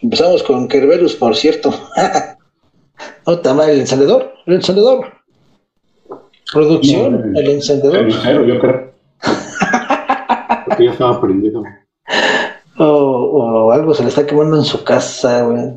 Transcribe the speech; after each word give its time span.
Empezamos 0.00 0.44
con 0.44 0.68
Kerberus, 0.68 1.16
por 1.16 1.34
cierto. 1.34 1.74
Otra 3.24 3.52
mal, 3.52 3.70
el 3.70 3.80
encendedor, 3.80 4.34
el 4.46 4.54
encendedor. 4.54 5.12
Producción, 6.52 7.36
el, 7.36 7.50
encendedor. 7.50 7.96
El 7.96 8.46
yo 8.46 8.60
creo. 8.60 8.92
Porque 10.66 10.84
ya 10.84 10.92
estaba 10.92 11.20
prendido. 11.20 11.64
O, 12.78 12.84
o, 12.86 13.72
algo 13.72 13.94
se 13.94 14.04
le 14.04 14.10
está 14.10 14.24
quemando 14.24 14.56
en 14.58 14.64
su 14.64 14.84
casa, 14.84 15.42
güey. 15.42 15.74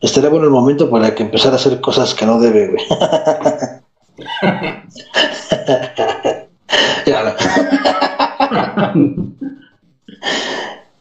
Estaría 0.00 0.30
bueno 0.30 0.46
el 0.46 0.52
momento 0.52 0.90
para 0.90 1.14
que 1.14 1.22
empezara 1.22 1.54
a 1.54 1.58
hacer 1.58 1.80
cosas 1.80 2.12
que 2.12 2.26
no 2.26 2.40
debe, 2.40 2.72
güey. 2.72 2.84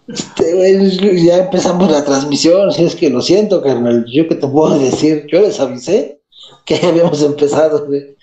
ya, 0.08 0.14
este, 0.48 1.24
ya 1.24 1.38
empezamos 1.38 1.92
la 1.92 2.04
transmisión, 2.04 2.72
si 2.72 2.86
es 2.86 2.96
que 2.96 3.10
lo 3.10 3.22
siento, 3.22 3.62
carnal. 3.62 4.06
Yo 4.12 4.28
que 4.28 4.36
te 4.36 4.48
puedo 4.48 4.78
decir, 4.78 5.28
yo 5.32 5.42
les 5.42 5.60
avisé 5.60 6.22
que 6.66 6.76
habíamos 6.86 7.22
empezado, 7.24 7.86
güey. 7.86 8.16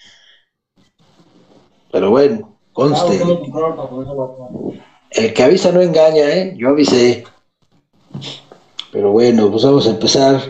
Pero 1.91 2.11
bueno, 2.11 2.57
conste. 2.73 3.21
El 5.11 5.33
que 5.33 5.43
avisa 5.43 5.71
no 5.71 5.81
engaña, 5.81 6.29
¿eh? 6.29 6.55
Yo 6.59 6.71
avisé. 6.71 7.25
Pero 8.91 9.13
bueno, 9.13 9.51
pues 9.51 9.65
vamos 9.65 9.87
a 9.87 9.91
empezar. 9.91 10.41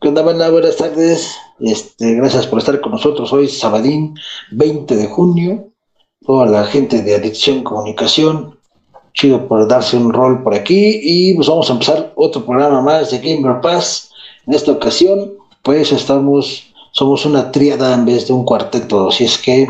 ¿Qué 0.00 0.08
onda, 0.08 0.22
banda? 0.22 0.50
Buenas 0.50 0.76
tardes. 0.76 1.36
Este, 1.60 2.14
gracias 2.14 2.46
por 2.46 2.58
estar 2.58 2.80
con 2.80 2.92
nosotros 2.92 3.32
hoy, 3.32 3.48
sabadín 3.48 4.14
20 4.52 4.96
de 4.96 5.06
junio. 5.08 5.72
Toda 6.24 6.46
la 6.46 6.64
gente 6.64 7.02
de 7.02 7.14
Adicción 7.14 7.62
Comunicación, 7.62 8.57
chido 9.18 9.48
por 9.48 9.66
darse 9.66 9.96
un 9.96 10.12
rol 10.12 10.42
por 10.42 10.54
aquí. 10.54 11.00
Y 11.02 11.34
pues 11.34 11.48
vamos 11.48 11.68
a 11.68 11.72
empezar 11.72 12.12
otro 12.14 12.44
programa 12.44 12.80
más 12.80 13.10
de 13.10 13.18
Gamer 13.18 13.60
Pass. 13.60 14.10
En 14.46 14.54
esta 14.54 14.72
ocasión, 14.72 15.32
pues 15.62 15.92
estamos, 15.92 16.72
somos 16.92 17.26
una 17.26 17.50
tríada 17.50 17.94
en 17.94 18.04
vez 18.06 18.28
de 18.28 18.32
un 18.32 18.44
cuarteto. 18.44 19.08
Así 19.08 19.24
es 19.24 19.36
que, 19.38 19.66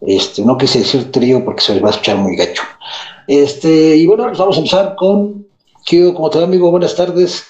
este, 0.00 0.44
no 0.44 0.56
quise 0.56 0.78
decir 0.78 1.10
trío 1.10 1.44
porque 1.44 1.62
se 1.62 1.74
les 1.74 1.82
va 1.82 1.88
a 1.88 1.90
escuchar 1.90 2.16
muy 2.16 2.36
gacho. 2.36 2.62
Este, 3.26 3.96
y 3.96 4.06
bueno, 4.06 4.24
pues 4.26 4.38
vamos 4.38 4.56
a 4.56 4.60
empezar 4.60 4.94
con 4.96 5.46
Kio, 5.84 6.14
como 6.14 6.30
te 6.30 6.38
va, 6.38 6.44
amigo? 6.44 6.70
Buenas 6.70 6.94
tardes. 6.94 7.44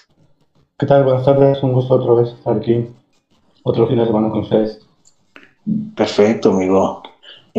¿Qué 0.79 0.87
tal? 0.87 1.05
Buenas 1.05 1.25
tardes, 1.25 1.63
un 1.63 1.73
gusto 1.73 1.95
otra 1.95 2.15
vez 2.15 2.31
estar 2.31 2.57
aquí. 2.57 2.87
Otro 3.65 3.87
fin 3.87 3.99
de 3.99 4.07
semana 4.07 4.31
con 4.31 4.41
ustedes. 4.41 4.81
Perfecto, 5.95 6.53
amigo. 6.53 7.03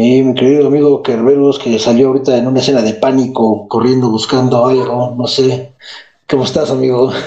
Y 0.01 0.23
mi 0.23 0.33
querido 0.33 0.67
amigo 0.67 1.03
Kerberos, 1.03 1.59
que 1.59 1.77
salió 1.77 2.07
ahorita 2.07 2.37
en 2.37 2.47
una 2.47 2.59
escena 2.59 2.81
de 2.81 2.93
pánico, 2.93 3.67
corriendo, 3.67 4.09
buscando 4.09 4.65
algo, 4.65 5.13
no 5.17 5.27
sé. 5.27 5.73
¿Cómo 6.27 6.45
estás, 6.45 6.71
amigo? 6.71 7.11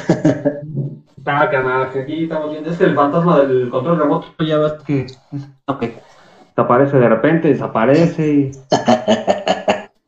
Ah, 1.25 1.48
canal, 1.48 1.83
aquí 1.83 2.25
estamos 2.25 2.51
viendo. 2.51 2.69
Es 2.69 2.79
que 2.79 2.83
el 2.83 2.97
fantasma 2.97 3.42
del 3.42 3.70
control 3.70 3.97
remoto 3.97 4.27
ya 4.45 4.59
ves 4.59 4.73
que. 4.84 5.06
Ok. 5.67 5.84
Aparece 6.56 6.97
de 6.97 7.09
repente, 7.09 7.47
desaparece 7.47 8.29
y. 8.29 8.51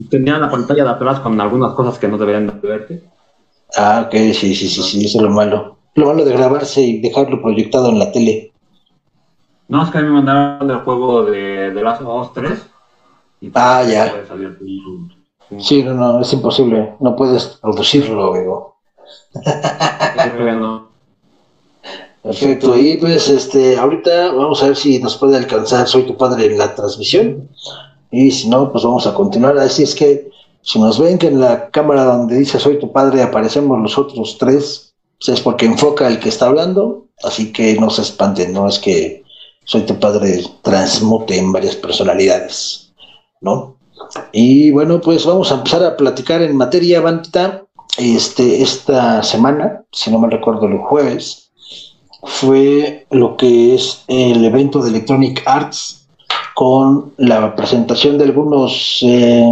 Tenía 0.11 0.39
la 0.39 0.51
pantalla 0.51 0.83
de 0.83 0.91
atrás 0.91 1.21
con 1.21 1.41
algunas 1.41 1.75
cosas 1.75 2.01
que 2.01 2.09
no 2.09 2.19
deberían 2.19 2.61
de 2.61 2.69
verte. 2.69 3.05
Ah, 3.77 4.03
ok, 4.07 4.13
sí, 4.13 4.57
sí, 4.57 4.69
sí, 4.69 4.83
sí, 4.83 5.05
eso 5.05 5.19
es 5.19 5.23
lo 5.23 5.31
malo. 5.31 5.77
Lo 5.95 6.07
malo 6.07 6.25
de 6.25 6.33
grabarse 6.33 6.81
y 6.81 7.01
dejarlo 7.01 7.41
proyectado 7.41 7.91
en 7.91 8.01
la 8.01 8.11
tele. 8.11 8.53
No, 9.69 9.83
es 9.83 9.91
que 9.91 9.99
a 9.99 10.03
mí 10.03 10.09
me 10.09 10.15
mandaron 10.15 10.71
el 10.71 10.79
juego 10.79 11.25
de, 11.25 11.71
de 11.71 11.83
Last 11.83 12.03
of 12.03 12.29
Us 12.29 12.33
3. 12.35 12.67
Y 13.41 13.51
ah, 13.55 13.83
ya. 13.83 14.15
Sí, 15.59 15.83
no, 15.83 15.95
no, 15.95 16.21
es 16.21 16.33
imposible. 16.33 16.95
No 17.01 17.17
puedes 17.17 17.47
producirlo, 17.61 18.35
amigo. 18.35 18.77
Perfecto. 22.23 22.79
Y 22.79 22.97
pues, 22.97 23.29
este, 23.29 23.77
ahorita 23.77 24.33
vamos 24.33 24.63
a 24.63 24.69
ver 24.69 24.77
si 24.77 24.99
nos 24.99 25.17
puede 25.17 25.37
alcanzar 25.37 25.87
Soy 25.87 26.05
tu 26.05 26.17
padre 26.17 26.47
en 26.47 26.57
la 26.59 26.75
transmisión. 26.75 27.51
Y 28.11 28.31
si 28.31 28.49
no, 28.49 28.73
pues 28.73 28.85
vamos 28.85 29.07
a 29.07 29.15
continuar. 29.15 29.59
Así 29.59 29.83
es 29.83 29.95
que 29.95 30.31
si 30.65 30.81
nos 30.81 30.99
ven 30.99 31.19
que 31.19 31.27
en 31.27 31.41
la 31.41 31.69
cámara 31.71 32.05
donde 32.05 32.39
dice 32.39 32.59
soy 32.59 32.79
tu 32.79 32.91
padre 32.91 33.23
aparecemos 33.23 33.79
los 33.81 33.99
otros 33.99 34.39
tres, 34.39 34.95
pues 35.19 35.29
es 35.29 35.41
porque 35.43 35.67
enfoca 35.67 36.09
el 36.09 36.19
que 36.19 36.31
está 36.31 36.47
hablando, 36.47 37.05
así 37.23 37.53
que 37.53 37.79
no 37.79 37.91
se 37.91 38.01
espanten, 38.01 38.55
no 38.55 38.67
es 38.67 38.79
que 38.79 39.24
soy 39.65 39.83
tu 39.83 39.99
padre 39.99 40.45
transmute 40.63 41.39
en 41.39 41.53
varias 41.53 41.77
personalidades, 41.77 42.93
¿no? 43.41 43.77
Y 44.33 44.71
bueno, 44.71 45.01
pues 45.01 45.25
vamos 45.25 45.51
a 45.51 45.57
empezar 45.57 45.85
a 45.85 45.97
platicar 45.97 46.43
en 46.43 46.57
materia, 46.57 47.01
Bantita. 47.01 47.65
Este, 47.97 48.61
esta 48.63 49.23
semana, 49.23 49.85
si 49.93 50.11
no 50.11 50.19
me 50.19 50.29
recuerdo, 50.29 50.67
el 50.67 50.79
jueves, 50.79 51.51
fue 52.23 53.07
lo 53.11 53.37
que 53.37 53.75
es 53.75 54.03
el 54.09 54.45
evento 54.45 54.83
de 54.83 54.91
Electronic 54.91 55.43
Arts 55.47 56.09
con 56.55 57.13
la 57.17 57.55
presentación 57.55 58.19
de 58.19 58.25
algunos 58.25 58.99
eh, 59.03 59.45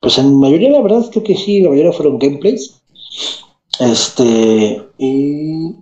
pues 0.00 0.16
en 0.16 0.34
mayoría, 0.34 0.70
la 0.70 0.80
verdad, 0.80 1.06
creo 1.10 1.22
que 1.22 1.36
sí, 1.36 1.60
la 1.60 1.70
mayoría 1.70 1.92
fueron 1.92 2.18
gameplays. 2.18 2.80
Este, 3.78 4.82
y, 4.98 5.74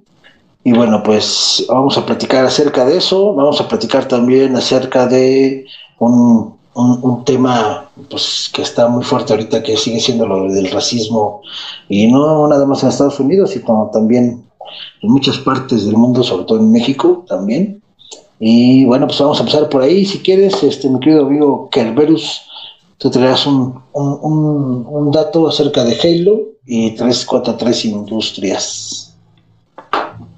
y 0.64 0.72
bueno, 0.72 1.02
pues 1.02 1.64
vamos 1.68 1.96
a 1.96 2.04
platicar 2.04 2.44
acerca 2.44 2.84
de 2.84 2.98
eso. 2.98 3.34
Vamos 3.34 3.60
a 3.60 3.68
platicar 3.68 4.06
también 4.06 4.56
acerca 4.56 5.06
de 5.06 5.66
un, 5.98 6.58
un, 6.74 7.24
tema 7.24 7.88
pues, 8.10 8.50
que 8.52 8.62
está 8.62 8.88
muy 8.88 9.02
fuerte 9.04 9.32
ahorita, 9.32 9.62
que 9.62 9.76
sigue 9.76 10.00
siendo 10.00 10.26
lo 10.26 10.52
del 10.52 10.70
racismo, 10.70 11.42
y 11.88 12.06
no 12.06 12.46
nada 12.48 12.66
más 12.66 12.82
en 12.82 12.90
Estados 12.90 13.18
Unidos, 13.18 13.50
sino 13.50 13.90
también 13.92 14.44
en 15.02 15.10
muchas 15.10 15.38
partes 15.38 15.86
del 15.86 15.96
mundo, 15.96 16.22
sobre 16.22 16.44
todo 16.44 16.58
en 16.58 16.70
México 16.70 17.24
también. 17.28 17.82
Y 18.40 18.84
bueno, 18.84 19.06
pues 19.06 19.18
vamos 19.18 19.38
a 19.38 19.40
empezar 19.40 19.68
por 19.68 19.82
ahí. 19.82 20.04
Si 20.04 20.20
quieres, 20.20 20.62
este, 20.62 20.88
mi 20.88 21.00
querido 21.00 21.26
amigo 21.26 21.68
Kerberus, 21.70 22.42
tú 22.98 23.10
traes 23.10 23.46
un, 23.46 23.80
un, 23.92 24.86
un, 24.88 25.10
dato 25.10 25.48
acerca 25.48 25.82
de 25.82 25.98
Halo 26.00 26.40
y 26.64 26.92
343 26.92 27.84
Industrias. 27.86 29.07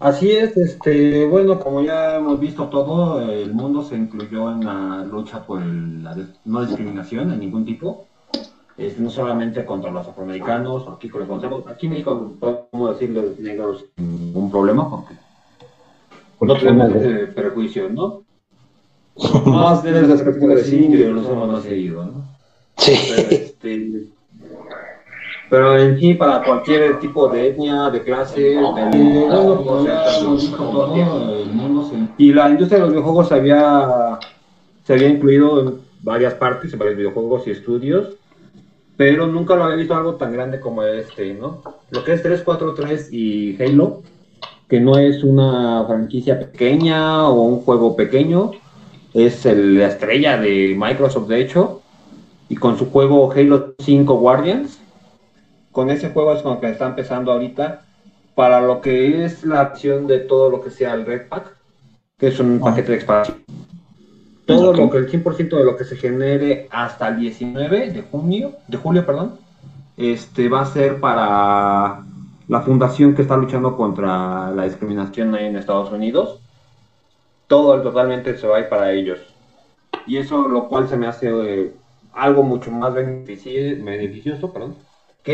Así 0.00 0.31
es, 0.31 0.56
este, 0.56 1.27
bueno, 1.27 1.61
como 1.61 1.83
ya 1.83 2.16
hemos 2.16 2.41
visto 2.41 2.69
todo, 2.69 3.21
el 3.21 3.53
mundo 3.53 3.84
se 3.84 3.97
incluyó 3.97 4.50
en 4.50 4.65
la 4.65 5.05
lucha 5.05 5.44
por 5.44 5.61
la 5.61 6.16
no 6.47 6.65
discriminación 6.65 7.28
de 7.28 7.37
ningún 7.37 7.66
tipo, 7.66 8.06
este, 8.78 9.03
no 9.03 9.11
solamente 9.11 9.62
contra 9.66 9.91
los 9.91 10.09
afroamericanos, 10.09 10.88
aquí 10.88 11.11
conocemos, 11.11 11.66
aquí 11.66 11.84
en 11.84 11.93
México 11.93 12.33
podemos 12.41 12.99
decirle 12.99 13.34
negros 13.41 13.84
sin 13.94 14.19
ningún 14.19 14.50
problema, 14.50 14.88
porque 14.88 15.15
no 16.41 16.55
tenemos 16.55 16.94
ese 16.94 17.27
prejuicio, 17.27 17.91
¿no? 17.91 18.22
Más 19.44 19.82
de 19.82 20.00
las 20.00 20.22
que 20.22 20.31
decir 20.31 20.81
indio, 20.81 21.12
no 21.12 21.22
somos 21.22 21.47
más 21.47 21.62
seguidos, 21.62 22.06
¿no? 22.06 22.25
Sí. 22.78 22.93
Este, 23.28 24.06
pero, 25.50 25.77
en 25.77 25.99
sí, 25.99 26.15
para 26.15 26.43
cualquier 26.43 27.00
tipo 27.00 27.28
de 27.28 27.49
etnia, 27.49 27.91
de 27.91 28.03
clase, 28.03 28.41
de, 28.41 28.56
y 32.16 32.33
la 32.33 32.50
industria 32.50 32.78
de 32.78 32.84
los 32.84 32.91
videojuegos 32.91 33.28
se 33.28 33.34
había, 33.34 34.19
se 34.84 34.93
había 34.93 35.09
incluido 35.09 35.61
en 35.61 35.75
varias 36.03 36.34
partes, 36.34 36.72
en 36.72 36.78
varios 36.78 36.97
videojuegos 36.97 37.47
y 37.47 37.50
estudios, 37.50 38.16
pero 38.97 39.27
nunca 39.27 39.56
lo 39.56 39.65
había 39.65 39.77
visto 39.77 39.94
algo 39.94 40.15
tan 40.15 40.33
grande 40.33 40.61
como 40.61 40.83
este, 40.83 41.34
¿no? 41.34 41.62
Lo 41.91 42.05
que 42.05 42.12
es 42.12 42.22
343 42.22 43.12
y 43.12 43.56
Halo, 43.62 44.03
que 44.69 44.78
no 44.78 44.99
es 44.99 45.25
una 45.25 45.84
franquicia 45.87 46.38
pequeña 46.38 47.28
o 47.28 47.43
un 47.43 47.61
juego 47.61 47.97
pequeño, 47.97 48.53
es 49.15 49.47
el, 49.47 49.78
la 49.78 49.88
estrella 49.88 50.38
de 50.38 50.77
Microsoft, 50.78 51.28
de 51.28 51.41
hecho, 51.41 51.82
y 52.49 52.56
con 52.56 52.78
su 52.78 52.91
juego 52.91 53.32
Halo 53.32 53.75
5 53.78 54.15
Guardians. 54.15 54.79
Con 55.72 55.90
ese 55.90 56.11
juego 56.11 56.32
es 56.32 56.43
con 56.43 56.61
que 56.61 56.70
está 56.70 56.87
empezando 56.87 57.32
ahorita 57.32 57.82
para 58.34 58.61
lo 58.61 58.81
que 58.81 59.25
es 59.25 59.44
la 59.44 59.61
acción 59.61 60.06
de 60.06 60.19
todo 60.19 60.50
lo 60.50 60.62
que 60.62 60.70
sea 60.70 60.94
el 60.94 61.06
Red 61.06 61.28
Pack, 61.28 61.56
que 62.19 62.28
es 62.28 62.40
un 62.40 62.58
paquete 62.58 62.93
de 62.93 62.96
expansión. 62.96 63.38
Todo 64.46 64.72
lo 64.72 64.90
que 64.90 64.99
el 64.99 65.11
100% 65.11 65.56
de 65.56 65.64
lo 65.64 65.76
que 65.76 65.84
se 65.84 65.96
genere 65.96 66.67
hasta 66.70 67.08
el 67.08 67.20
19 67.20 67.90
de 67.90 68.02
junio, 68.02 68.52
de 68.67 68.76
julio, 68.78 69.06
perdón, 69.06 69.38
este 69.96 70.49
va 70.49 70.62
a 70.62 70.67
ser 70.67 70.99
para 70.99 72.02
la 72.49 72.61
fundación 72.62 73.14
que 73.14 73.22
está 73.22 73.37
luchando 73.37 73.76
contra 73.76 74.50
la 74.50 74.64
discriminación 74.64 75.37
en 75.37 75.56
Estados 75.56 75.93
Unidos. 75.93 76.40
Todo 77.46 77.81
totalmente 77.81 78.37
se 78.37 78.46
va 78.46 78.56
a 78.56 78.61
ir 78.61 78.69
para 78.69 78.90
ellos. 78.93 79.20
Y 80.06 80.17
eso 80.17 80.49
lo 80.49 80.69
cual 80.69 80.88
se 80.88 80.96
me 80.96 81.06
hace 81.06 81.28
eh, 81.31 81.72
algo 82.12 82.43
mucho 82.43 82.72
más 82.72 82.93
beneficioso, 82.93 84.52
perdón, 84.52 84.75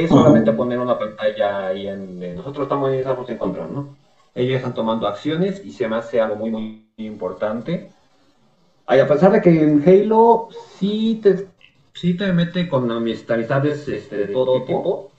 que 0.01 0.09
solamente 0.09 0.53
poner 0.53 0.79
una 0.79 0.99
pantalla 0.99 1.69
ahí 1.69 1.89
en, 1.89 2.37
nosotros 2.37 2.65
estamos, 2.65 2.93
estamos 2.93 3.29
en 3.29 3.39
contra, 3.39 3.67
¿no? 3.67 3.97
Ellos 4.35 4.57
están 4.57 4.75
tomando 4.75 5.07
acciones 5.07 5.63
y 5.65 5.73
se 5.73 5.89
me 5.89 5.97
hace 5.97 6.21
algo 6.21 6.37
muy, 6.37 6.51
muy 6.51 6.87
importante. 6.99 7.91
a 8.87 9.07
pesar 9.07 9.33
de 9.33 9.41
que 9.41 9.63
en 9.63 9.83
Halo 9.87 10.49
sí 10.79 11.21
te, 11.23 11.47
sí 11.95 12.15
te 12.15 12.33
mete 12.33 12.69
con 12.69 12.91
amistades 12.91 13.89
este, 13.89 14.17
de 14.17 14.27
todo 14.27 14.63
tipo, 14.65 15.11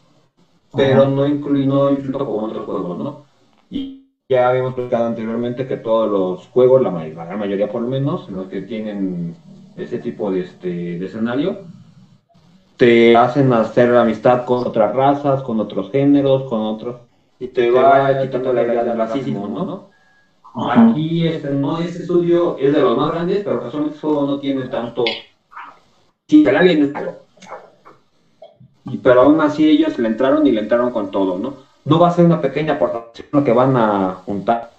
pero 0.76 1.08
no 1.08 1.26
incluye, 1.26 1.66
no 1.66 1.90
incluye 1.92 2.12
como 2.12 2.44
otros 2.44 2.66
juegos, 2.66 2.98
¿no? 2.98 3.26
Y 3.72 4.12
ya 4.30 4.50
habíamos 4.50 4.72
explicado 4.72 5.06
anteriormente 5.08 5.68
que 5.68 5.78
todos 5.78 6.10
los 6.10 6.48
juegos, 6.50 6.82
la, 6.82 6.92
la 6.92 7.26
gran 7.26 7.40
mayoría 7.40 7.72
por 7.72 7.82
lo 7.82 7.88
menos, 7.88 8.30
los 8.30 8.48
que 8.48 8.62
tienen 8.62 9.36
ese 9.76 9.98
tipo 10.00 10.30
de, 10.32 10.42
este, 10.42 11.00
de 11.00 11.06
escenario, 11.06 11.62
te 12.78 13.18
hacen 13.18 13.52
hacer 13.54 13.96
amistad 13.96 14.46
con 14.46 14.66
otras 14.68 14.96
razas, 14.96 15.42
con 15.42 15.60
otros 15.60 15.92
géneros, 15.92 16.44
con 16.44 16.62
otros... 16.62 16.98
Y 17.40 17.48
te, 17.48 17.70
va 17.70 18.22
quitando 18.22 18.54
la 18.54 18.64
idea 18.64 18.84
del 18.84 18.98
racismo, 18.98 19.48
¿no? 19.48 19.90
Aquí 20.72 21.28
este, 21.28 21.52
no, 21.52 21.80
ese 21.80 22.02
estudio 22.02 22.58
es 22.58 22.74
de 22.74 22.82
los 22.82 22.98
más 22.98 23.12
grandes, 23.12 23.44
pero 23.44 23.62
casualmente 23.62 24.00
no 24.02 24.40
tiene 24.40 24.68
tanto 24.70 25.06
Sí, 26.28 26.44
la 26.44 26.62
bien 26.62 26.94
y 28.86 28.98
Pero 28.98 29.22
aún 29.22 29.40
así 29.40 29.70
ellos 29.70 29.98
le 29.98 30.08
entraron 30.08 30.46
y 30.48 30.52
le 30.52 30.62
entraron 30.62 30.92
con 30.92 31.12
todo, 31.12 31.38
¿no? 31.38 31.54
No 31.86 32.00
va 32.00 32.10
a 32.10 32.12
ser 32.12 32.26
una 32.26 32.42
pequeña 32.42 32.74
aportación 32.74 33.44
que 33.44 33.54
van 33.54 33.78
a 33.78 34.16
juntar, 34.26 34.72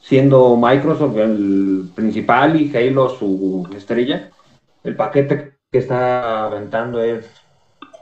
siendo 0.00 0.56
Microsoft 0.56 1.16
el 1.16 1.90
principal 1.94 2.60
y 2.60 2.74
Halo 2.74 3.10
su 3.10 3.68
estrella. 3.74 4.30
El 4.84 4.96
paquete 4.96 5.55
que 5.70 5.78
está 5.78 6.46
aventando 6.46 7.02
es 7.02 7.26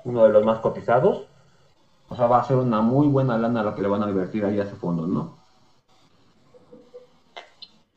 uno 0.05 0.25
de 0.25 0.31
los 0.31 0.44
más 0.44 0.61
cotizados. 0.61 1.26
O 2.08 2.16
sea, 2.16 2.26
va 2.26 2.40
a 2.40 2.44
ser 2.44 2.56
una 2.56 2.81
muy 2.81 3.06
buena 3.06 3.38
lana 3.38 3.62
lo 3.62 3.75
que 3.75 3.82
le 3.82 3.88
van 3.88 4.02
a 4.02 4.11
invertir 4.11 4.44
ahí 4.44 4.61
a 4.61 4.64
ese 4.64 4.76
fondo, 4.76 5.06
¿no? 5.06 5.37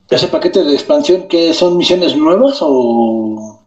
¿Ese 0.10 0.30
paquete 0.30 0.64
de 0.64 0.74
expansión 0.74 1.28
que 1.28 1.54
son 1.54 1.78
misiones 1.78 2.16
nuevas 2.16 2.60
o 2.62 3.58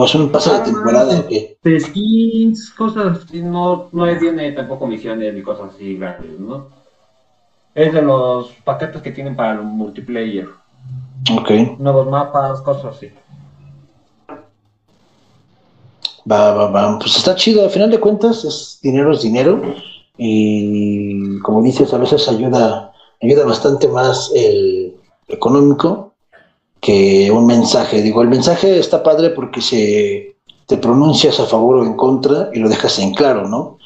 ¿O 0.00 0.04
es 0.04 0.14
un 0.14 0.30
pase 0.30 0.52
de 0.52 0.60
temporada 0.60 1.26
qué? 1.28 1.58
De 1.60 1.80
skins, 1.80 2.70
cosas 2.70 3.18
así, 3.18 3.42
no, 3.42 3.88
no 3.90 4.18
tiene 4.18 4.52
tampoco 4.52 4.86
misiones 4.86 5.34
ni 5.34 5.42
cosas 5.42 5.74
así 5.74 5.96
grandes, 5.96 6.38
¿no? 6.38 6.68
Es 7.74 7.92
de 7.92 8.02
los 8.02 8.52
paquetes 8.62 9.02
que 9.02 9.10
tienen 9.10 9.34
para 9.34 9.54
el 9.54 9.62
multiplayer. 9.62 10.50
Ok. 11.36 11.50
Nuevos 11.80 12.06
mapas, 12.06 12.60
cosas 12.60 12.94
así. 12.94 13.10
Va, 16.30 16.52
va, 16.52 16.70
va. 16.70 16.98
Pues 16.98 17.16
está 17.16 17.34
chido, 17.34 17.64
al 17.64 17.70
final 17.70 17.90
de 17.90 18.00
cuentas 18.00 18.44
es 18.44 18.78
dinero 18.82 19.12
es 19.12 19.22
dinero 19.22 19.62
y 20.16 21.38
como 21.40 21.62
dices, 21.62 21.94
a 21.94 21.98
veces 21.98 22.28
ayuda, 22.28 22.92
ayuda 23.22 23.44
bastante 23.44 23.88
más 23.88 24.30
el 24.34 24.96
económico 25.28 26.14
que 26.80 27.30
un 27.30 27.46
mensaje. 27.46 28.02
Digo, 28.02 28.22
el 28.22 28.28
mensaje 28.28 28.78
está 28.78 29.02
padre 29.02 29.30
porque 29.30 29.60
se 29.60 30.36
te 30.66 30.76
pronuncias 30.76 31.40
a 31.40 31.46
favor 31.46 31.76
o 31.76 31.84
en 31.84 31.94
contra 31.94 32.50
y 32.52 32.58
lo 32.58 32.68
dejas 32.68 32.98
en 32.98 33.14
claro, 33.14 33.48
¿no? 33.48 33.78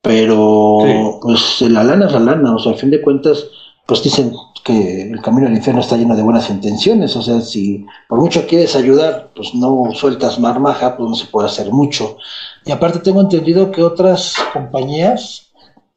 Pero 0.00 1.18
pues 1.20 1.60
la 1.60 1.84
lana 1.84 2.06
es 2.06 2.12
la 2.12 2.20
lana, 2.20 2.54
o 2.56 2.58
sea, 2.58 2.72
al 2.72 2.78
fin 2.78 2.90
de 2.90 3.02
cuentas, 3.02 3.44
pues 3.86 4.02
dicen 4.02 4.32
que 4.64 5.10
el 5.10 5.20
camino 5.20 5.48
al 5.48 5.54
infierno 5.54 5.80
está 5.80 5.96
lleno 5.96 6.14
de 6.14 6.22
buenas 6.22 6.48
intenciones, 6.48 7.16
o 7.16 7.22
sea, 7.22 7.40
si 7.40 7.84
por 8.08 8.20
mucho 8.20 8.46
quieres 8.46 8.76
ayudar, 8.76 9.30
pues 9.34 9.54
no 9.54 9.90
sueltas 9.92 10.38
marmaja, 10.38 10.96
pues 10.96 11.10
no 11.10 11.16
se 11.16 11.26
puede 11.26 11.48
hacer 11.48 11.70
mucho. 11.72 12.16
Y 12.64 12.70
aparte 12.70 13.00
tengo 13.00 13.20
entendido 13.20 13.72
que 13.72 13.82
otras 13.82 14.34
compañías, 14.52 15.48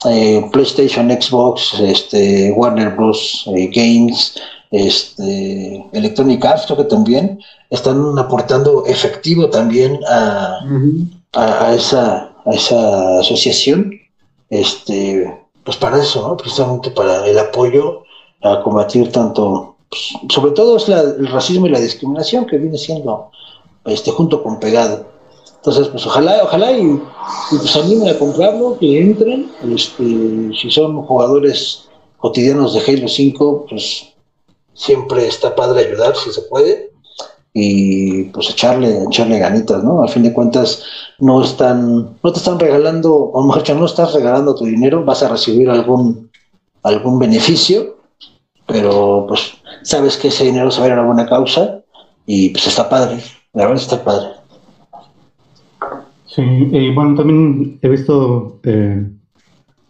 eh, 0.09 0.47
PlayStation, 0.51 1.09
Xbox, 1.09 1.79
este, 1.79 2.51
Warner 2.51 2.95
Bros. 2.95 3.45
Eh, 3.55 3.69
Games, 3.73 4.35
este, 4.71 5.85
Electronic 5.93 6.43
Arts, 6.43 6.65
creo 6.65 6.77
que 6.77 6.83
también 6.85 7.39
están 7.69 8.17
aportando 8.17 8.85
efectivo 8.87 9.49
también 9.49 9.99
a, 10.09 10.59
a, 11.33 11.73
esa, 11.73 12.33
a 12.45 12.51
esa 12.51 13.19
asociación, 13.19 13.93
este, 14.49 15.44
pues 15.65 15.77
para 15.77 16.01
eso, 16.01 16.27
¿no? 16.27 16.37
precisamente 16.37 16.91
para 16.91 17.27
el 17.27 17.37
apoyo 17.37 18.03
a 18.43 18.61
combatir 18.61 19.11
tanto, 19.11 19.75
pues, 19.89 20.13
sobre 20.29 20.51
todo 20.51 20.77
es 20.77 20.87
el 20.87 21.27
racismo 21.27 21.65
y 21.65 21.71
la 21.71 21.79
discriminación 21.79 22.45
que 22.45 22.57
viene 22.57 22.77
siendo 22.77 23.31
este, 23.83 24.11
junto 24.11 24.41
con 24.43 24.59
pegado. 24.59 25.07
Entonces, 25.57 25.87
pues 25.87 26.05
ojalá, 26.05 26.43
ojalá 26.43 26.71
y, 26.71 27.01
pues 27.49 27.75
animen 27.75 28.09
a 28.09 28.19
comprarlo, 28.19 28.77
que 28.79 29.01
entren, 29.01 29.51
este, 29.75 30.51
si 30.53 30.69
son 30.69 31.01
jugadores 31.01 31.89
cotidianos 32.17 32.75
de 32.75 32.81
Halo 32.81 33.07
5, 33.07 33.65
pues 33.67 34.13
siempre 34.75 35.25
está 35.27 35.55
padre 35.55 35.87
ayudar 35.87 36.15
si 36.15 36.31
se 36.31 36.43
puede 36.43 36.94
y 37.57 38.23
pues 38.25 38.49
echarle, 38.49 39.05
echarle 39.05 39.39
ganitas, 39.39 39.81
¿no? 39.81 40.03
Al 40.03 40.09
fin 40.09 40.23
de 40.23 40.33
cuentas 40.33 40.83
no 41.19 41.41
están, 41.41 42.17
no 42.21 42.31
te 42.33 42.37
están 42.37 42.59
regalando, 42.59 43.15
o 43.15 43.43
mejor 43.45 43.61
dicho, 43.61 43.75
no 43.75 43.85
estás 43.85 44.13
regalando 44.13 44.55
tu 44.55 44.65
dinero, 44.65 45.05
vas 45.05 45.23
a 45.23 45.29
recibir 45.29 45.69
algún, 45.69 46.29
algún 46.83 47.17
beneficio, 47.17 47.95
pero 48.67 49.23
pues 49.29 49.53
sabes 49.83 50.17
que 50.17 50.27
ese 50.27 50.43
dinero 50.43 50.69
se 50.69 50.81
va 50.81 50.87
a 50.87 50.87
ir 50.89 50.93
a 50.93 50.97
una 50.97 51.05
buena 51.05 51.29
causa 51.29 51.79
y 52.25 52.49
pues 52.49 52.67
está 52.67 52.89
padre, 52.89 53.23
la 53.53 53.67
verdad 53.67 53.81
está 53.81 54.03
padre. 54.03 54.27
Sí, 56.25 56.41
y 56.41 56.93
bueno, 56.93 57.15
también 57.15 57.79
he 57.81 57.87
visto, 57.87 58.59
eh, 58.63 59.01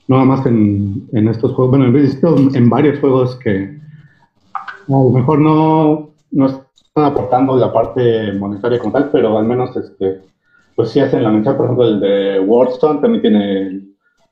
nada 0.08 0.24
más 0.24 0.46
en, 0.46 1.10
en 1.14 1.28
estos 1.30 1.54
juegos, 1.54 1.76
bueno, 1.76 1.88
he 1.88 2.02
visto 2.02 2.36
en 2.38 2.70
varios 2.70 3.00
juegos 3.00 3.36
que 3.38 3.76
a 4.54 4.92
lo 4.92 5.10
mejor 5.10 5.40
no, 5.40 6.05
no 6.36 6.48
están 6.48 7.06
aportando 7.06 7.56
la 7.58 7.72
parte 7.72 8.34
monetaria 8.34 8.78
como 8.78 8.92
tal, 8.92 9.10
pero 9.10 9.38
al 9.38 9.46
menos 9.46 9.76
este, 9.78 10.22
pues 10.76 10.90
sí 10.90 11.00
hacen 11.00 11.24
la 11.24 11.30
mención, 11.30 11.56
por 11.56 11.66
ejemplo, 11.66 11.88
el 11.88 12.00
de 12.02 12.40
Wordstone 12.42 13.00
también 13.00 13.22
tiene 13.22 13.82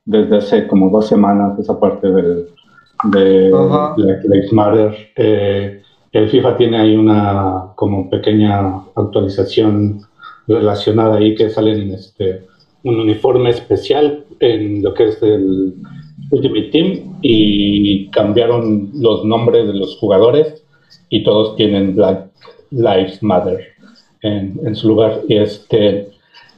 desde 0.04 0.36
hace 0.36 0.66
como 0.66 0.90
dos 0.90 1.06
semanas 1.06 1.58
esa 1.58 1.80
parte 1.80 2.10
del, 2.10 2.46
de 3.04 3.50
Black 3.50 4.52
Matter. 4.52 4.94
Eh, 5.16 5.80
el 6.12 6.28
FIFA 6.28 6.56
tiene 6.58 6.78
ahí 6.78 6.94
una 6.94 7.72
como 7.74 8.10
pequeña 8.10 8.82
actualización 8.94 10.00
relacionada 10.46 11.16
ahí 11.16 11.34
que 11.34 11.48
salen 11.48 11.90
este, 11.90 12.44
un 12.82 13.00
uniforme 13.00 13.48
especial 13.48 14.26
en 14.40 14.82
lo 14.82 14.92
que 14.92 15.08
es 15.08 15.22
el 15.22 15.74
Ultimate 16.30 16.68
Team 16.70 17.18
y 17.22 18.10
cambiaron 18.10 18.90
los 18.92 19.24
nombres 19.24 19.66
de 19.66 19.72
los 19.72 19.96
jugadores 19.96 20.63
y 21.14 21.22
todos 21.22 21.54
tienen 21.54 21.94
Black 21.94 22.26
Lives 22.70 23.22
Matter 23.22 23.68
en, 24.22 24.74
su 24.74 24.88
lugar. 24.88 25.20
Y, 25.28 25.36
este, 25.36 26.08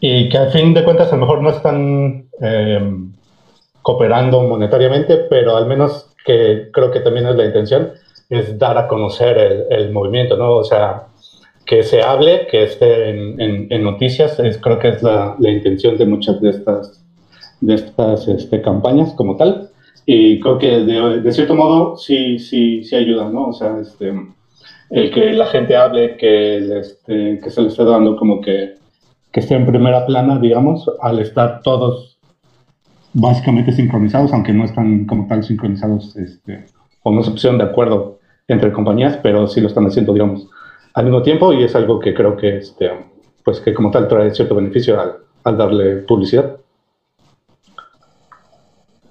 y 0.00 0.31
que 0.31 0.38
al 0.38 0.50
fin 0.50 0.73
de 0.73 0.82
cuentas 0.82 1.12
a 1.12 1.17
lo 1.17 1.20
mejor 1.20 1.43
no 1.43 1.50
están 1.50 2.26
eh, 2.41 2.81
cooperando 3.82 4.42
monetariamente, 4.45 5.19
pero 5.28 5.59
al 5.59 5.66
menos 5.66 6.11
que 6.25 6.71
creo 6.73 6.90
que 6.90 7.00
también 7.00 7.26
es 7.26 7.37
la 7.37 7.45
intención, 7.45 7.92
es 8.31 8.59
dar 8.59 8.78
a 8.78 8.88
conocer 8.88 9.66
el, 9.69 9.92
movimiento, 9.92 10.38
¿no? 10.38 10.57
O 10.57 10.64
sea, 10.64 11.09
que 11.66 11.83
se 11.83 12.02
hable, 12.02 12.47
que 12.50 12.62
esté 12.62 13.11
en, 13.11 13.83
noticias, 13.83 14.40
es, 14.40 14.57
creo 14.57 14.78
que 14.78 14.88
es 14.88 15.02
la, 15.02 15.37
la 15.38 15.50
intención 15.50 15.99
de 15.99 16.07
muchas 16.07 16.40
de 16.40 16.49
estas 16.49 17.02
de 17.61 17.75
estas 17.75 18.26
este, 18.28 18.62
campañas 18.62 19.12
como 19.12 19.37
tal. 19.37 19.71
Y 20.07 20.40
creo 20.40 20.59
que 20.59 20.81
de, 20.81 21.33
cierto 21.33 21.54
modo 21.54 21.97
sí, 21.97 22.38
sí, 22.38 22.85
sí 22.85 22.97
ayuda, 22.97 23.28
¿no? 23.28 23.49
O 23.49 23.52
sea, 23.52 23.78
este, 23.81 24.14
el 24.90 25.11
que 25.11 25.33
la 25.33 25.47
gente 25.47 25.76
hable, 25.76 26.16
que, 26.16 26.78
este, 26.78 27.40
que 27.43 27.50
se 27.50 27.62
le 27.62 27.69
esté 27.69 27.85
dando 27.85 28.16
como 28.16 28.40
que, 28.40 28.75
que 29.33 29.40
esté 29.40 29.55
en 29.55 29.66
primera 29.66 30.07
plana, 30.07 30.38
digamos, 30.38 30.90
al 31.00 31.19
estar 31.19 31.61
todos 31.62 32.19
básicamente 33.12 33.73
sincronizados, 33.73 34.33
aunque 34.33 34.52
no 34.52 34.64
están 34.64 35.07
como 35.07 35.26
tal 35.26 35.43
sincronizados, 35.43 36.16
este, 36.16 36.66
o 37.02 37.11
no 37.11 37.23
se 37.23 37.31
pusieron 37.31 37.59
de 37.59 37.64
acuerdo 37.64 38.19
entre 38.49 38.73
compañías, 38.73 39.19
pero 39.23 39.47
sí 39.47 39.61
lo 39.61 39.69
están 39.69 39.87
haciendo, 39.87 40.12
digamos, 40.12 40.49
al 40.95 41.05
mismo 41.05 41.23
tiempo 41.23 41.52
y 41.52 41.64
es 41.64 41.75
algo 41.75 41.99
que 41.99 42.14
creo 42.14 42.37
que, 42.37 42.59
este, 42.59 42.90
pues 43.45 43.61
que 43.61 43.75
como 43.75 43.90
tal 43.90 44.09
trae 44.09 44.35
cierto 44.35 44.55
beneficio 44.55 45.00
al, 45.00 45.16
al 45.45 45.57
darle 45.57 45.97
publicidad. 45.97 46.57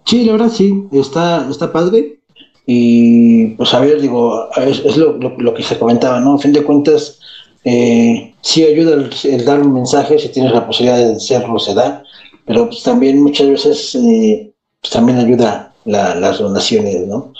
Sí, 0.05 0.24
la 0.24 0.34
verdad 0.34 0.50
sí, 0.50 0.88
está, 0.91 1.50
está 1.50 1.74
padre. 1.74 2.20
Y 2.65 3.48
pues 3.50 3.74
a 3.74 3.79
ver, 3.79 4.01
digo, 4.01 4.50
es, 4.57 4.98
lo, 4.98 5.13
lo, 5.17 5.53
que 5.53 5.63
se 5.63 5.77
comentaba, 5.77 6.19
¿no? 6.19 6.36
A 6.36 6.39
fin 6.39 6.51
de 6.51 6.63
cuentas, 6.63 7.19
eh, 7.63 8.34
sí 8.41 8.63
ayuda 8.63 9.10
el, 9.24 9.45
dar 9.45 9.62
un 9.62 9.74
mensaje, 9.74 10.17
si 10.17 10.29
tienes 10.29 10.51
la 10.51 10.65
posibilidad 10.65 10.98
de 10.98 11.15
hacerlo, 11.15 11.60
se 11.60 11.74
da, 11.74 12.03
pero 12.45 12.67
pues 12.67 12.84
también 12.84 13.22
muchas 13.22 13.48
veces 13.48 13.95
eh, 13.95 14.51
pues 14.81 14.91
también 14.91 15.19
ayuda 15.19 15.74
las 15.86 16.39
donaciones, 16.39 17.07
¿no? 17.07 17.34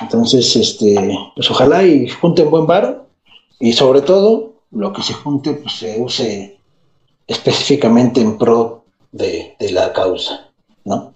Entonces, 0.00 0.56
este, 0.56 1.16
pues 1.36 1.50
ojalá 1.50 1.84
y 1.84 2.08
junten 2.08 2.50
buen 2.50 2.66
varo 2.66 3.06
y 3.60 3.72
sobre 3.72 4.00
todo 4.00 4.54
lo 4.72 4.92
que 4.92 5.02
se 5.02 5.12
junte 5.12 5.52
pues 5.52 5.74
se 5.74 6.00
use 6.00 6.58
específicamente 7.26 8.20
en 8.20 8.38
pro 8.38 8.84
de, 9.12 9.54
de 9.60 9.70
la 9.70 9.92
causa, 9.92 10.50
¿no? 10.84 11.11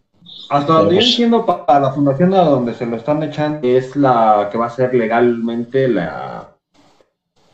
Hasta 0.48 0.72
donde 0.72 0.96
yo 0.96 1.00
entiendo, 1.00 1.44
para 1.44 1.80
la 1.80 1.90
fundación 1.92 2.32
a 2.34 2.42
donde 2.42 2.74
se 2.74 2.86
lo 2.86 2.96
están 2.96 3.22
echando 3.22 3.66
es 3.66 3.96
la 3.96 4.48
que 4.50 4.58
va 4.58 4.66
a 4.66 4.70
ser 4.70 4.94
legalmente 4.94 5.88
la, 5.88 6.56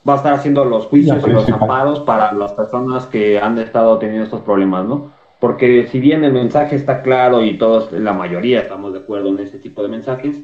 va 0.09 0.15
a 0.15 0.17
estar 0.17 0.35
haciendo 0.35 0.65
los 0.65 0.87
juicios 0.87 1.23
y 1.27 1.31
los 1.31 1.49
amparos 1.49 2.01
para 2.01 2.33
las 2.33 2.53
personas 2.53 3.07
que 3.07 3.39
han 3.39 3.59
estado 3.59 3.99
teniendo 3.99 4.25
estos 4.25 4.41
problemas, 4.41 4.85
¿no? 4.85 5.13
Porque 5.39 5.89
si 5.89 6.01
bien 6.01 6.25
el 6.25 6.33
mensaje 6.33 6.77
está 6.77 7.03
claro 7.03 7.43
y 7.43 7.59
todos, 7.59 7.93
la 7.93 8.13
mayoría 8.13 8.61
estamos 8.61 8.93
de 8.93 9.01
acuerdo 9.01 9.29
en 9.29 9.41
este 9.41 9.59
tipo 9.59 9.83
de 9.83 9.89
mensajes, 9.89 10.43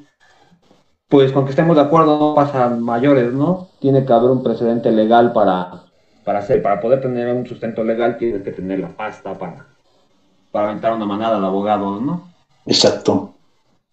pues 1.08 1.32
con 1.32 1.44
que 1.44 1.50
estemos 1.50 1.76
de 1.76 1.82
acuerdo 1.82 2.18
no 2.18 2.34
pasan 2.34 2.82
mayores, 2.82 3.32
¿no? 3.32 3.68
Tiene 3.80 4.04
que 4.04 4.12
haber 4.12 4.30
un 4.30 4.42
precedente 4.42 4.90
legal 4.90 5.32
para, 5.32 5.84
para 6.24 6.40
hacer, 6.40 6.62
para 6.62 6.80
poder 6.80 7.00
tener 7.00 7.34
un 7.34 7.46
sustento 7.46 7.84
legal 7.84 8.18
tienes 8.18 8.42
que 8.42 8.52
tener 8.52 8.80
la 8.80 8.88
pasta 8.88 9.34
para, 9.34 9.66
para 10.50 10.68
aventar 10.70 10.92
una 10.92 11.06
manada 11.06 11.40
de 11.40 11.46
abogados, 11.46 12.02
¿no? 12.02 12.28
Exacto. 12.68 13.34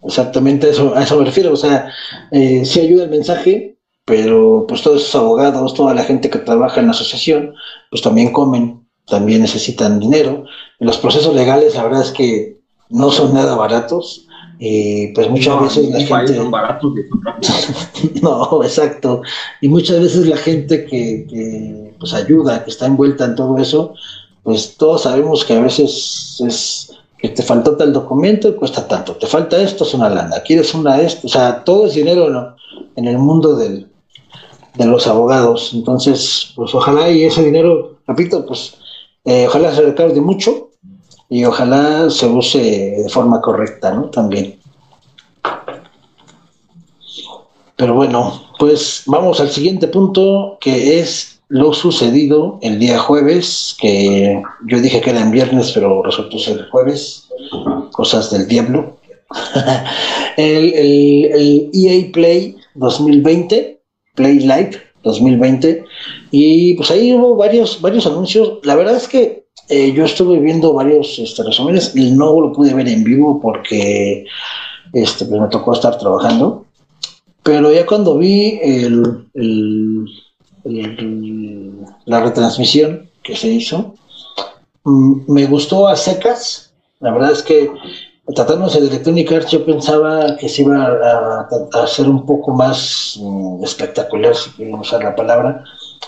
Exactamente 0.04 0.70
eso, 0.70 0.96
a 0.96 1.04
eso 1.04 1.18
me 1.18 1.26
refiero. 1.26 1.54
O 1.54 1.56
sea, 1.56 1.92
eh, 2.32 2.64
sí 2.64 2.80
ayuda 2.80 3.06
el 3.06 3.10
mensaje, 3.10 3.78
pero 4.06 4.66
pues 4.68 4.84
todos 4.84 5.02
esos 5.02 5.16
abogados, 5.16 5.74
toda 5.74 5.96
la 5.96 6.04
gente 6.04 6.30
que 6.30 6.40
trabaja 6.40 6.80
en 6.80 6.88
la 6.88 6.92
asociación, 6.92 7.56
pues 7.90 8.04
también 8.04 8.32
comen, 8.32 8.86
también 9.08 9.42
necesitan 9.42 10.00
dinero. 10.00 10.46
los 10.80 10.98
procesos 10.98 11.34
legales, 11.34 11.76
la 11.76 11.84
verdad 11.84 12.02
es 12.02 12.12
que 12.12 12.60
no 12.90 13.10
son 13.12 13.34
nada 13.34 13.56
baratos. 13.56 14.28
Y 14.58 15.08
pues 15.08 15.30
muchas 15.30 15.62
veces 15.62 15.90
la 15.90 16.00
gente... 16.00 16.36
Son 16.36 16.52
baratos 16.52 16.94
no, 18.22 18.64
exacto. 18.64 19.22
Y 19.60 19.68
muchas 19.68 20.00
veces 20.00 20.28
la 20.28 20.38
gente 20.38 20.86
que, 20.86 21.28
que, 21.30 21.94
pues 22.00 22.14
ayuda, 22.14 22.64
que 22.64 22.70
está 22.70 22.86
envuelta 22.86 23.26
en 23.26 23.36
todo 23.36 23.58
eso, 23.58 23.96
pues 24.44 24.78
todos 24.78 25.02
sabemos 25.02 25.44
que 25.44 25.56
a 25.56 25.62
veces 25.62 26.42
es 26.46 26.85
que 27.18 27.30
te 27.30 27.44
faltó 27.44 27.76
tal 27.78 27.94
documento 27.94 28.48
y 28.50 28.56
cuesta 28.56 28.88
tanto, 28.88 29.16
te 29.16 29.28
falta 29.28 29.62
esto, 29.62 29.84
es 29.84 29.94
una 29.94 30.10
lana, 30.10 30.42
quieres 30.46 30.74
una 30.74 31.02
esto, 31.02 31.28
o 31.28 31.30
sea, 31.30 31.64
todo 31.64 31.88
es 31.88 31.96
dinero 31.96 32.56
en 32.96 33.08
el 33.08 33.18
mundo 33.18 33.56
del, 33.56 33.88
de 34.76 34.86
los 34.86 35.08
abogados. 35.08 35.72
Entonces, 35.74 36.52
pues 36.56 36.74
ojalá 36.76 37.10
y 37.10 37.24
ese 37.24 37.44
dinero, 37.44 37.98
repito, 38.08 38.46
pues 38.46 38.76
eh, 39.24 39.46
ojalá 39.48 39.74
se 39.74 39.82
recaude 39.82 40.22
mucho 40.22 40.70
y 41.30 41.46
ojalá 41.46 42.10
se 42.10 42.28
use 42.28 42.60
de 43.04 43.10
forma 43.10 43.42
correcta, 43.42 43.92
¿no? 43.92 44.10
También. 44.10 44.60
Pero 47.76 47.94
bueno, 47.94 48.42
pues 48.58 49.04
vamos 49.06 49.40
al 49.40 49.50
siguiente 49.50 49.88
punto, 49.88 50.58
que 50.62 51.00
es 51.00 51.35
lo 51.48 51.74
sucedido 51.74 52.60
el 52.62 52.80
día 52.80 53.00
jueves, 53.00 53.76
que 53.80 54.42
yo 54.68 54.80
dije 54.80 55.02
que 55.02 55.12
era 55.12 55.22
en 55.22 55.32
viernes, 55.32 55.72
pero 55.74 56.02
resultó 56.04 56.40
ser 56.40 56.68
jueves, 56.70 57.28
cosas 57.92 58.32
del 58.32 58.48
diablo. 58.48 58.98
el, 60.38 60.74
el, 60.74 61.70
EA 61.74 62.12
Play 62.12 62.56
2020, 62.76 63.82
Play 64.16 64.40
Live 64.40 64.82
2020, 65.04 65.84
y 66.32 66.74
pues 66.76 66.92
ahí 66.92 67.14
hubo 67.14 67.36
varios, 67.36 67.82
varios 67.82 68.06
anuncios. 68.08 68.60
La 68.64 68.76
verdad 68.76 68.96
es 68.96 69.08
que 69.08 69.46
eh, 69.70 69.94
yo 69.94 70.06
estuve 70.06 70.40
viendo 70.40 70.74
varios 70.74 71.18
este, 71.18 71.44
resúmenes 71.44 71.96
y 71.96 72.12
no 72.12 72.40
lo 72.40 72.54
pude 72.54 72.74
ver 72.74 72.88
en 72.88 73.04
vivo 73.04 73.40
porque 73.42 74.26
este, 74.94 75.26
pues 75.26 75.42
me 75.42 75.48
tocó 75.48 75.74
estar 75.74 75.98
trabajando. 75.98 76.66
Pero 77.42 77.72
ya 77.72 77.86
cuando 77.86 78.18
vi 78.18 78.60
el, 78.62 79.26
la 80.66 82.20
retransmisión 82.20 83.10
que 83.24 83.36
se 83.36 83.48
hizo, 83.48 83.96
mm, 84.84 85.32
me 85.32 85.46
gustó 85.46 85.88
a 85.88 85.96
secas. 85.96 86.74
La 87.00 87.12
verdad 87.12 87.32
es 87.32 87.44
que 87.44 87.72
tratándose 88.36 88.82
de 88.82 88.88
Electronic 88.88 89.32
Arts 89.32 89.52
yo 89.52 89.66
pensaba 89.66 90.36
que 90.38 90.50
se 90.50 90.64
iba 90.64 90.86
a, 90.86 91.48
hacer 91.84 92.10
un 92.10 92.26
poco 92.26 92.54
más 92.54 93.18
mm, 93.22 93.64
espectacular, 93.64 94.36
si 94.36 94.50
queremos 94.52 94.88
usar 94.88 95.04
la 95.04 95.16
palabra, 95.16 95.64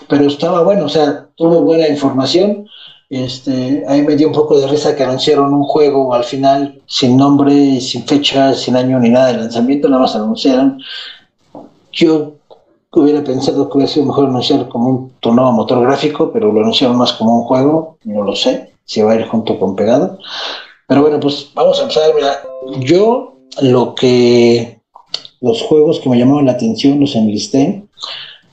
pero 0.08 0.26
estaba 0.26 0.62
bueno, 0.62 0.86
o 0.86 0.88
sea, 0.88 1.28
tuvo 1.36 1.62
buena 1.62 1.88
información 1.88 2.68
este, 3.10 3.84
ahí 3.88 4.02
me 4.02 4.16
dio 4.16 4.28
un 4.28 4.34
poco 4.34 4.60
de 4.60 4.66
risa 4.66 4.94
que 4.94 5.02
anunciaron 5.02 5.54
un 5.54 5.64
juego 5.64 6.12
al 6.12 6.24
final 6.24 6.82
sin 6.86 7.16
nombre, 7.16 7.80
sin 7.80 8.06
fecha, 8.06 8.52
sin 8.52 8.76
año 8.76 8.98
ni 8.98 9.08
nada 9.08 9.28
de 9.28 9.38
lanzamiento, 9.38 9.88
nada 9.88 10.02
más 10.02 10.14
anunciaron. 10.14 10.80
Yo 11.92 12.34
hubiera 12.92 13.22
pensado 13.22 13.68
que 13.68 13.76
hubiera 13.76 13.92
sido 13.92 14.06
mejor 14.06 14.26
anunciar 14.26 14.68
como 14.68 14.88
un 14.88 15.36
nuevo 15.36 15.52
motor 15.52 15.82
gráfico, 15.82 16.30
pero 16.32 16.52
lo 16.52 16.60
anunciaron 16.60 16.96
más 16.96 17.12
como 17.12 17.40
un 17.40 17.44
juego, 17.44 17.98
no 18.04 18.22
lo 18.22 18.34
sé, 18.34 18.72
si 18.84 19.02
va 19.02 19.12
a 19.12 19.16
ir 19.16 19.26
junto 19.26 19.58
con 19.58 19.76
pegado. 19.76 20.18
Pero 20.86 21.02
bueno, 21.02 21.20
pues 21.20 21.50
vamos 21.54 21.78
a 21.78 21.82
empezar. 21.82 22.14
Mira, 22.14 22.42
yo 22.80 23.36
lo 23.60 23.94
que 23.94 24.80
los 25.40 25.62
juegos 25.62 26.00
que 26.00 26.08
me 26.08 26.18
llamaban 26.18 26.46
la 26.46 26.52
atención 26.52 26.98
los 26.98 27.14
enlisté 27.14 27.84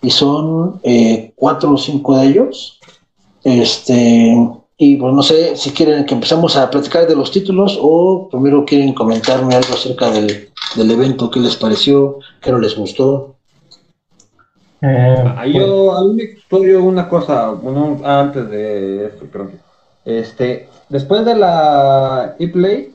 y 0.01 0.09
son 0.11 0.79
eh, 0.83 1.31
cuatro 1.35 1.71
o 1.73 1.77
cinco 1.77 2.17
de 2.17 2.27
ellos 2.27 2.79
este, 3.45 4.35
y 4.75 4.95
pues 4.95 5.13
no 5.13 5.21
sé 5.21 5.55
si 5.55 5.69
quieren 5.69 6.03
que 6.05 6.15
empezamos 6.15 6.57
a 6.57 6.69
platicar 6.71 7.07
de 7.07 7.15
los 7.15 7.29
títulos 7.29 7.77
o 7.79 8.27
primero 8.29 8.65
quieren 8.65 8.91
comentarme 8.93 9.53
algo 9.53 9.75
acerca 9.75 10.09
del, 10.09 10.49
evento, 10.75 11.29
qué 11.29 11.39
les 11.39 11.55
pareció, 11.55 12.17
qué 12.41 12.51
no 12.51 12.57
les 12.57 12.75
gustó. 12.75 13.34
Eh, 14.81 15.51
yo, 15.53 15.95
a 15.95 16.03
mí 16.03 16.21
me 16.51 16.77
una 16.77 17.09
cosa, 17.09 17.53
antes 18.03 18.49
de 18.49 19.05
esto, 19.07 19.25
creo 19.31 19.49
que. 19.49 19.57
Este, 20.05 20.69
después 20.89 21.25
de 21.25 21.35
la 21.35 22.35
e-play 22.37 22.93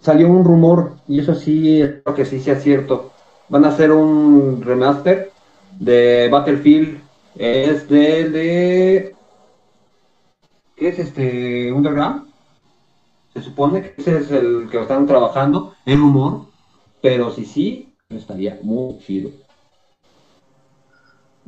salió 0.00 0.28
un 0.28 0.44
rumor, 0.44 0.92
y 1.08 1.20
eso 1.20 1.34
sí, 1.34 1.82
creo 2.04 2.14
que 2.14 2.24
sí 2.24 2.40
sea 2.40 2.56
cierto. 2.56 3.10
Van 3.48 3.64
a 3.64 3.68
hacer 3.68 3.90
un 3.90 4.62
remaster 4.62 5.32
de 5.78 6.28
Battlefield. 6.30 7.00
Es 7.36 7.88
de, 7.88 8.28
de 8.28 9.14
¿Qué 10.80 10.88
es 10.88 10.98
este 10.98 11.70
Underground? 11.70 12.30
Se 13.34 13.42
supone 13.42 13.82
que 13.82 13.94
ese 14.00 14.16
es 14.16 14.30
el 14.30 14.68
que 14.70 14.80
están 14.80 15.06
trabajando, 15.06 15.74
en 15.84 16.00
humor, 16.00 16.46
pero 17.02 17.30
si 17.30 17.44
sí, 17.44 17.92
estaría 18.08 18.58
muy 18.62 18.98
chido. 18.98 19.30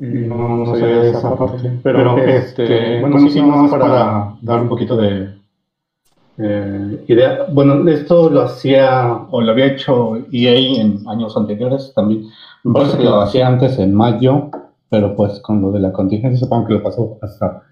No, 0.03 0.57
no 0.57 0.77
sé 0.77 1.11
esa 1.11 1.37
parte. 1.37 1.79
Pero, 1.81 2.19
este, 2.19 2.65
este 2.65 3.01
bueno, 3.01 3.21
sí, 3.31 3.41
más 3.41 3.71
para 3.71 4.35
dar 4.41 4.61
un 4.61 4.69
poquito 4.69 4.97
de 4.97 5.29
eh, 6.39 7.05
idea. 7.07 7.47
Bueno, 7.53 7.89
esto 7.89 8.29
lo 8.29 8.43
hacía, 8.43 9.27
o 9.31 9.41
lo 9.41 9.53
había 9.53 9.67
hecho 9.67 10.17
EA 10.33 10.81
en 10.81 11.09
años 11.09 11.37
anteriores 11.37 11.93
también. 11.95 12.25
Me 12.65 12.75
parece 12.75 12.99
que 12.99 13.05
lo 13.05 13.21
hacía 13.21 13.47
antes 13.47 13.79
en 13.79 13.95
mayo, 13.95 14.51
pero 14.91 15.15
pues 15.15 15.39
con 15.39 15.63
lo 15.63 15.71
de 15.71 15.79
la 15.79 15.93
contingencia, 15.93 16.41
supongo 16.41 16.67
que 16.67 16.75
lo 16.75 16.83
pasó 16.83 17.19
hasta 17.23 17.63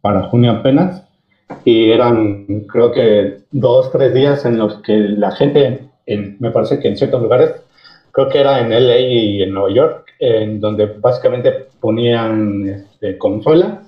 para 0.00 0.28
junio 0.28 0.52
apenas. 0.52 1.02
Y 1.64 1.90
eran, 1.90 2.46
creo 2.68 2.92
que, 2.92 3.38
dos, 3.50 3.90
tres 3.90 4.14
días 4.14 4.44
en 4.44 4.58
los 4.58 4.76
que 4.76 4.96
la 4.96 5.32
gente, 5.32 5.88
en, 6.06 6.36
me 6.38 6.52
parece 6.52 6.78
que 6.78 6.86
en 6.86 6.96
ciertos 6.96 7.20
lugares, 7.20 7.52
creo 8.12 8.28
que 8.28 8.38
era 8.38 8.60
en 8.60 8.70
LA 8.70 8.98
y 9.00 9.42
en 9.42 9.52
Nueva 9.52 9.74
York, 9.74 10.03
en 10.18 10.60
donde 10.60 10.86
básicamente 10.86 11.68
ponían 11.80 12.68
este, 12.68 13.18
consola 13.18 13.82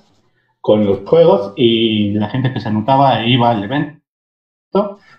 con 0.60 0.84
los 0.84 1.00
juegos 1.00 1.52
y 1.56 2.12
la 2.12 2.28
gente 2.28 2.52
que 2.52 2.60
se 2.60 2.68
anotaba 2.68 3.22
e 3.22 3.30
iba 3.30 3.50
al 3.50 3.64
evento 3.64 3.96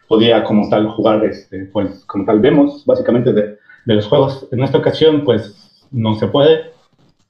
podía 0.07 0.43
como 0.43 0.69
tal 0.69 0.89
jugar, 0.89 1.23
este, 1.25 1.65
pues 1.65 2.05
como 2.05 2.25
tal 2.25 2.39
vemos 2.39 2.85
básicamente 2.85 3.33
de, 3.33 3.57
los 3.85 4.07
juegos. 4.07 4.47
En 4.51 4.63
esta 4.63 4.77
ocasión 4.77 5.23
pues 5.23 5.87
no 5.91 6.15
se 6.15 6.27
puede 6.27 6.71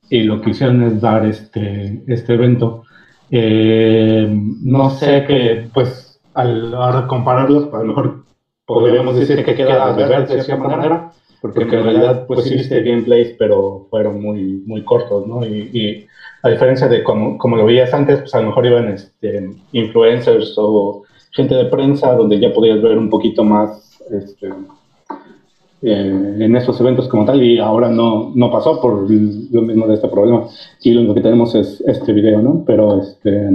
y 0.09 0.23
lo 0.23 0.41
que 0.41 0.49
hicieron 0.51 0.83
es 0.83 0.99
dar 0.99 1.25
este, 1.25 2.03
este 2.07 2.33
evento 2.33 2.83
eh, 3.29 4.27
no 4.29 4.89
sé 4.89 5.25
que, 5.25 5.69
pues, 5.73 6.19
al, 6.33 7.07
compararlos, 7.07 7.73
a 7.73 7.83
lo 7.83 7.95
decir 9.13 9.43
que 9.43 9.55
queda 9.55 9.93
de 9.93 10.05
ver 10.05 10.27
de 10.27 10.43
cierta 10.43 10.67
manera, 10.67 11.11
porque 11.53 11.75
en 11.75 11.83
realidad, 11.83 12.25
pues 12.27 12.43
sí 12.43 12.55
viste 12.55 12.81
gameplays, 12.81 13.35
pero 13.37 13.87
fueron 13.89 14.21
muy, 14.21 14.63
muy 14.65 14.83
cortos, 14.83 15.27
¿no? 15.27 15.45
Y, 15.45 16.05
a 16.43 16.49
diferencia 16.49 16.87
de 16.87 17.03
como, 17.03 17.37
como, 17.37 17.57
lo 17.57 17.65
veías 17.65 17.93
antes, 17.93 18.19
pues 18.19 18.33
a 18.35 18.41
lo 18.41 18.47
mejor 18.47 18.65
iban 18.65 18.89
este, 18.89 19.49
influencers 19.71 20.53
o 20.57 21.03
gente 21.31 21.55
de 21.55 21.65
prensa, 21.65 22.13
donde 22.13 22.39
ya 22.39 22.53
podías 22.53 22.81
ver 22.81 22.97
un 22.97 23.09
poquito 23.09 23.43
más 23.43 23.99
este, 24.11 24.49
eh, 25.81 26.37
en 26.39 26.55
esos 26.55 26.79
eventos 26.79 27.07
como 27.07 27.25
tal 27.25 27.43
y 27.43 27.59
ahora 27.59 27.89
no, 27.89 28.31
no 28.33 28.49
pasó 28.49 28.81
por 28.81 29.09
lo 29.09 29.61
mismo 29.61 29.87
de 29.87 29.95
este 29.95 30.07
problema. 30.07 30.47
Y 30.81 30.91
lo 30.91 31.01
único 31.01 31.15
que 31.15 31.21
tenemos 31.21 31.53
es 31.55 31.81
este 31.81 32.13
video, 32.13 32.41
¿no? 32.41 32.63
Pero 32.65 33.01
este, 33.01 33.47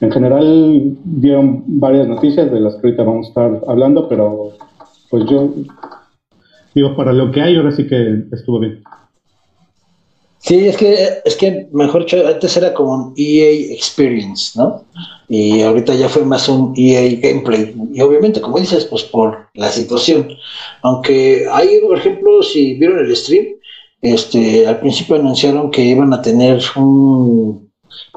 en 0.00 0.10
general 0.12 0.96
dieron 1.04 1.62
varias 1.66 2.06
noticias 2.06 2.50
de 2.50 2.60
las 2.60 2.74
que 2.74 2.88
ahorita 2.88 3.04
vamos 3.04 3.26
a 3.26 3.28
estar 3.28 3.60
hablando, 3.66 4.08
pero 4.08 4.50
pues 5.08 5.24
yo 5.26 5.50
digo, 6.74 6.96
para 6.96 7.12
lo 7.12 7.30
que 7.30 7.40
hay 7.40 7.56
ahora 7.56 7.72
sí 7.72 7.86
que 7.86 8.24
estuvo 8.32 8.58
bien. 8.58 8.82
Sí, 10.38 10.68
es 10.68 10.76
que, 10.76 11.08
es 11.24 11.36
que 11.36 11.68
mejor 11.72 12.04
antes 12.26 12.56
era 12.58 12.74
como 12.74 12.92
un 12.92 13.14
EA 13.16 13.72
Experience, 13.72 14.58
¿no? 14.58 14.84
Y 15.26 15.62
ahorita 15.62 15.94
ya 15.94 16.10
fue 16.10 16.22
más 16.22 16.50
un 16.50 16.74
EA 16.76 17.18
Gameplay. 17.18 17.74
Y 17.94 18.00
obviamente, 18.02 18.42
como 18.42 18.58
dices, 18.58 18.84
pues 18.84 19.04
por 19.04 19.48
la 19.54 19.70
situación. 19.70 20.28
Aunque 20.82 21.46
hay, 21.50 21.80
por 21.80 21.96
ejemplo, 21.96 22.42
si 22.42 22.74
vieron 22.74 22.98
el 22.98 23.16
stream, 23.16 23.54
este, 24.02 24.66
al 24.66 24.80
principio 24.80 25.16
anunciaron 25.16 25.70
que 25.70 25.82
iban 25.82 26.12
a 26.12 26.20
tener 26.20 26.60
un, 26.76 27.70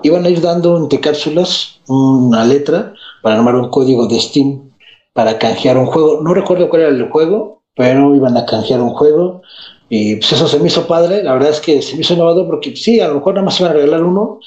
iban 0.03 0.25
a 0.25 0.29
ir 0.29 0.41
dando 0.41 0.77
entre 0.77 0.99
cápsulas 0.99 1.79
una 1.87 2.43
letra 2.43 2.93
para 3.21 3.35
armar 3.35 3.55
un 3.55 3.69
código 3.69 4.05
de 4.05 4.19
Steam 4.19 4.69
para 5.13 5.39
canjear 5.39 5.77
un 5.77 5.85
juego. 5.85 6.21
No 6.21 6.33
recuerdo 6.33 6.67
cuál 6.69 6.81
era 6.81 6.91
el 6.91 7.09
juego, 7.09 7.56
pero 7.77 8.15
iban 8.15 8.35
a 8.35 8.45
canjear 8.45 8.81
un 8.81 8.89
juego 8.89 9.41
y 9.87 10.15
pues 10.17 10.33
eso 10.33 10.47
se 10.47 10.59
me 10.59 10.67
hizo 10.67 10.87
padre. 10.87 11.23
La 11.23 11.33
verdad 11.33 11.51
es 11.51 11.61
que 11.61 11.81
se 11.81 11.95
me 11.95 12.01
hizo 12.01 12.15
innovador 12.15 12.47
porque 12.47 12.75
sí, 12.75 12.99
a 12.99 13.07
lo 13.07 13.15
mejor 13.15 13.35
nada 13.35 13.45
más 13.45 13.59
iban 13.59 13.71
a 13.71 13.75
regalar 13.75 14.03
uno, 14.03 14.39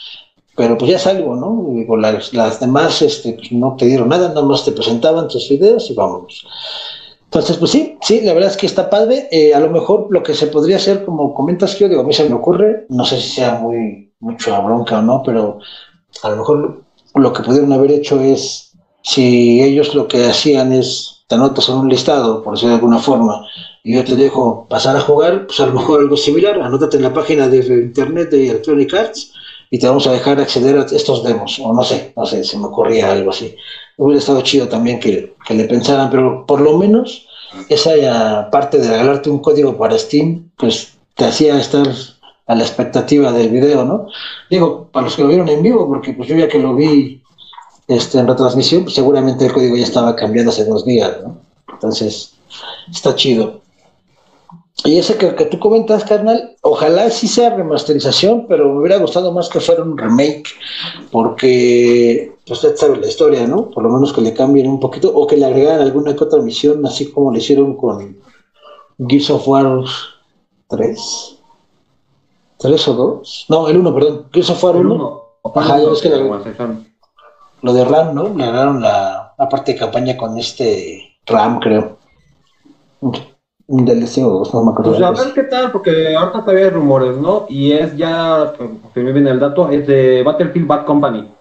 pero 0.56 0.76
pues 0.76 0.90
ya 0.90 0.96
es 0.96 1.06
algo, 1.06 1.36
¿no? 1.36 1.64
Digo, 1.72 1.96
las, 1.96 2.34
las 2.34 2.60
demás 2.60 3.00
este, 3.00 3.32
pues 3.34 3.52
no 3.52 3.76
te 3.76 3.86
dieron 3.86 4.08
nada, 4.08 4.28
nada 4.28 4.42
más 4.42 4.64
te 4.64 4.72
presentaban 4.72 5.28
tus 5.28 5.48
videos 5.48 5.90
y 5.90 5.94
vámonos. 5.94 6.44
Entonces, 7.24 7.58
pues 7.58 7.70
sí, 7.70 7.96
sí, 8.02 8.20
la 8.22 8.34
verdad 8.34 8.50
es 8.50 8.56
que 8.56 8.66
está 8.66 8.90
padre. 8.90 9.28
Eh, 9.30 9.54
a 9.54 9.60
lo 9.60 9.70
mejor 9.70 10.08
lo 10.10 10.22
que 10.22 10.34
se 10.34 10.48
podría 10.48 10.76
hacer, 10.76 11.04
como 11.04 11.32
comentas 11.32 11.74
que 11.74 11.84
yo 11.84 11.88
digo, 11.88 12.00
a 12.00 12.04
mí 12.04 12.12
se 12.12 12.28
me 12.28 12.34
ocurre, 12.34 12.86
no 12.88 13.04
sé 13.04 13.20
si 13.20 13.28
sea 13.28 13.54
muy 13.54 14.12
mucho 14.18 14.60
bronca 14.62 14.98
o 14.98 15.02
no, 15.02 15.22
pero 15.22 15.60
a 16.22 16.30
lo 16.30 16.36
mejor 16.36 16.82
lo 17.14 17.32
que 17.32 17.42
pudieron 17.42 17.72
haber 17.72 17.92
hecho 17.92 18.20
es, 18.20 18.72
si 19.02 19.62
ellos 19.62 19.94
lo 19.94 20.08
que 20.08 20.26
hacían 20.26 20.72
es, 20.72 21.19
te 21.30 21.36
anotas 21.36 21.68
en 21.68 21.76
un 21.76 21.88
listado, 21.88 22.42
por 22.42 22.54
decirlo 22.54 22.70
de 22.70 22.80
alguna 22.80 22.98
forma, 22.98 23.46
y 23.84 23.94
yo 23.94 24.04
te 24.04 24.16
dejo 24.16 24.66
pasar 24.68 24.96
a 24.96 25.00
jugar, 25.00 25.46
pues 25.46 25.60
a 25.60 25.66
lo 25.66 25.74
mejor 25.74 26.00
algo 26.00 26.16
similar, 26.16 26.60
anótate 26.60 26.96
en 26.96 27.04
la 27.04 27.14
página 27.14 27.46
de 27.46 27.58
internet 27.58 28.30
de 28.30 28.48
Electronic 28.48 28.92
Arts 28.92 29.32
y 29.70 29.78
te 29.78 29.86
vamos 29.86 30.08
a 30.08 30.12
dejar 30.12 30.40
acceder 30.40 30.76
a 30.76 30.82
estos 30.82 31.22
demos, 31.22 31.60
o 31.60 31.72
no 31.72 31.84
sé, 31.84 32.12
no 32.16 32.26
sé, 32.26 32.42
se 32.42 32.58
me 32.58 32.66
ocurría 32.66 33.12
algo 33.12 33.30
así. 33.30 33.54
Hubiera 33.96 34.18
estado 34.18 34.40
chido 34.40 34.66
también 34.66 34.98
que, 34.98 35.36
que 35.46 35.54
le 35.54 35.66
pensaran, 35.66 36.10
pero 36.10 36.44
por 36.44 36.60
lo 36.60 36.76
menos 36.76 37.28
esa 37.68 38.50
parte 38.50 38.78
de 38.78 38.88
regalarte 38.88 39.30
un 39.30 39.38
código 39.38 39.78
para 39.78 39.96
Steam, 39.96 40.50
pues 40.56 40.94
te 41.14 41.26
hacía 41.26 41.60
estar 41.60 41.86
a 42.48 42.54
la 42.56 42.64
expectativa 42.64 43.30
del 43.30 43.50
video, 43.50 43.84
¿no? 43.84 44.08
Digo, 44.50 44.88
para 44.90 45.04
los 45.04 45.14
que 45.14 45.22
lo 45.22 45.28
vieron 45.28 45.48
en 45.48 45.62
vivo, 45.62 45.86
porque 45.86 46.12
pues 46.12 46.28
yo 46.28 46.34
ya 46.34 46.48
que 46.48 46.58
lo 46.58 46.74
vi 46.74 47.19
este, 47.90 48.18
en 48.20 48.28
retransmisión, 48.28 48.84
pues 48.84 48.94
seguramente 48.94 49.46
el 49.46 49.52
código 49.52 49.76
ya 49.76 49.82
estaba 49.82 50.14
cambiando 50.14 50.52
hace 50.52 50.64
dos 50.64 50.84
días, 50.84 51.12
¿no? 51.24 51.38
Entonces, 51.72 52.34
está 52.88 53.16
chido. 53.16 53.62
Y 54.84 54.96
ese 54.96 55.16
que, 55.16 55.34
que, 55.34 55.46
tú 55.46 55.58
comentas, 55.58 56.04
carnal, 56.04 56.56
ojalá 56.62 57.10
sí 57.10 57.26
sea 57.26 57.56
remasterización, 57.56 58.46
pero 58.48 58.72
me 58.72 58.78
hubiera 58.80 58.98
gustado 58.98 59.32
más 59.32 59.48
que 59.48 59.58
fuera 59.58 59.82
un 59.82 59.98
remake, 59.98 60.44
porque 61.10 62.32
pues, 62.46 62.62
usted 62.62 62.76
sabe 62.76 62.98
la 62.98 63.08
historia, 63.08 63.44
¿no? 63.48 63.68
Por 63.70 63.82
lo 63.82 63.90
menos 63.90 64.12
que 64.12 64.20
le 64.20 64.32
cambien 64.34 64.68
un 64.68 64.78
poquito, 64.78 65.12
o 65.12 65.26
que 65.26 65.36
le 65.36 65.46
agregaran 65.46 65.80
alguna 65.80 66.14
que 66.14 66.22
otra 66.22 66.40
misión, 66.40 66.86
así 66.86 67.10
como 67.10 67.32
le 67.32 67.40
hicieron 67.40 67.76
con 67.76 68.18
Gears 69.08 69.30
of 69.30 69.48
War 69.48 69.80
3. 70.68 71.36
¿Tres 72.56 72.88
o 72.88 72.94
dos? 72.94 73.46
No, 73.48 73.68
el 73.68 73.78
1, 73.78 73.94
perdón. 73.94 74.26
Gears 74.32 74.50
of 74.50 74.62
War 74.62 74.76
1. 74.76 75.22
Ajá, 75.56 75.82
es 75.82 76.00
que 76.00 76.08
lo 77.62 77.72
de 77.72 77.84
RAM, 77.84 78.14
¿no? 78.14 78.34
Le 78.34 78.44
agregaron 78.44 78.82
la, 78.82 79.34
la 79.38 79.48
parte 79.48 79.72
de 79.72 79.78
campaña 79.78 80.16
con 80.16 80.38
este 80.38 81.18
RAM, 81.26 81.60
creo 81.60 81.98
un 83.70 83.84
DLC 83.84 84.18
o 84.24 84.42
no 84.52 84.64
me 84.64 84.72
acuerdo. 84.72 84.90
Pues 84.90 85.02
a 85.02 85.10
ver 85.12 85.32
qué 85.32 85.44
tal, 85.44 85.70
porque 85.70 86.16
ahorita 86.16 86.40
todavía 86.40 86.64
hay 86.64 86.70
rumores, 86.70 87.16
¿no? 87.16 87.46
Y 87.48 87.70
es 87.70 87.96
ya, 87.96 88.52
que 88.92 89.00
me 89.00 89.12
viene 89.12 89.30
el 89.30 89.38
dato, 89.38 89.70
es 89.70 89.86
de 89.86 90.24
Battlefield 90.24 90.66
Bad 90.66 90.86
Company. 90.86 91.32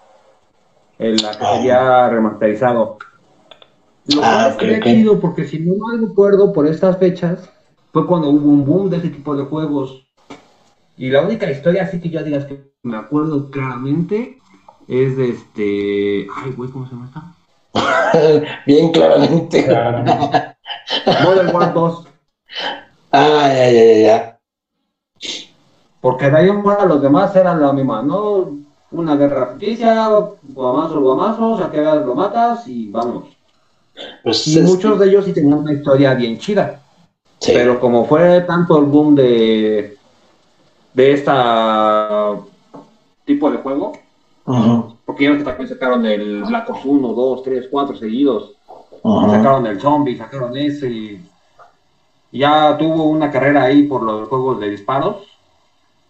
El 0.99 1.19
que 1.19 1.25
ah. 1.25 1.55
sería 1.55 2.07
remasterizado. 2.07 2.99
Lo 4.13 4.21
ah, 4.23 4.53
cual 4.55 4.69
es 4.69 4.83
chido, 4.83 5.19
porque 5.19 5.45
si 5.45 5.59
no 5.59 5.75
mal 5.77 6.07
recuerdo, 6.07 6.53
por 6.53 6.67
estas 6.67 6.99
fechas, 6.99 7.49
fue 7.91 8.05
cuando 8.05 8.29
hubo 8.29 8.47
un 8.47 8.63
boom 8.63 8.91
de 8.91 8.97
ese 8.97 9.09
tipo 9.09 9.35
de 9.35 9.45
juegos. 9.45 10.05
Y 10.97 11.09
la 11.09 11.23
única 11.23 11.49
historia, 11.49 11.83
así 11.83 11.99
que 11.99 12.11
ya 12.11 12.21
digas 12.21 12.45
que 12.45 12.73
me 12.83 12.97
acuerdo 12.97 13.49
claramente, 13.49 14.37
es 14.89 15.15
de 15.15 15.29
este. 15.29 16.27
Ay, 16.35 16.51
güey, 16.57 16.71
¿cómo 16.71 16.85
se 16.87 16.95
llama 16.95 17.05
esta? 17.05 18.61
Bien 18.65 18.91
claramente. 18.91 19.67
Modern 21.23 21.55
War 21.55 21.73
2. 21.73 22.07
Ah, 23.11 23.47
ya, 23.53 23.71
ya, 23.71 23.97
ya, 24.01 24.39
Porque 26.01 26.29
de 26.29 26.37
ahí 26.37 26.49
en 26.49 26.63
fuera 26.63 26.85
los 26.85 27.01
demás 27.01 27.35
eran 27.35 27.61
la 27.61 27.71
misma, 27.71 28.01
¿no? 28.01 28.57
Una 28.91 29.15
guerra 29.15 29.53
ficticia, 29.53 30.09
guamazo, 30.41 30.99
guamazo, 30.99 31.59
saqueas, 31.59 32.03
lo 32.03 32.15
matas 32.15 32.67
y 32.67 32.89
vamos. 32.89 33.25
Pues 34.23 34.47
y 34.47 34.59
muchos 34.61 34.97
de 34.97 35.07
ellos 35.07 35.25
sí 35.25 35.33
tenían 35.33 35.59
una 35.59 35.73
historia 35.73 36.15
bien 36.15 36.39
chida. 36.39 36.81
Pero 37.45 37.79
como 37.79 38.05
fue 38.05 38.41
tanto 38.41 38.77
el 38.79 38.85
boom 38.85 39.15
de 39.15 39.97
de 40.93 41.13
esta 41.13 42.35
tipo 43.25 43.51
de 43.51 43.57
juego, 43.57 43.93
porque 45.05 45.27
ellos 45.27 45.43
también 45.43 45.69
sacaron 45.69 46.05
el 46.05 46.43
Black 46.43 46.69
Ops 46.69 46.85
1, 46.85 47.07
2, 47.07 47.43
3, 47.43 47.67
4 47.69 47.95
seguidos, 47.95 48.55
sacaron 49.03 49.67
el 49.67 49.79
zombie, 49.79 50.17
sacaron 50.17 50.57
ese, 50.57 50.89
y 50.89 51.21
ya 52.31 52.77
tuvo 52.77 53.09
una 53.09 53.31
carrera 53.31 53.63
ahí 53.63 53.83
por 53.83 54.03
los 54.03 54.27
juegos 54.27 54.59
de 54.59 54.69
disparos, 54.69 55.27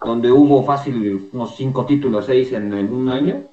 donde 0.02 0.32
hubo 0.32 0.64
fácil 0.64 1.30
unos 1.34 1.56
cinco 1.56 1.86
títulos, 1.86 2.26
seis 2.26 2.54
en, 2.54 2.74
un 2.74 3.10
año. 3.10 3.44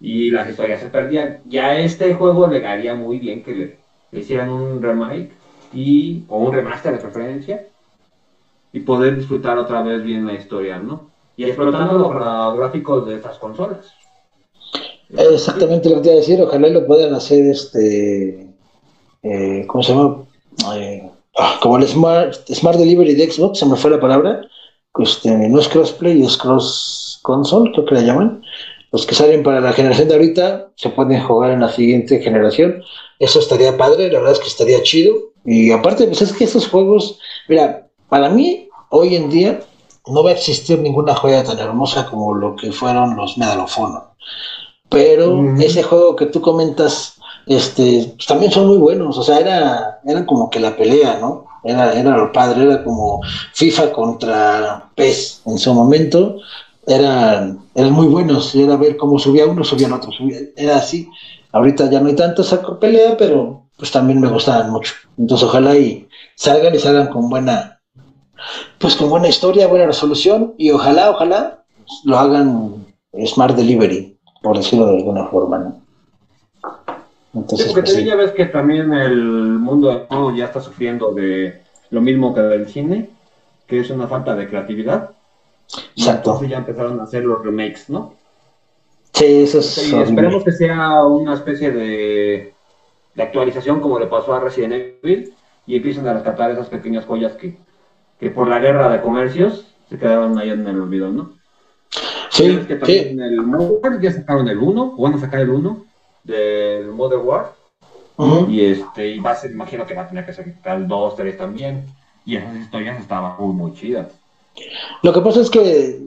Y 0.00 0.30
las 0.30 0.48
historias 0.48 0.80
se 0.80 0.88
perdían. 0.88 1.40
Ya 1.46 1.76
este 1.76 2.14
juego 2.14 2.46
le 2.46 2.66
haría 2.66 2.94
muy 2.94 3.18
bien 3.18 3.42
que 3.42 3.54
le, 3.54 3.78
hicieran 4.12 4.48
un 4.48 4.80
remake 4.80 5.32
y, 5.72 6.24
o 6.28 6.38
un 6.38 6.52
remaster 6.52 6.92
de 6.92 6.98
preferencia 6.98 7.66
y 8.72 8.80
poder 8.80 9.16
disfrutar 9.16 9.58
otra 9.58 9.82
vez 9.82 10.02
bien 10.02 10.26
la 10.26 10.34
historia, 10.34 10.78
¿no? 10.78 11.10
Y 11.38 11.44
explotando 11.44 11.98
los 11.98 12.56
gráficos 12.58 13.06
de 13.06 13.14
estas 13.14 13.38
consolas. 13.38 13.94
Exactamente 15.16 15.88
lo 15.88 15.96
que 15.96 16.00
te 16.02 16.08
iba 16.08 16.16
a 16.16 16.20
decir, 16.20 16.42
ojalá 16.42 16.68
lo 16.68 16.84
puedan 16.84 17.14
hacer 17.14 17.46
este, 17.46 18.48
eh, 19.22 19.64
¿cómo 19.68 19.82
se 19.84 19.94
llama? 19.94 20.24
Ah, 21.38 21.60
como 21.62 21.78
el 21.78 21.86
Smart, 21.86 22.34
Smart 22.52 22.76
Delivery 22.76 23.14
de 23.14 23.30
Xbox, 23.30 23.60
se 23.60 23.66
me 23.66 23.76
fue 23.76 23.92
la 23.92 24.00
palabra, 24.00 24.42
este, 24.98 25.30
no 25.30 25.60
es 25.60 25.68
crossplay, 25.68 26.20
es 26.22 26.36
cross 26.36 27.20
console, 27.22 27.70
creo 27.72 27.84
que 27.84 27.94
la 27.94 28.02
llaman. 28.02 28.42
Los 28.90 29.06
que 29.06 29.14
salen 29.14 29.44
para 29.44 29.60
la 29.60 29.72
generación 29.72 30.08
de 30.08 30.14
ahorita 30.14 30.72
se 30.74 30.88
pueden 30.88 31.22
jugar 31.22 31.52
en 31.52 31.60
la 31.60 31.70
siguiente 31.70 32.20
generación. 32.20 32.82
Eso 33.20 33.38
estaría 33.38 33.76
padre, 33.76 34.10
la 34.10 34.18
verdad 34.18 34.32
es 34.32 34.40
que 34.40 34.48
estaría 34.48 34.82
chido. 34.82 35.14
Y 35.44 35.70
aparte, 35.70 36.04
pues 36.06 36.20
es 36.20 36.32
que 36.32 36.44
estos 36.44 36.66
juegos, 36.66 37.20
mira, 37.48 37.86
para 38.08 38.28
mí, 38.28 38.68
hoy 38.90 39.14
en 39.14 39.30
día, 39.30 39.60
no 40.10 40.22
va 40.22 40.30
a 40.30 40.34
existir 40.34 40.78
ninguna 40.78 41.14
joya 41.14 41.44
tan 41.44 41.58
hermosa 41.58 42.06
como 42.06 42.34
lo 42.34 42.56
que 42.56 42.72
fueron 42.72 43.16
los 43.16 43.38
Medal 43.38 43.60
of 43.60 43.78
Honor. 43.78 44.08
Pero 44.88 45.54
ese 45.58 45.82
juego 45.82 46.16
que 46.16 46.26
tú 46.26 46.40
comentas, 46.40 47.16
este, 47.46 48.12
pues, 48.16 48.26
también 48.26 48.50
son 48.50 48.66
muy 48.68 48.78
buenos, 48.78 49.18
o 49.18 49.22
sea, 49.22 49.38
era, 49.38 50.00
eran 50.06 50.24
como 50.24 50.48
que 50.48 50.60
la 50.60 50.76
pelea, 50.76 51.18
¿no? 51.20 51.44
Era, 51.62 51.92
era 51.92 52.16
lo 52.16 52.32
padre, 52.32 52.62
era 52.62 52.82
como 52.82 53.20
FIFA 53.52 53.92
contra 53.92 54.90
PES 54.94 55.42
en 55.46 55.58
su 55.58 55.74
momento, 55.74 56.36
eran, 56.86 57.60
eran 57.74 57.92
muy 57.92 58.06
buenos, 58.06 58.54
era 58.54 58.76
ver 58.76 58.96
cómo 58.96 59.18
subía 59.18 59.46
uno, 59.46 59.62
subían 59.62 59.92
otro, 59.92 60.10
era 60.56 60.76
así. 60.76 61.08
Ahorita 61.52 61.90
ya 61.90 62.00
no 62.00 62.08
hay 62.08 62.16
tanto 62.16 62.42
esa 62.42 62.62
pelea, 62.78 63.16
pero 63.16 63.68
pues 63.76 63.90
también 63.90 64.20
me 64.20 64.28
gustaban 64.28 64.70
mucho. 64.70 64.94
Entonces 65.16 65.46
ojalá 65.46 65.76
y 65.76 66.08
salgan 66.34 66.74
y 66.74 66.78
salgan 66.78 67.08
con 67.08 67.28
buena, 67.28 67.77
pues 68.78 68.96
con 68.96 69.10
buena 69.10 69.28
historia, 69.28 69.66
buena 69.66 69.86
resolución, 69.86 70.54
y 70.56 70.70
ojalá, 70.70 71.10
ojalá 71.10 71.64
lo 72.04 72.18
hagan 72.18 72.86
Smart 73.26 73.56
Delivery, 73.56 74.18
por 74.42 74.56
decirlo 74.56 74.86
de 74.86 74.96
alguna 74.98 75.26
forma, 75.26 75.58
¿no? 75.58 75.88
Entonces, 77.34 77.72
porque 77.72 77.92
pues, 77.92 78.04
ya 78.04 78.16
ves 78.16 78.32
que 78.32 78.46
también 78.46 78.92
el 78.92 79.16
mundo 79.16 79.90
de 79.90 80.06
juego 80.06 80.34
ya 80.34 80.46
está 80.46 80.60
sufriendo 80.60 81.12
de 81.12 81.62
lo 81.90 82.00
mismo 82.00 82.34
que 82.34 82.40
del 82.40 82.68
cine, 82.68 83.10
que 83.66 83.80
es 83.80 83.90
una 83.90 84.06
falta 84.06 84.34
de 84.34 84.48
creatividad. 84.48 85.10
Exacto. 85.94 86.30
entonces 86.30 86.48
ya 86.48 86.58
empezaron 86.58 86.98
a 86.98 87.02
hacer 87.02 87.24
los 87.24 87.44
remakes, 87.44 87.90
¿no? 87.90 88.14
Sí, 89.12 89.42
eso 89.42 89.58
es. 89.58 89.76
esperemos 89.78 90.42
que 90.44 90.52
sea 90.52 91.04
una 91.04 91.34
especie 91.34 91.70
de, 91.70 92.54
de, 93.14 93.22
actualización 93.22 93.80
como 93.80 93.98
le 93.98 94.06
pasó 94.06 94.32
a 94.32 94.40
Resident 94.40 94.96
Evil 95.02 95.34
y 95.66 95.76
empiecen 95.76 96.06
a 96.06 96.14
rescatar 96.14 96.50
esas 96.50 96.68
pequeñas 96.68 97.04
joyas 97.04 97.32
que, 97.32 97.58
que 98.18 98.30
por 98.30 98.48
la 98.48 98.58
guerra 98.58 98.90
de 98.90 99.00
comercios 99.00 99.64
se 99.88 99.98
quedaron 99.98 100.38
ahí 100.38 100.50
en 100.50 100.66
el 100.66 100.80
olvido, 100.80 101.10
¿no? 101.10 101.32
Sí, 102.30 102.58
que 102.68 102.76
también 102.76 103.20
el 103.20 104.00
ya 104.00 104.12
sacaron 104.12 104.48
el 104.48 104.58
1, 104.58 104.94
o 104.96 105.02
van 105.02 105.14
a 105.14 105.20
sacar 105.20 105.40
el 105.40 105.50
1 105.50 105.84
del 106.24 106.88
Modern 106.88 107.22
War. 107.24 107.52
Y 108.48 108.64
este, 108.64 109.08
y 109.08 109.20
va 109.20 109.30
a 109.30 109.36
ser, 109.36 109.52
imagino 109.52 109.86
que 109.86 109.94
va 109.94 110.02
a 110.02 110.08
tener 110.08 110.26
que 110.26 110.32
ser 110.32 110.54
el 110.64 110.88
2, 110.88 111.16
3 111.16 111.38
también. 111.38 111.86
Y 112.26 112.36
esas 112.36 112.56
historias 112.56 113.00
estaban 113.00 113.34
muy, 113.38 113.54
muy 113.54 113.74
chidas. 113.74 114.08
Lo 115.02 115.12
que 115.12 115.20
pasa 115.20 115.40
es 115.40 115.48
que 115.48 116.00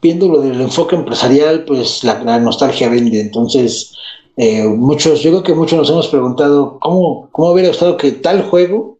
viendo 0.00 0.28
lo 0.28 0.40
del 0.40 0.60
enfoque 0.60 0.96
empresarial, 0.96 1.64
pues 1.64 2.02
la, 2.04 2.38
nostalgia 2.38 2.88
vende. 2.88 3.20
Entonces, 3.20 3.94
eh, 4.36 4.64
muchos, 4.64 5.20
yo 5.22 5.30
creo 5.30 5.42
que 5.42 5.54
muchos 5.54 5.78
nos 5.78 5.90
hemos 5.90 6.08
preguntado 6.08 6.78
cómo, 6.80 7.28
cómo 7.32 7.50
hubiera 7.50 7.70
estado 7.70 7.96
que 7.96 8.12
tal 8.12 8.42
juego 8.42 8.98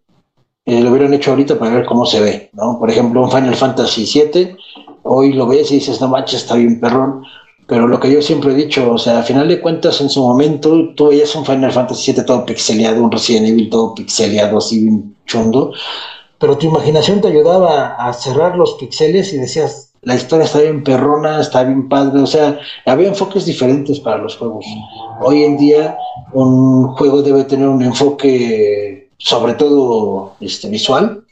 eh, 0.65 0.81
lo 0.81 0.91
hubieran 0.91 1.13
hecho 1.15 1.31
ahorita 1.31 1.59
para 1.59 1.75
ver 1.75 1.87
cómo 1.87 2.07
se 2.07 2.21
ve, 2.21 2.51
¿no? 2.53 2.79
Por 2.79 2.91
ejemplo, 2.91 3.23
un 3.23 3.31
Final 3.31 3.57
Fantasy 3.57 4.05
VII, 4.05 4.57
hoy 5.03 5.33
lo 5.33 5.47
ves 5.47 5.71
y 5.73 5.77
dices, 5.77 6.01
no 6.01 6.09
manches, 6.09 6.43
está 6.43 6.55
bien 6.55 6.79
perrón, 6.79 7.25
pero 7.67 7.89
lo 7.89 7.99
que 7.99 8.13
yo 8.13 8.23
siempre 8.23 8.53
he 8.53 8.55
dicho, 8.55 8.93
o 8.93 8.99
sea, 8.99 9.21
a 9.21 9.23
final 9.23 9.49
de 9.49 9.61
cuentas, 9.61 10.01
en 10.01 10.11
su 10.11 10.23
momento, 10.23 10.95
tú 10.95 11.09
veías 11.09 11.35
un 11.35 11.45
Final 11.45 11.73
Fantasy 11.73 12.13
VII 12.13 12.25
todo 12.25 12.45
pixeleado, 12.45 13.03
un 13.03 13.11
Resident 13.11 13.49
Evil 13.49 13.71
todo 13.71 13.95
pixeleado, 13.95 14.59
así 14.59 14.83
bien 14.83 15.17
chundo, 15.27 15.73
pero 16.39 16.59
tu 16.59 16.67
imaginación 16.67 17.21
te 17.21 17.29
ayudaba 17.29 17.95
a 17.95 18.13
cerrar 18.13 18.57
los 18.57 18.75
pixeles 18.75 19.33
y 19.33 19.39
decías, 19.39 19.93
la 20.03 20.17
historia 20.17 20.45
está 20.45 20.61
bien 20.61 20.83
perrona, 20.83 21.41
está 21.41 21.63
bien 21.63 21.89
padre, 21.89 22.21
o 22.21 22.27
sea, 22.27 22.59
había 22.87 23.09
enfoques 23.09 23.47
diferentes 23.47 24.01
para 24.01 24.19
los 24.19 24.37
juegos. 24.37 24.67
Hoy 25.21 25.45
en 25.45 25.57
día 25.57 25.97
un 26.33 26.89
juego 26.95 27.23
debe 27.23 27.45
tener 27.45 27.69
un 27.69 27.83
enfoque 27.83 29.02
sobre 29.23 29.55
todo 29.55 30.35
este, 30.41 30.69
visual 30.69 31.25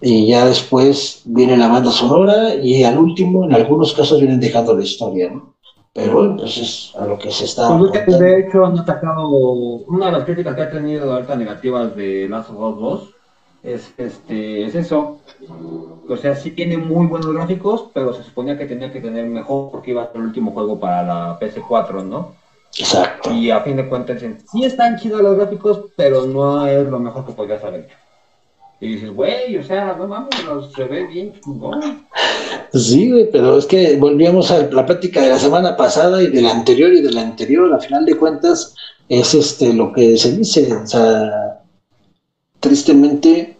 y 0.00 0.26
ya 0.26 0.46
después 0.46 1.22
viene 1.24 1.56
la 1.56 1.68
banda 1.68 1.90
sonora 1.90 2.54
y 2.54 2.84
al 2.84 2.98
último 2.98 3.44
en 3.44 3.54
algunos 3.54 3.94
casos 3.94 4.20
vienen 4.20 4.40
dejando 4.40 4.74
la 4.74 4.82
historia, 4.82 5.30
¿no? 5.30 5.54
Pero 5.94 6.36
pues 6.36 6.56
es 6.56 6.92
a 6.98 7.06
lo 7.06 7.18
que 7.18 7.30
se 7.30 7.44
está... 7.44 7.76
Pues, 7.78 8.18
de 8.18 8.40
hecho 8.40 8.64
han 8.64 8.78
atacado, 8.78 9.28
una 9.28 10.06
de 10.06 10.12
las 10.12 10.24
críticas 10.24 10.54
que 10.54 10.62
ha 10.62 10.70
tenido 10.70 11.12
ahorita 11.12 11.36
negativas 11.36 11.94
de 11.94 12.28
Last 12.28 12.50
of 12.50 12.58
Us 12.58 12.80
2 12.80 13.14
es, 13.62 13.94
este, 13.96 14.64
es 14.64 14.74
eso. 14.74 15.20
O 16.08 16.16
sea, 16.16 16.34
sí 16.34 16.50
tiene 16.50 16.78
muy 16.78 17.06
buenos 17.06 17.32
gráficos, 17.32 17.90
pero 17.94 18.12
se 18.12 18.24
suponía 18.24 18.58
que 18.58 18.66
tenía 18.66 18.92
que 18.92 19.00
tener 19.00 19.26
mejor 19.26 19.70
porque 19.70 19.90
iba 19.92 20.02
a 20.02 20.06
ser 20.06 20.16
el 20.16 20.28
último 20.28 20.52
juego 20.52 20.80
para 20.80 21.02
la 21.02 21.38
PS4, 21.38 22.04
¿no? 22.04 22.41
Exacto. 22.78 23.32
Y 23.32 23.50
a 23.50 23.60
fin 23.60 23.76
de 23.76 23.88
cuentas, 23.88 24.22
sí 24.50 24.64
están 24.64 24.98
chidos 24.98 25.20
los 25.20 25.36
gráficos, 25.36 25.86
pero 25.96 26.26
no 26.26 26.66
es 26.66 26.86
lo 26.88 26.98
mejor 26.98 27.26
que 27.26 27.32
podrías 27.32 27.62
haber 27.64 27.82
hecho. 27.82 27.96
Y 28.80 28.94
dices, 28.94 29.14
güey, 29.14 29.56
o 29.58 29.62
sea, 29.62 29.94
no 29.96 30.08
mames, 30.08 30.34
se 30.74 30.84
ve 30.84 31.06
bien 31.06 31.34
chingón. 31.40 32.04
Sí, 32.72 33.12
güey, 33.12 33.30
pero 33.30 33.58
es 33.58 33.66
que 33.66 33.96
volvíamos 33.96 34.50
a 34.50 34.62
la 34.62 34.84
práctica 34.84 35.20
de 35.20 35.28
la 35.28 35.38
semana 35.38 35.76
pasada 35.76 36.22
y 36.22 36.28
de 36.28 36.42
la 36.42 36.50
anterior 36.50 36.92
y 36.92 37.00
de 37.00 37.12
la 37.12 37.20
anterior, 37.20 37.72
a 37.72 37.78
final 37.78 38.04
de 38.04 38.16
cuentas, 38.16 38.74
es 39.08 39.34
este 39.34 39.72
lo 39.72 39.92
que 39.92 40.16
se 40.16 40.36
dice, 40.36 40.74
o 40.74 40.86
sea, 40.86 41.60
tristemente, 42.58 43.56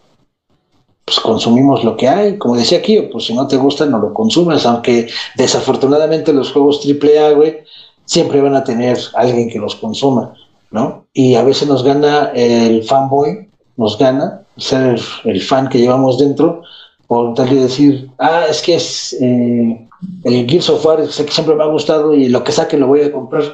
pues 1.04 1.20
consumimos 1.20 1.84
lo 1.84 1.96
que 1.96 2.08
hay. 2.08 2.38
Como 2.38 2.56
decía 2.56 2.78
aquí, 2.78 3.00
pues 3.12 3.26
si 3.26 3.34
no 3.34 3.46
te 3.46 3.58
gusta, 3.58 3.84
no 3.86 3.98
lo 3.98 4.14
consumes, 4.14 4.64
aunque 4.64 5.08
desafortunadamente 5.36 6.32
los 6.32 6.50
juegos 6.50 6.80
AAA, 6.84 7.32
güey, 7.32 7.58
siempre 8.04 8.40
van 8.40 8.54
a 8.54 8.64
tener 8.64 8.98
alguien 9.14 9.48
que 9.48 9.58
los 9.58 9.76
consuma, 9.76 10.34
¿no? 10.70 11.06
Y 11.12 11.34
a 11.34 11.42
veces 11.42 11.68
nos 11.68 11.84
gana 11.84 12.30
el 12.34 12.84
fanboy, 12.84 13.48
nos 13.76 13.98
gana 13.98 14.42
ser 14.56 14.98
el, 15.24 15.40
fan 15.40 15.68
que 15.68 15.78
llevamos 15.78 16.18
dentro, 16.18 16.62
por 17.06 17.34
tal 17.34 17.48
de 17.50 17.62
decir, 17.62 18.08
ah, 18.18 18.46
es 18.48 18.62
que 18.62 18.74
es 18.74 19.16
eh, 19.20 19.88
el 20.24 20.48
Gears 20.48 20.70
of 20.70 20.84
War, 20.84 21.02
que 21.02 21.08
siempre 21.10 21.54
me 21.54 21.62
ha 21.62 21.66
gustado 21.66 22.14
y 22.14 22.28
lo 22.28 22.42
que 22.44 22.52
saque 22.52 22.76
lo 22.76 22.86
voy 22.86 23.02
a 23.02 23.12
comprar. 23.12 23.44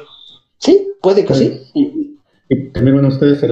Sí, 0.57 0.87
puede 1.01 1.25
que 1.25 1.33
sí. 1.33 1.61
Y 1.73 2.69
también, 2.71 2.95
bueno, 2.95 3.09
ustedes 3.09 3.43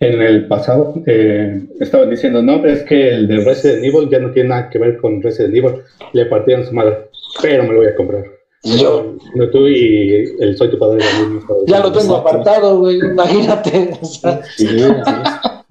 en 0.00 0.22
el 0.22 0.46
pasado 0.46 0.94
eh, 1.06 1.66
estaban 1.80 2.10
diciendo, 2.10 2.42
no, 2.42 2.64
es 2.64 2.84
que 2.84 3.08
el 3.08 3.26
de 3.26 3.44
Resident 3.44 3.84
Evil 3.84 4.08
ya 4.08 4.20
no 4.20 4.30
tiene 4.30 4.50
nada 4.50 4.70
que 4.70 4.78
ver 4.78 4.98
con 4.98 5.20
Resident 5.20 5.54
Evil, 5.54 5.82
le 6.12 6.26
partieron 6.26 6.64
su 6.64 6.72
madre, 6.72 7.08
pero 7.42 7.64
me 7.64 7.70
lo 7.70 7.78
voy 7.78 7.88
a 7.88 7.96
comprar. 7.96 8.35
Yo. 8.62 9.16
No, 9.34 9.50
tú 9.50 9.68
y 9.68 10.34
el 10.40 10.56
Soy 10.56 10.70
tu 10.70 10.78
padre. 10.78 11.04
Ya 11.66 11.80
lo 11.80 11.92
tengo 11.92 12.16
apartado, 12.16 12.78
güey, 12.78 12.98
imagínate. 12.98 13.90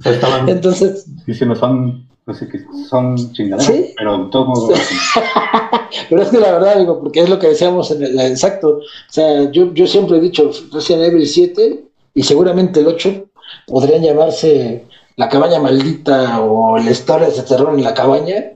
estaban 0.03 0.47
Entonces, 0.47 1.05
diciendo, 1.25 1.55
son, 1.55 2.07
no 2.25 2.33
sé 2.33 2.47
qué, 2.47 2.59
son 2.89 3.15
chingaderas, 3.33 3.65
¿Sí? 3.65 3.93
pero 3.97 4.29
todo 4.29 4.69
pero 6.09 6.21
es 6.21 6.29
que 6.29 6.39
la 6.39 6.51
verdad, 6.53 6.79
digo, 6.79 6.99
porque 6.99 7.21
es 7.21 7.29
lo 7.29 7.39
que 7.39 7.47
decíamos 7.47 7.91
en 7.91 8.03
el 8.03 8.19
exacto. 8.19 8.77
O 8.77 8.81
sea, 9.09 9.49
yo, 9.51 9.73
yo 9.73 9.87
siempre 9.87 10.17
he 10.17 10.21
dicho, 10.21 10.51
Resident 10.71 11.05
Evil 11.05 11.27
7 11.27 11.83
y 12.13 12.23
seguramente 12.23 12.79
el 12.79 12.87
8 12.87 13.25
podrían 13.67 14.03
llamarse 14.03 14.85
La 15.17 15.29
cabaña 15.29 15.59
maldita 15.59 16.41
o 16.41 16.77
la 16.77 16.91
historia 16.91 17.29
de 17.29 17.41
terror 17.41 17.73
en 17.73 17.83
la 17.83 17.93
cabaña 17.93 18.54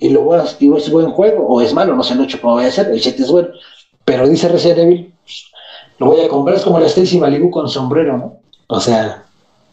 y 0.00 0.08
luego 0.08 0.36
y 0.58 0.76
es 0.76 0.90
buen 0.90 1.10
juego 1.10 1.46
o 1.46 1.60
es 1.60 1.74
malo, 1.74 1.94
no 1.94 2.02
sé 2.02 2.14
el 2.14 2.20
8 2.20 2.38
cómo 2.40 2.56
va 2.56 2.64
a 2.64 2.70
ser, 2.70 2.88
el 2.88 3.00
7 3.00 3.22
es 3.22 3.30
bueno, 3.30 3.48
pero 4.04 4.26
dice 4.26 4.48
Resident 4.48 4.78
Evil, 4.78 5.14
lo 5.98 6.06
voy 6.06 6.20
a 6.20 6.28
comprar, 6.28 6.56
es 6.56 6.62
como 6.62 6.80
la 6.80 6.86
Stacy 6.86 7.18
Malibu 7.18 7.50
con 7.50 7.68
sombrero, 7.68 8.16
¿no? 8.16 8.40
O 8.68 8.80
sea, 8.80 9.26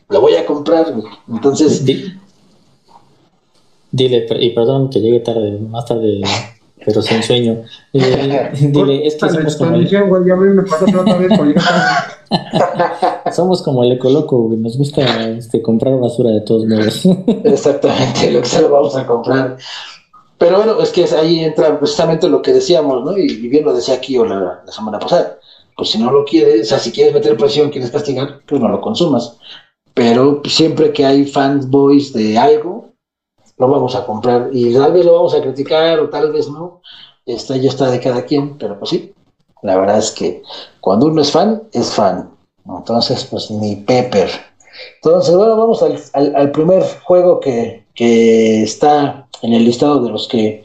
lo 0.10 0.22
voy 0.22 0.36
a 0.36 0.46
comprar, 0.46 0.94
entonces... 1.30 1.86
Dile, 3.90 4.28
y 4.42 4.50
perdón 4.50 4.90
que 4.90 5.00
llegue 5.00 5.22
tarde, 5.22 5.58
más 5.60 5.86
tarde 5.86 6.22
pero 6.86 7.02
sin 7.02 7.24
sueño. 7.24 7.64
Eh, 7.94 8.52
dile, 8.72 9.08
es 9.08 9.16
que 9.16 9.30
somos 9.30 9.56
como 9.56 9.76
el... 9.76 9.90
somos 13.32 13.62
como 13.62 13.84
el 13.84 13.94
ecoloco, 13.94 14.50
nos 14.58 14.78
gusta 14.78 15.30
este, 15.30 15.62
comprar 15.62 15.98
basura 16.00 16.32
de 16.32 16.42
todos 16.42 16.66
modos. 16.66 17.06
Exactamente, 17.46 18.32
lo 18.32 18.42
que 18.42 18.48
se 18.48 18.62
lo 18.62 18.70
vamos 18.70 18.96
a 18.96 19.08
comprar. 19.08 19.58
Pero 20.38 20.58
bueno, 20.58 20.80
es 20.82 20.92
que 20.92 21.06
ahí 21.06 21.44
entra 21.44 21.80
precisamente 21.80 22.30
lo 22.30 22.42
que 22.42 22.54
decíamos, 22.54 23.04
¿no? 23.04 23.18
Y, 23.18 23.48
bien 23.48 23.66
lo 23.66 23.74
decía 23.74 23.96
aquí 23.96 24.18
o 24.18 24.26
la, 24.26 24.64
semana 24.68 25.00
pasada. 25.00 25.40
Pues 25.76 25.90
si 25.90 25.98
no 26.00 26.12
lo 26.12 26.26
quieres, 26.26 26.62
o 26.62 26.66
sea, 26.66 26.80
si 26.80 26.92
quieres 26.92 27.14
meter 27.14 27.38
presión, 27.38 27.70
quieres 27.70 27.92
castigar, 27.92 28.42
pues 28.46 28.62
no 28.62 28.68
lo 28.68 28.82
consumas. 28.82 29.38
Pero 29.94 30.42
siempre 30.46 30.94
que 30.94 31.06
hay 31.06 31.26
fanboys 31.26 32.14
de 32.14 32.38
algo, 32.38 32.90
lo 33.58 33.68
vamos 33.68 33.96
a 33.96 34.06
comprar 34.06 34.50
y 34.54 34.74
tal 34.74 34.94
vez 34.94 35.06
lo 35.06 35.14
vamos 35.14 35.34
a 35.34 35.42
criticar 35.42 36.00
o 36.00 36.10
tal 36.10 36.32
vez 36.32 36.50
no. 36.50 36.82
Esta 37.26 37.58
ya 37.58 37.70
está 37.70 37.90
de 37.90 38.00
cada 38.00 38.24
quien, 38.24 38.58
pero 38.58 38.80
pues 38.80 38.92
sí, 38.92 39.14
la 39.64 39.78
verdad 39.78 39.98
es 39.98 40.12
que 40.12 40.44
cuando 40.80 41.08
uno 41.08 41.22
es 41.22 41.32
fan, 41.32 41.64
es 41.74 41.92
fan. 41.92 42.30
Entonces, 42.66 43.26
pues 43.26 43.50
ni 43.50 43.76
Pepper. 43.76 44.30
Entonces, 45.02 45.36
bueno, 45.36 45.58
vamos 45.58 45.84
al, 46.14 46.52
primer 46.52 46.84
juego 47.04 47.40
que, 47.40 47.86
está 47.98 49.28
en 49.42 49.54
el 49.54 49.66
listado 49.66 50.04
de 50.04 50.12
los 50.12 50.28
que 50.28 50.64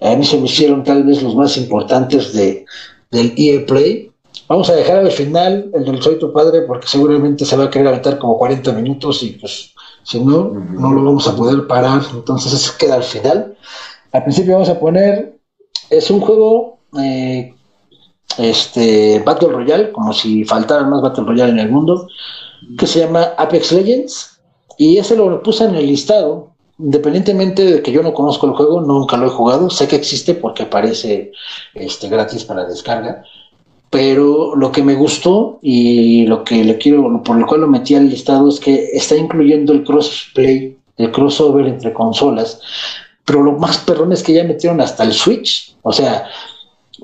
a 0.00 0.16
mí 0.16 0.24
se 0.24 0.38
me 0.38 0.46
hicieron 0.46 0.84
tal 0.84 1.04
vez 1.04 1.22
los 1.22 1.34
más 1.34 1.56
importantes 1.56 2.32
de, 2.32 2.66
del 3.10 3.32
EA 3.36 3.64
Play. 3.66 4.10
Vamos 4.48 4.68
a 4.68 4.74
dejar 4.74 4.98
al 4.98 5.10
final 5.10 5.70
el 5.72 5.84
del 5.84 6.02
Soy 6.02 6.18
tu 6.18 6.32
padre 6.32 6.62
porque 6.62 6.86
seguramente 6.86 7.44
se 7.44 7.56
va 7.56 7.64
a 7.64 7.70
querer 7.70 7.88
aventar 7.88 8.18
como 8.18 8.36
40 8.36 8.72
minutos 8.72 9.22
y 9.22 9.30
pues 9.30 9.72
si 10.02 10.20
no, 10.20 10.50
no 10.50 10.92
lo 10.92 11.02
vamos 11.02 11.26
a 11.26 11.34
poder 11.34 11.66
parar, 11.66 12.02
entonces 12.12 12.52
eso 12.52 12.72
queda 12.78 12.96
al 12.96 13.02
final. 13.02 13.56
Al 14.12 14.22
principio 14.22 14.52
vamos 14.52 14.68
a 14.68 14.78
poner, 14.78 15.38
es 15.88 16.10
un 16.10 16.20
juego 16.20 16.78
eh, 17.00 17.54
este, 18.38 19.22
Battle 19.24 19.48
Royale, 19.48 19.92
como 19.92 20.12
si 20.12 20.44
faltaran 20.44 20.90
más 20.90 21.00
Battle 21.00 21.24
Royale 21.24 21.52
en 21.52 21.58
el 21.58 21.70
mundo, 21.70 22.06
que 22.78 22.86
se 22.86 23.00
llama 23.00 23.32
Apex 23.38 23.72
Legends, 23.72 24.40
y 24.76 24.98
ese 24.98 25.16
lo 25.16 25.42
puse 25.42 25.64
en 25.64 25.74
el 25.74 25.86
listado, 25.86 26.53
independientemente 26.78 27.64
de 27.64 27.82
que 27.82 27.92
yo 27.92 28.02
no 28.02 28.14
conozco 28.14 28.46
el 28.46 28.54
juego, 28.54 28.80
nunca 28.80 29.16
lo 29.16 29.26
he 29.26 29.30
jugado, 29.30 29.70
sé 29.70 29.86
que 29.86 29.96
existe 29.96 30.34
porque 30.34 30.64
aparece 30.64 31.32
este, 31.74 32.08
gratis 32.08 32.44
para 32.44 32.64
descarga, 32.64 33.24
pero 33.90 34.56
lo 34.56 34.72
que 34.72 34.82
me 34.82 34.94
gustó 34.94 35.58
y 35.62 36.26
lo 36.26 36.42
que 36.42 36.64
le 36.64 36.78
quiero, 36.78 37.22
por 37.22 37.36
lo 37.36 37.46
cual 37.46 37.60
lo 37.60 37.68
metí 37.68 37.94
al 37.94 38.08
listado 38.08 38.48
es 38.48 38.58
que 38.58 38.90
está 38.92 39.16
incluyendo 39.16 39.72
el 39.72 39.84
crossplay, 39.84 40.76
el 40.96 41.12
crossover 41.12 41.66
entre 41.66 41.92
consolas, 41.92 42.60
pero 43.24 43.42
lo 43.42 43.52
más 43.52 43.78
perrón 43.78 44.12
es 44.12 44.22
que 44.22 44.32
ya 44.32 44.44
metieron 44.44 44.80
hasta 44.80 45.04
el 45.04 45.12
Switch, 45.12 45.76
o 45.82 45.92
sea, 45.92 46.26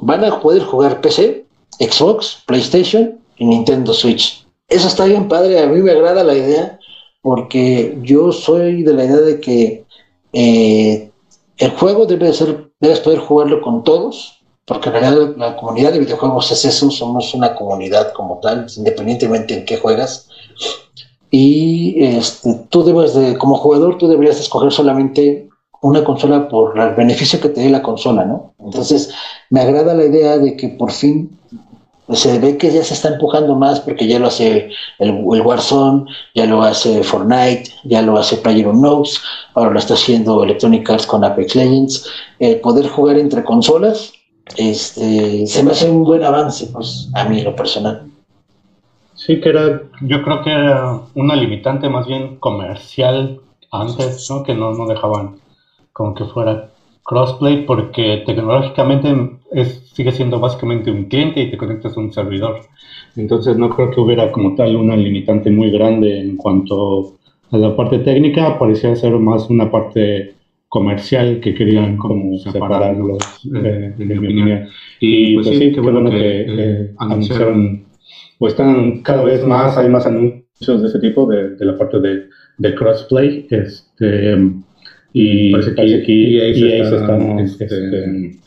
van 0.01 0.25
a 0.25 0.41
poder 0.41 0.65
jugar 0.65 1.01
PC, 1.01 1.47
Xbox, 1.79 2.43
PlayStation 2.47 3.19
y 3.37 3.47
Nintendo 3.47 3.95
Switch. 3.95 4.45
Eso 4.69 4.89
está 4.89 5.05
bien 5.05 5.29
padre, 5.29 5.61
a 5.61 5.67
mí 5.67 5.81
me 5.81 5.93
agrada 5.93 6.25
la 6.25 6.35
idea 6.35 6.80
porque 7.23 7.99
yo 8.03 8.33
soy 8.33 8.83
de 8.83 8.95
la 8.95 9.05
idea 9.05 9.17
de 9.17 9.41
que 9.41 9.85
eh, 10.33 11.11
el 11.59 11.71
juego 11.73 12.07
debe 12.07 12.33
ser, 12.33 12.71
debes 12.81 13.01
poder 13.01 13.19
jugarlo 13.19 13.61
con 13.61 13.85
todos, 13.85 14.43
porque 14.65 14.89
en 14.89 14.95
realidad 14.95 15.37
la 15.37 15.57
comunidad 15.57 15.93
de 15.93 15.99
videojuegos 15.99 16.51
es 16.53 16.65
eso, 16.65 16.91
somos 16.91 17.35
una 17.35 17.55
comunidad 17.55 18.13
como 18.13 18.39
tal, 18.39 18.67
independientemente 18.77 19.55
en 19.55 19.65
qué 19.65 19.77
juegas. 19.77 20.29
Y 21.31 22.03
este, 22.05 22.55
tú 22.69 22.85
como 23.39 23.57
jugador, 23.57 23.99
tú 23.99 24.09
deberías 24.09 24.41
escoger 24.41 24.73
solamente 24.73 25.49
una 25.83 26.05
consola 26.05 26.49
por 26.49 26.79
el 26.79 26.95
beneficio 26.95 27.41
que 27.41 27.49
te 27.49 27.63
dé 27.63 27.71
la 27.71 27.83
consola, 27.83 28.25
¿no? 28.25 28.55
Entonces, 28.59 29.13
me 29.49 29.61
agrada 29.61 29.95
la 29.95 30.05
idea 30.05 30.39
de 30.39 30.57
que 30.57 30.69
por 30.69 30.93
fin 30.93 31.39
se 32.13 32.39
ve 32.39 32.57
que 32.57 32.73
ya 32.73 32.83
se 32.83 32.95
está 32.95 33.09
empujando 33.09 33.55
más 33.55 33.81
porque 33.81 34.07
ya 34.07 34.19
lo 34.19 34.27
hace 34.27 34.71
el, 34.99 35.09
el 35.09 35.41
Warzone, 35.43 36.05
ya 36.35 36.47
lo 36.47 36.63
hace 36.63 37.03
Fortnite, 37.03 37.71
ya 37.85 38.03
lo 38.03 38.17
hace 38.19 38.37
PlayerUnknown's, 38.37 39.21
ahora 39.55 39.71
lo 39.71 39.79
está 39.79 39.95
haciendo 39.95 40.43
Electronic 40.43 40.89
Arts 40.91 41.07
con 41.07 41.25
Apex 41.25 41.55
Legends. 41.55 42.11
El 42.39 42.61
poder 42.61 42.89
jugar 42.89 43.19
entre 43.19 43.45
consolas 43.45 44.13
este, 44.57 45.47
se 45.47 45.63
me 45.63 45.73
hace 45.73 45.89
un 45.89 46.05
buen 46.05 46.25
avance, 46.25 46.67
pues, 46.73 47.09
a 47.15 47.25
mí 47.25 47.43
lo 47.43 47.55
personal. 47.55 48.11
Sí, 49.15 49.41
que 49.41 49.51
era, 49.51 49.83
yo 50.01 50.23
creo 50.23 50.43
que 50.43 50.51
era 50.51 51.01
una 51.15 51.37
limitante 51.37 51.89
más 51.89 52.07
bien 52.07 52.37
comercial 52.37 53.41
antes, 53.71 54.31
¿no? 54.31 54.43
Que 54.43 54.55
no, 54.55 54.73
no 54.73 54.87
dejaban 54.87 55.37
como 55.93 56.15
que 56.15 56.25
fuera 56.25 56.71
crossplay 57.05 57.65
porque 57.67 58.23
tecnológicamente 58.27 59.39
es, 59.53 59.91
sigue 59.93 60.13
siendo 60.13 60.39
básicamente 60.39 60.91
un 60.91 61.05
cliente 61.05 61.43
y 61.43 61.51
te 61.51 61.57
conectas 61.57 61.97
a 61.97 62.01
un 62.01 62.13
servidor. 62.13 62.61
Entonces 63.17 63.57
no 63.57 63.71
creo 63.71 63.91
que 63.91 64.01
hubiera 64.01 64.31
como 64.33 64.55
tal 64.55 64.77
una 64.77 64.97
limitante 64.97 65.51
muy 65.51 65.71
grande 65.71 66.21
en 66.21 66.37
cuanto 66.37 67.19
a 67.51 67.59
la 67.59 67.75
parte 67.75 67.99
técnica, 67.99 68.59
parecía 68.59 68.95
ser 68.95 69.13
más 69.15 69.51
una 69.51 69.71
parte 69.71 70.35
comercial 70.69 71.41
que 71.41 71.53
querían 71.53 71.97
como 71.97 72.39
separarlos, 72.39 73.19
eh, 73.53 73.93
de, 73.97 74.05
mi 74.05 74.19
opinión. 74.19 74.69
Y 75.01 75.35
pues, 75.35 75.49
pues 75.49 75.59
sí, 75.59 75.73
qué 75.73 75.81
bueno 75.81 76.09
que 76.11 76.47
eh, 76.49 76.95
anunciaron, 76.99 77.87
o 78.39 78.47
están 78.47 79.03
cada 79.03 79.25
vez 79.25 79.45
más, 79.45 79.77
hay 79.77 79.89
más 79.89 80.07
anuncios 80.07 80.81
de 80.81 80.87
ese 80.87 81.01
tipo, 81.01 81.27
de, 81.27 81.57
de 81.57 81.65
la 81.65 81.77
parte 81.77 81.99
de, 81.99 82.29
de 82.59 82.75
crossplay, 82.77 83.49
este, 83.51 84.37
y 85.13 85.53
parece 85.53 85.75
que 85.75 85.95
aquí 85.95 86.37
y 86.37 86.41
ahí 86.41 86.55
se 86.55 86.97
están, 86.97 87.39
este, 87.39 87.65
este, 87.65 88.39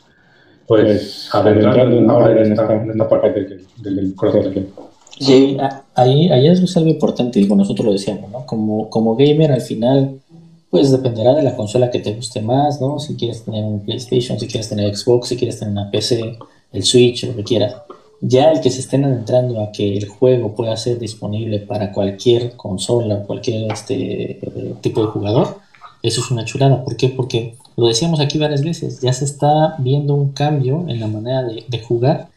pues, 0.66 1.28
adentrando 1.32 2.10
ahora 2.10 2.42
en 2.42 2.52
esta, 2.52 2.74
en 2.74 2.90
esta 2.90 3.08
parte 3.08 3.30
del, 3.82 3.96
del 3.96 4.14
crossplay. 4.14 4.66
Sí, 5.18 5.56
ahí, 5.94 6.28
ahí 6.30 6.46
es 6.48 6.76
algo 6.76 6.88
importante, 6.88 7.38
digo, 7.38 7.54
nosotros 7.54 7.86
lo 7.86 7.92
decíamos, 7.92 8.30
¿no? 8.30 8.44
Como, 8.46 8.90
como 8.90 9.14
gamer 9.14 9.52
al 9.52 9.60
final 9.60 10.18
pues 10.74 10.90
dependerá 10.90 11.34
de 11.34 11.44
la 11.44 11.54
consola 11.54 11.88
que 11.88 12.00
te 12.00 12.12
guste 12.14 12.42
más, 12.42 12.80
¿no? 12.80 12.98
Si 12.98 13.14
quieres 13.14 13.44
tener 13.44 13.64
un 13.64 13.84
PlayStation, 13.84 14.40
si 14.40 14.48
quieres 14.48 14.68
tener 14.68 14.92
Xbox, 14.92 15.28
si 15.28 15.36
quieres 15.36 15.60
tener 15.60 15.70
una 15.70 15.88
PC, 15.88 16.36
el 16.72 16.82
Switch, 16.82 17.24
lo 17.28 17.36
que 17.36 17.44
quieras. 17.44 17.76
Ya 18.20 18.50
el 18.50 18.60
que 18.60 18.70
se 18.70 18.80
estén 18.80 19.04
adentrando 19.04 19.62
a 19.62 19.70
que 19.70 19.96
el 19.96 20.08
juego 20.08 20.56
pueda 20.56 20.76
ser 20.76 20.98
disponible 20.98 21.60
para 21.60 21.92
cualquier 21.92 22.56
consola 22.56 23.14
o 23.14 23.24
cualquier 23.24 23.70
este, 23.70 24.40
tipo 24.80 25.02
de 25.02 25.06
jugador, 25.06 25.58
eso 26.04 26.20
es 26.20 26.30
una 26.30 26.44
chulada. 26.44 26.84
¿Por 26.84 26.96
qué? 26.96 27.08
Porque 27.08 27.56
lo 27.76 27.88
decíamos 27.88 28.20
aquí 28.20 28.38
varias 28.38 28.62
veces, 28.62 29.00
ya 29.00 29.12
se 29.12 29.24
está 29.24 29.74
viendo 29.78 30.14
un 30.14 30.32
cambio 30.32 30.84
en 30.86 31.00
la 31.00 31.08
manera 31.08 31.42
de, 31.42 31.64
de 31.66 31.80
jugar 31.80 32.28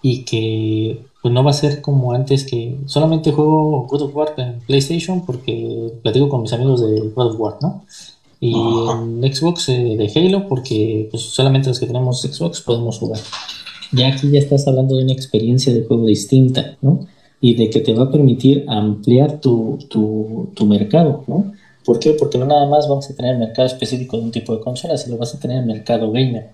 y 0.00 0.24
que 0.24 1.02
pues 1.20 1.34
no 1.34 1.42
va 1.42 1.50
a 1.50 1.54
ser 1.54 1.82
como 1.82 2.12
antes 2.12 2.44
que 2.44 2.78
solamente 2.86 3.32
juego 3.32 3.84
God 3.88 4.02
of 4.02 4.14
War 4.14 4.34
en 4.36 4.60
PlayStation 4.60 5.26
porque 5.26 5.92
platico 6.02 6.28
con 6.28 6.42
mis 6.42 6.52
amigos 6.52 6.80
de 6.80 7.00
God 7.00 7.32
of 7.32 7.40
War, 7.40 7.56
¿no? 7.60 7.82
Y 8.38 8.54
en 8.54 9.34
Xbox 9.34 9.68
eh, 9.70 9.96
de 9.98 10.12
Halo 10.14 10.46
porque 10.46 11.08
pues, 11.10 11.22
solamente 11.24 11.68
los 11.68 11.80
que 11.80 11.86
tenemos 11.86 12.22
Xbox 12.22 12.60
podemos 12.60 12.98
jugar. 13.00 13.18
Ya 13.90 14.06
aquí 14.06 14.30
ya 14.30 14.38
estás 14.38 14.68
hablando 14.68 14.96
de 14.96 15.02
una 15.02 15.12
experiencia 15.12 15.74
de 15.74 15.82
juego 15.82 16.06
distinta, 16.06 16.76
¿no? 16.80 17.00
Y 17.40 17.54
de 17.54 17.70
que 17.70 17.80
te 17.80 17.92
va 17.92 18.04
a 18.04 18.10
permitir 18.12 18.64
ampliar 18.68 19.40
tu, 19.40 19.78
tu, 19.88 20.50
tu 20.54 20.64
mercado, 20.66 21.24
¿no? 21.26 21.52
¿Por 21.86 22.00
qué? 22.00 22.10
Porque 22.14 22.36
no 22.36 22.46
nada 22.46 22.66
más 22.66 22.88
vamos 22.88 23.08
a 23.08 23.14
tener 23.14 23.38
mercado 23.38 23.66
específico 23.66 24.16
de 24.16 24.24
un 24.24 24.32
tipo 24.32 24.52
de 24.52 24.60
consola, 24.60 24.98
sino 24.98 25.16
vas 25.16 25.34
a 25.34 25.38
tener 25.38 25.64
mercado 25.64 26.10
gamer. 26.10 26.50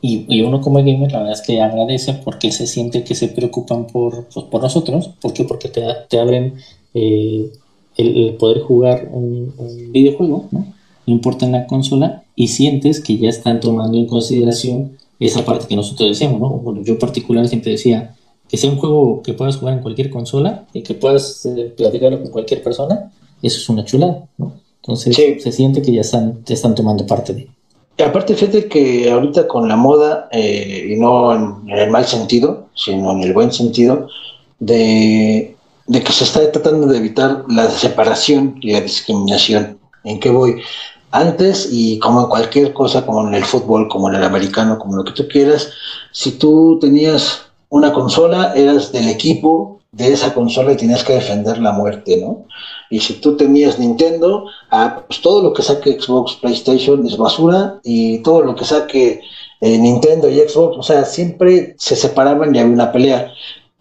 Y, 0.00 0.40
uno 0.40 0.60
como 0.62 0.78
gamer 0.78 1.12
la 1.12 1.18
verdad 1.18 1.34
es 1.34 1.42
que 1.42 1.60
agradece 1.60 2.14
porque 2.14 2.50
se 2.50 2.66
siente 2.66 3.04
que 3.04 3.14
se 3.14 3.28
preocupan 3.28 3.86
por, 3.86 4.24
pues, 4.28 4.46
por 4.46 4.62
nosotros. 4.62 5.10
¿Por 5.20 5.34
qué? 5.34 5.44
Porque 5.44 5.68
te, 5.68 5.82
te 6.08 6.18
abren 6.18 6.54
eh, 6.94 7.52
el, 7.96 8.34
poder 8.34 8.62
jugar 8.62 9.08
un, 9.12 9.54
videojuego, 9.92 10.48
¿no? 10.50 10.66
no 11.06 11.12
importa 11.12 11.44
en 11.44 11.52
la 11.52 11.66
consola, 11.66 12.24
y 12.34 12.48
sientes 12.48 13.00
que 13.00 13.18
ya 13.18 13.28
están 13.28 13.60
tomando 13.60 13.98
en 13.98 14.06
consideración 14.06 14.96
esa 15.20 15.44
parte 15.44 15.66
que 15.68 15.76
nosotros 15.76 16.08
decíamos, 16.08 16.40
¿no? 16.40 16.48
Bueno, 16.48 16.82
yo 16.82 16.98
particular 16.98 17.46
siempre 17.46 17.72
decía 17.72 18.16
que 18.48 18.56
sea 18.56 18.70
un 18.70 18.78
juego 18.78 19.22
que 19.22 19.34
puedas 19.34 19.56
jugar 19.56 19.74
en 19.74 19.82
cualquier 19.82 20.10
consola 20.10 20.66
y 20.72 20.82
que 20.82 20.94
puedas 20.94 21.44
eh, 21.46 21.72
platicarlo 21.76 22.22
con 22.22 22.32
cualquier 22.32 22.62
persona, 22.62 23.12
eso 23.42 23.58
es 23.58 23.68
una 23.68 23.84
chulada, 23.84 24.26
¿no? 24.38 24.61
Entonces 24.82 25.16
se 25.42 25.52
siente 25.52 25.80
que 25.82 25.92
ya 25.92 26.00
están, 26.00 26.44
ya 26.44 26.54
están 26.54 26.74
tomando 26.74 27.06
parte 27.06 27.32
de 27.34 27.48
y 27.96 28.02
aparte, 28.02 28.34
fíjate 28.34 28.68
que 28.68 29.10
ahorita 29.10 29.46
con 29.46 29.68
la 29.68 29.76
moda, 29.76 30.28
eh, 30.32 30.88
y 30.90 30.96
no 30.96 31.34
en, 31.34 31.70
el 31.70 31.90
mal 31.90 32.06
sentido, 32.06 32.68
sino 32.74 33.12
en 33.12 33.22
el 33.22 33.34
buen 33.34 33.52
sentido, 33.52 34.08
de, 34.58 35.56
que 35.88 36.12
se 36.12 36.24
está 36.24 36.50
tratando 36.50 36.86
de 36.86 36.98
evitar 36.98 37.44
la 37.48 37.70
separación 37.70 38.56
y 38.62 38.72
la 38.72 38.80
discriminación. 38.80 39.78
¿En 40.04 40.20
qué 40.20 40.30
voy? 40.30 40.62
Antes, 41.10 41.68
y 41.70 41.98
como 41.98 42.22
en 42.22 42.28
cualquier 42.28 42.72
cosa, 42.72 43.04
como 43.04 43.28
en 43.28 43.34
el 43.34 43.44
fútbol, 43.44 43.88
como 43.88 44.08
en 44.08 44.14
el 44.14 44.24
americano, 44.24 44.78
como 44.78 44.96
lo 44.96 45.04
que 45.04 45.12
tú 45.12 45.28
quieras, 45.28 45.70
si 46.12 46.32
tú 46.32 46.78
tenías 46.80 47.42
una 47.68 47.92
consola, 47.92 48.54
eras 48.54 48.90
del 48.92 49.08
equipo 49.08 49.81
de 49.92 50.10
esa 50.10 50.32
consola 50.32 50.72
y 50.72 50.76
tenías 50.76 51.04
que 51.04 51.12
defender 51.12 51.58
la 51.58 51.72
muerte, 51.72 52.16
¿no? 52.16 52.46
Y 52.88 53.00
si 53.00 53.14
tú 53.14 53.36
tenías 53.36 53.78
Nintendo, 53.78 54.46
ah, 54.70 55.02
pues 55.06 55.20
todo 55.20 55.42
lo 55.42 55.52
que 55.52 55.62
saque 55.62 56.00
Xbox, 56.00 56.36
PlayStation 56.36 57.06
es 57.06 57.18
basura 57.18 57.78
y 57.84 58.18
todo 58.22 58.40
lo 58.40 58.54
que 58.54 58.64
saque 58.64 59.20
eh, 59.60 59.78
Nintendo 59.78 60.30
y 60.30 60.38
Xbox, 60.38 60.78
o 60.78 60.82
sea, 60.82 61.04
siempre 61.04 61.74
se 61.78 61.94
separaban 61.94 62.54
y 62.54 62.58
había 62.58 62.72
una 62.72 62.90
pelea. 62.90 63.32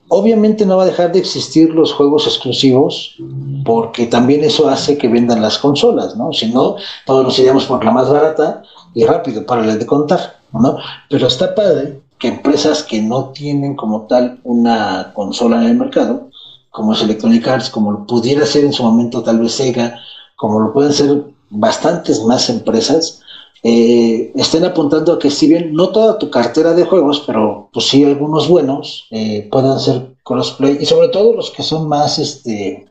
Obviamente 0.10 0.66
no 0.66 0.76
va 0.76 0.84
a 0.84 0.88
dejar 0.88 1.14
de 1.14 1.20
existir 1.20 1.70
los 1.70 1.94
juegos 1.94 2.28
exclusivos 2.28 3.16
porque 3.64 4.06
también 4.08 4.44
eso 4.44 4.68
hace 4.68 4.98
que 4.98 5.08
vendan 5.08 5.42
las 5.42 5.58
consolas, 5.58 6.18
¿no? 6.18 6.34
Si 6.34 6.48
no, 6.52 6.76
todos 7.06 7.24
nos 7.24 7.40
iríamos 7.40 7.66
por 7.66 7.86
la 7.86 7.92
más 7.92 8.10
barata 8.10 8.64
y 8.94 9.06
rápido 9.06 9.46
para 9.46 9.64
el 9.64 9.80
de 9.80 9.86
contar, 9.86 10.36
¿no? 10.52 10.78
Pero 11.10 11.28
está 11.28 11.56
padre 11.56 12.01
que 12.22 12.30
empresas 12.30 12.84
que 12.84 13.02
no 13.02 13.30
tienen 13.30 13.76
como 13.76 14.04
tal 14.08 14.40
una 14.44 15.12
consola 15.14 15.58
en 15.62 15.68
el 15.72 15.76
mercado 15.76 16.32
como 16.72 16.94
es 16.94 17.02
Electronic 17.02 17.48
Arts, 17.48 17.70
como 17.70 17.92
lo 17.92 18.08
pudiera 18.08 18.46
ser 18.46 18.64
en 18.66 18.74
su 18.74 18.82
momento 18.82 19.22
tal 19.22 19.40
vez 19.40 19.52
Sega, 19.52 20.00
como 20.38 20.60
lo 20.60 20.74
pueden 20.74 20.94
ser 20.94 21.24
bastantes 21.50 22.24
más 22.24 22.50
empresas, 22.50 23.22
eh, 23.62 24.32
estén 24.36 24.66
apuntando 24.66 25.14
a 25.14 25.20
que 25.20 25.30
si 25.30 25.48
bien 25.48 25.74
no 25.74 25.90
toda 25.90 26.18
tu 26.18 26.32
cartera 26.32 26.74
de 26.74 26.86
juegos, 26.86 27.24
pero 27.28 27.70
pues 27.74 27.88
sí 27.88 28.04
algunos 28.04 28.48
buenos, 28.48 29.06
eh, 29.12 29.48
puedan 29.52 29.80
ser 29.80 30.16
crossplay 30.24 30.78
y 30.82 30.86
sobre 30.86 31.10
todo 31.10 31.36
los 31.36 31.52
que 31.52 31.62
son 31.62 31.88
más, 31.88 32.18
este, 32.18 32.88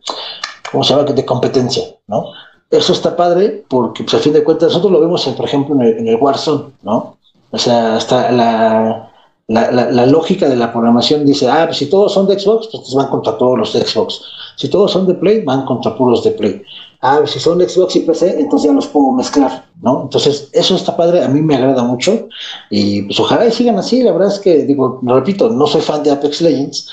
¿cómo 0.71 0.85
se 0.85 0.95
llama?, 0.95 1.11
de 1.11 1.25
competencia, 1.25 1.83
¿no? 2.07 2.27
Eso 2.71 2.93
está 2.93 3.17
padre 3.17 3.65
porque, 3.67 4.05
pues 4.05 4.15
a 4.15 4.19
fin 4.19 4.33
de 4.33 4.45
cuentas, 4.45 4.69
nosotros 4.69 4.93
lo 4.93 5.01
vemos, 5.01 5.27
por 5.27 5.47
ejemplo, 5.47 5.75
en 5.75 5.81
el, 5.81 5.99
en 5.99 6.09
el 6.09 6.17
Warzone, 6.17 6.67
¿no? 6.83 7.17
O 7.51 7.59
sea, 7.59 7.97
hasta 7.97 8.31
la, 8.31 9.10
la, 9.51 10.07
lógica 10.07 10.49
de 10.49 10.55
la 10.55 10.73
programación 10.73 11.27
dice, 11.27 11.49
ah, 11.49 11.65
pues 11.67 11.79
si 11.79 11.87
todos 11.87 12.13
son 12.13 12.29
de 12.29 12.39
Xbox, 12.39 12.69
pues 12.69 12.95
van 12.95 13.09
contra 13.09 13.37
todos 13.37 13.59
los 13.59 13.73
de 13.73 13.85
Xbox. 13.85 14.23
Si 14.55 14.69
todos 14.69 14.93
son 14.93 15.09
de 15.09 15.15
Play, 15.15 15.43
van 15.43 15.65
contra 15.65 15.97
puros 15.97 16.23
de 16.23 16.31
Play. 16.31 16.63
Ah, 17.01 17.17
pues 17.19 17.33
si 17.33 17.41
son 17.41 17.61
Xbox 17.61 17.97
y 17.97 18.01
PC, 18.01 18.39
entonces 18.39 18.69
ya 18.69 18.75
los 18.75 18.87
puedo 18.87 19.11
mezclar, 19.13 19.65
¿no? 19.83 20.03
Entonces, 20.03 20.51
eso 20.53 20.77
está 20.77 20.97
padre, 20.97 21.25
a 21.25 21.29
mí 21.29 21.41
me 21.41 21.57
agrada 21.57 21.83
mucho 21.83 22.29
y 22.69 23.03
pues 23.03 23.19
ojalá 23.19 23.47
y 23.47 23.51
sigan 23.51 23.79
así, 23.79 24.03
la 24.03 24.13
verdad 24.13 24.29
es 24.29 24.39
que, 24.39 24.65
digo, 24.65 25.01
repito, 25.03 25.49
no 25.49 25.67
soy 25.67 25.81
fan 25.81 26.03
de 26.03 26.13
Apex 26.13 26.43
Legends, 26.43 26.89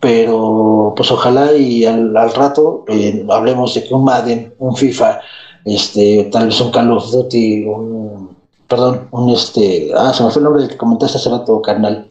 pero 0.00 0.94
pues 0.96 1.10
ojalá 1.10 1.52
y 1.52 1.84
al, 1.84 2.14
rato 2.34 2.84
eh, 2.88 3.26
hablemos 3.28 3.74
de 3.74 3.84
que 3.84 3.92
un 3.92 4.04
Madden, 4.04 4.54
un 4.58 4.76
FIFA, 4.76 5.20
este, 5.64 6.28
tal 6.32 6.46
vez 6.46 6.60
un 6.60 6.70
Call 6.70 6.92
of 6.92 7.10
Duty, 7.10 7.64
un 7.64 8.37
perdón, 8.68 9.08
un 9.10 9.30
este, 9.30 9.90
ah, 9.96 10.12
se 10.12 10.22
me 10.22 10.30
fue 10.30 10.40
el 10.40 10.44
nombre 10.44 10.62
del 10.62 10.70
que 10.70 10.76
comentaste 10.76 11.18
hace 11.18 11.30
rato, 11.30 11.60
carnal, 11.62 12.08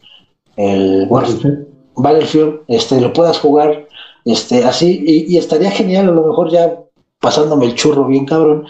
el 0.56 1.06
Battlefield, 1.06 1.66
Battlefield, 1.94 2.60
este, 2.66 3.00
lo 3.00 3.12
puedas 3.12 3.38
jugar, 3.38 3.86
este, 4.24 4.64
así, 4.64 5.26
y, 5.28 5.36
estaría 5.36 5.70
genial, 5.70 6.08
a 6.08 6.12
lo 6.12 6.26
mejor 6.26 6.50
ya 6.50 6.80
pasándome 7.20 7.66
el 7.66 7.74
churro 7.74 8.06
bien 8.06 8.26
cabrón, 8.26 8.66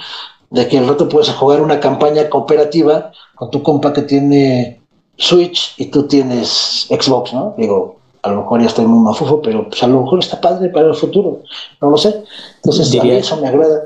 de 0.50 0.68
que 0.68 0.78
al 0.78 0.88
rato 0.88 1.08
puedes 1.08 1.30
jugar 1.30 1.60
una 1.60 1.80
campaña 1.80 2.28
cooperativa 2.28 3.10
con 3.34 3.50
tu 3.50 3.62
compa 3.62 3.92
que 3.92 4.02
tiene 4.02 4.80
Switch 5.16 5.74
y 5.78 5.86
tú 5.86 6.04
tienes 6.04 6.86
Xbox, 6.88 7.32
¿no? 7.32 7.54
Digo, 7.58 7.96
a 8.22 8.30
lo 8.30 8.42
mejor 8.42 8.60
ya 8.60 8.66
estoy 8.66 8.86
muy 8.86 9.00
mafufo, 9.00 9.42
pero 9.42 9.68
pues 9.68 9.82
a 9.82 9.86
lo 9.86 10.02
mejor 10.02 10.20
está 10.20 10.40
padre 10.40 10.68
para 10.70 10.88
el 10.88 10.94
futuro, 10.94 11.42
no 11.80 11.90
lo 11.90 11.98
sé. 11.98 12.22
Entonces, 12.56 12.90
diría, 12.90 13.18
eso 13.18 13.36
me 13.36 13.48
agrada. 13.48 13.84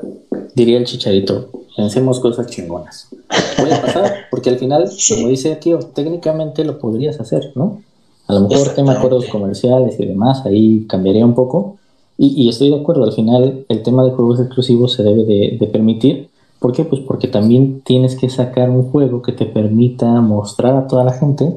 Diría 0.55 0.77
el 0.77 0.85
chicharito, 0.85 1.49
pensemos 1.75 2.19
cosas 2.19 2.47
chingonas. 2.47 3.09
Puede 3.57 3.79
pasar, 3.79 4.13
porque 4.31 4.49
al 4.49 4.57
final, 4.57 4.89
como 5.09 5.27
dice 5.27 5.55
tío, 5.55 5.79
técnicamente 5.79 6.63
lo 6.63 6.79
podrías 6.79 7.19
hacer, 7.19 7.51
¿no? 7.55 7.81
A 8.27 8.33
lo 8.33 8.47
mejor 8.47 8.69
tema 8.69 8.93
acuerdos 8.93 9.27
comerciales 9.27 9.99
y 9.99 10.05
demás, 10.05 10.45
ahí 10.45 10.85
cambiaría 10.87 11.25
un 11.25 11.35
poco. 11.35 11.77
Y, 12.17 12.47
estoy 12.47 12.69
de 12.69 12.79
acuerdo, 12.79 13.03
al 13.03 13.11
final 13.11 13.65
el 13.67 13.83
tema 13.83 14.03
de 14.03 14.11
juegos 14.11 14.39
exclusivos 14.39 14.93
se 14.93 15.03
debe 15.03 15.25
de, 15.25 15.67
permitir. 15.67 16.29
¿Por 16.59 16.71
qué? 16.71 16.85
Pues 16.85 17.01
porque 17.01 17.27
también 17.27 17.81
tienes 17.81 18.15
que 18.15 18.29
sacar 18.29 18.69
un 18.69 18.91
juego 18.91 19.21
que 19.21 19.33
te 19.33 19.45
permita 19.45 20.21
mostrar 20.21 20.75
a 20.75 20.87
toda 20.87 21.03
la 21.03 21.13
gente 21.13 21.53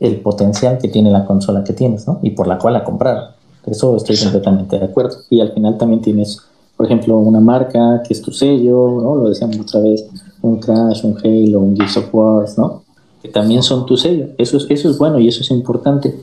el 0.00 0.16
potencial 0.16 0.78
que 0.78 0.88
tiene 0.88 1.10
la 1.10 1.26
consola 1.26 1.62
que 1.62 1.74
tienes, 1.74 2.08
¿no? 2.08 2.18
Y 2.22 2.30
por 2.30 2.48
la 2.48 2.58
cual 2.58 2.74
la 2.74 2.82
compraron. 2.82 3.24
Eso 3.66 3.94
estoy 3.94 4.16
completamente 4.16 4.78
de 4.78 4.86
acuerdo. 4.86 5.18
Y 5.28 5.40
al 5.40 5.52
final 5.52 5.78
también 5.78 6.00
tienes 6.00 6.42
por 6.80 6.86
ejemplo, 6.86 7.18
una 7.18 7.40
marca 7.40 8.02
que 8.02 8.14
es 8.14 8.22
tu 8.22 8.32
sello, 8.32 8.88
¿no? 9.02 9.14
Lo 9.14 9.28
decíamos 9.28 9.60
otra 9.60 9.80
vez, 9.80 10.02
un 10.42 10.58
Crash, 10.60 11.04
un 11.04 11.16
Halo, 11.18 11.60
un 11.60 11.76
Gears 11.76 11.96
of 11.98 12.08
War, 12.14 12.46
¿no? 12.56 12.82
Que 13.22 13.28
también 13.28 13.62
son 13.62 13.86
tu 13.86 13.96
sello. 13.96 14.26
Eso 14.38 14.56
es, 14.56 14.66
eso 14.70 14.88
es 14.90 14.98
bueno 14.98 15.18
y 15.18 15.28
eso 15.28 15.42
es 15.42 15.50
importante. 15.50 16.14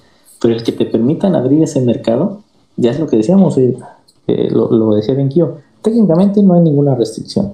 Pero 0.42 0.54
el 0.54 0.64
que 0.64 0.72
te 0.72 0.86
permitan 0.86 1.36
abrir 1.36 1.64
ese 1.64 1.82
mercado, 1.82 2.42
ya 2.76 2.92
es 2.92 3.00
lo 3.00 3.08
que 3.08 3.18
decíamos, 3.18 3.58
eh, 3.58 3.76
eh, 4.28 4.50
lo, 4.52 4.72
lo, 4.72 4.94
decía 4.96 5.14
Benkyo, 5.16 5.58
técnicamente 5.82 6.42
no 6.44 6.54
hay 6.54 6.62
ninguna 6.62 6.96
restricción. 6.96 7.54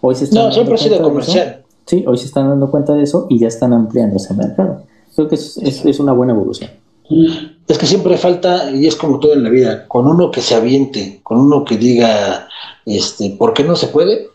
Hoy 0.00 0.14
se 0.14 0.24
están 0.24 0.44
No, 0.46 0.52
siempre 0.52 0.74
ha 0.74 0.78
sido 0.78 1.02
comercial. 1.02 1.62
Sí, 1.86 2.04
hoy 2.06 2.18
se 2.18 2.26
están 2.26 2.48
dando 2.48 2.70
cuenta 2.70 2.94
de 2.94 3.02
eso 3.02 3.26
y 3.30 3.38
ya 3.38 3.48
están 3.48 3.72
ampliando 3.72 4.16
ese 4.16 4.34
mercado. 4.34 4.82
Creo 5.14 5.28
que 5.28 5.36
es, 5.36 5.56
es- 5.58 5.84
es 5.84 6.00
una 6.00 6.12
buena 6.12 6.32
evolución. 6.32 6.70
Es 7.68 7.78
que 7.78 7.86
siempre 7.86 8.16
falta, 8.16 8.70
y 8.72 8.86
es 8.86 8.96
como 8.96 9.20
todo 9.20 9.32
en 9.34 9.44
la 9.44 9.48
vida, 9.50 9.86
con 9.86 10.06
uno 10.08 10.30
que 10.30 10.40
se 10.40 10.54
aviente, 10.56 11.20
con 11.22 11.38
uno 11.38 11.64
que 11.64 11.76
diga, 11.76 12.48
este, 12.84 13.30
¿por 13.38 13.54
qué 13.54 13.62
no 13.62 13.76
se 13.76 13.86
puede? 13.88 14.26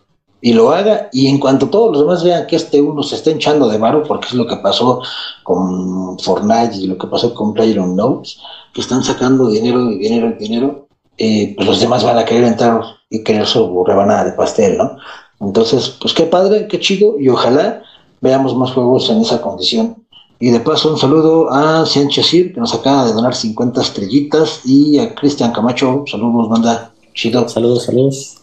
Y 0.42 0.54
lo 0.54 0.72
haga, 0.72 1.10
y 1.14 1.28
en 1.28 1.40
cuanto 1.40 1.70
todos 1.70 1.92
los 1.92 2.02
demás 2.02 2.24
vean 2.24 2.48
que 2.48 2.56
este 2.56 2.82
uno 2.82 3.04
se 3.04 3.16
está 3.16 3.30
hinchando 3.30 3.70
de 3.70 3.78
varo, 3.78 4.04
porque 4.04 4.28
es 4.28 4.34
lo 4.34 4.48
que 4.48 4.58
pasó 4.58 5.02
con 5.44 6.18
Fortnite 6.20 6.78
y 6.78 6.88
lo 6.88 6.98
que 6.98 7.08
pasó 7.08 7.34
con 7.34 7.54
PlayerUnknown's, 7.54 8.40
que 8.74 8.82
están 8.82 9.04
sacando 9.04 9.50
dinero 9.50 9.92
y 9.92 10.00
dinero 10.00 10.30
y 10.30 10.44
dinero, 10.44 10.88
eh, 11.18 11.54
pues 11.56 11.68
los 11.68 11.80
demás 11.80 12.04
van 12.04 12.18
a 12.18 12.26
querer 12.26 12.46
entrar 12.46 12.82
y 13.10 13.24
querer 13.24 13.46
su 13.46 13.84
rebanada 13.86 14.24
de 14.26 14.32
pastel, 14.32 14.78
¿no? 14.78 14.98
Entonces, 15.40 15.98
pues 16.02 16.14
qué 16.14 16.24
padre, 16.24 16.68
qué 16.68 16.80
chido, 16.80 17.20
y 17.20 17.30
ojalá 17.30 17.84
veamos 18.22 18.56
más 18.56 18.72
juegos 18.72 19.10
en 19.10 19.22
esa 19.22 19.42
condición. 19.42 19.98
Y 20.40 20.50
de 20.50 20.60
paso, 20.60 20.92
un 20.92 20.98
saludo 20.98 21.52
a 21.52 21.86
Sánchez 21.86 22.26
Sir, 22.26 22.54
que 22.54 22.60
nos 22.60 22.74
acaba 22.74 23.06
de 23.06 23.14
donar 23.14 23.36
50 23.36 23.80
estrellitas, 23.82 24.62
y 24.66 24.98
a 24.98 25.14
Cristian 25.14 25.52
Camacho, 25.52 26.04
saludos, 26.08 26.50
banda, 26.50 26.92
chido. 27.14 27.48
Saludos, 27.48 27.84
saludos. 27.84 28.38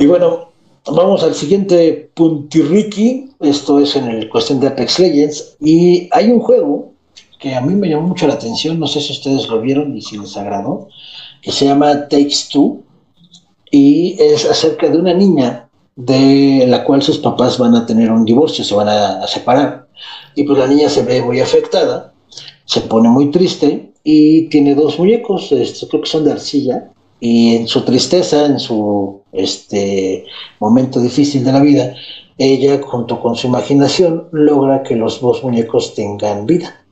Y 0.00 0.06
bueno, 0.06 0.48
vamos 0.86 1.22
al 1.22 1.34
siguiente 1.34 2.10
puntirriqui, 2.14 3.30
esto 3.40 3.80
es 3.80 3.96
en 3.96 4.08
el 4.08 4.28
cuestión 4.28 4.60
de 4.60 4.68
Apex 4.68 4.98
Legends, 4.98 5.56
y 5.60 6.08
hay 6.12 6.30
un 6.30 6.40
juego 6.40 6.92
que 7.38 7.54
a 7.54 7.60
mí 7.60 7.74
me 7.74 7.88
llamó 7.88 8.08
mucho 8.08 8.26
la 8.26 8.34
atención, 8.34 8.78
no 8.78 8.86
sé 8.86 9.00
si 9.00 9.12
ustedes 9.12 9.48
lo 9.48 9.60
vieron 9.60 9.96
y 9.96 10.02
si 10.02 10.18
les 10.18 10.36
agradó, 10.36 10.88
que 11.42 11.52
se 11.52 11.66
llama 11.66 12.08
Takes 12.08 12.48
Two, 12.52 12.82
y 13.70 14.16
es 14.18 14.48
acerca 14.48 14.88
de 14.88 14.98
una 14.98 15.12
niña 15.12 15.68
de 15.96 16.66
la 16.68 16.84
cual 16.84 17.02
sus 17.02 17.18
papás 17.18 17.58
van 17.58 17.74
a 17.74 17.86
tener 17.86 18.10
un 18.10 18.24
divorcio, 18.24 18.64
se 18.64 18.74
van 18.74 18.88
a, 18.88 19.26
separar. 19.26 19.88
Y 20.34 20.44
pues 20.44 20.58
la 20.58 20.66
niña 20.66 20.88
se 20.88 21.02
ve 21.02 21.22
muy 21.22 21.40
afectada, 21.40 22.12
se 22.64 22.82
pone 22.82 23.08
muy 23.08 23.30
triste 23.30 23.92
y 24.04 24.48
tiene 24.48 24.74
dos 24.74 24.98
muñecos, 24.98 25.48
creo 25.48 26.02
que 26.02 26.08
son 26.08 26.24
de 26.24 26.32
arcilla, 26.32 26.90
y 27.18 27.56
en 27.56 27.66
su 27.66 27.82
tristeza, 27.82 28.46
en 28.46 28.60
su 28.60 29.15
este, 29.36 30.24
momento 30.60 31.00
difícil 31.00 31.44
de 31.44 31.52
la 31.52 31.60
vida, 31.60 31.94
ella 32.38 32.80
junto 32.82 33.20
con 33.20 33.36
su 33.36 33.46
imaginación 33.46 34.28
logra 34.32 34.82
que 34.82 34.96
los 34.96 35.20
dos 35.20 35.42
muñecos 35.42 35.94
tengan 35.94 36.46
vida, 36.46 36.84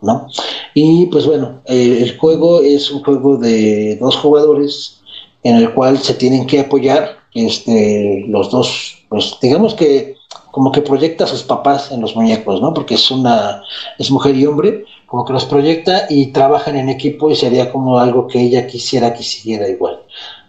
¿no? 0.00 0.28
Y 0.74 1.06
pues 1.06 1.26
bueno, 1.26 1.62
eh, 1.66 1.98
el 2.02 2.16
juego 2.18 2.60
es 2.60 2.90
un 2.90 3.02
juego 3.02 3.36
de 3.36 3.96
dos 3.96 4.16
jugadores 4.16 5.00
en 5.42 5.56
el 5.56 5.74
cual 5.74 5.98
se 5.98 6.14
tienen 6.14 6.46
que 6.46 6.60
apoyar 6.60 7.16
este, 7.34 8.24
los 8.28 8.50
dos, 8.50 9.04
pues 9.08 9.36
digamos 9.40 9.74
que 9.74 10.16
como 10.52 10.70
que 10.70 10.82
proyecta 10.82 11.24
a 11.24 11.26
sus 11.26 11.42
papás 11.42 11.90
en 11.90 12.00
los 12.00 12.14
muñecos, 12.14 12.60
¿no? 12.60 12.74
Porque 12.74 12.94
es 12.94 13.10
una, 13.10 13.62
es 13.98 14.10
mujer 14.10 14.36
y 14.36 14.46
hombre, 14.46 14.84
como 15.06 15.24
que 15.24 15.32
los 15.32 15.46
proyecta 15.46 16.06
y 16.08 16.26
trabajan 16.26 16.76
en 16.76 16.90
equipo 16.90 17.30
y 17.30 17.36
sería 17.36 17.72
como 17.72 17.98
algo 17.98 18.26
que 18.26 18.40
ella 18.40 18.66
quisiera 18.66 19.14
que 19.14 19.22
siguiera 19.22 19.68
igual. 19.68 20.01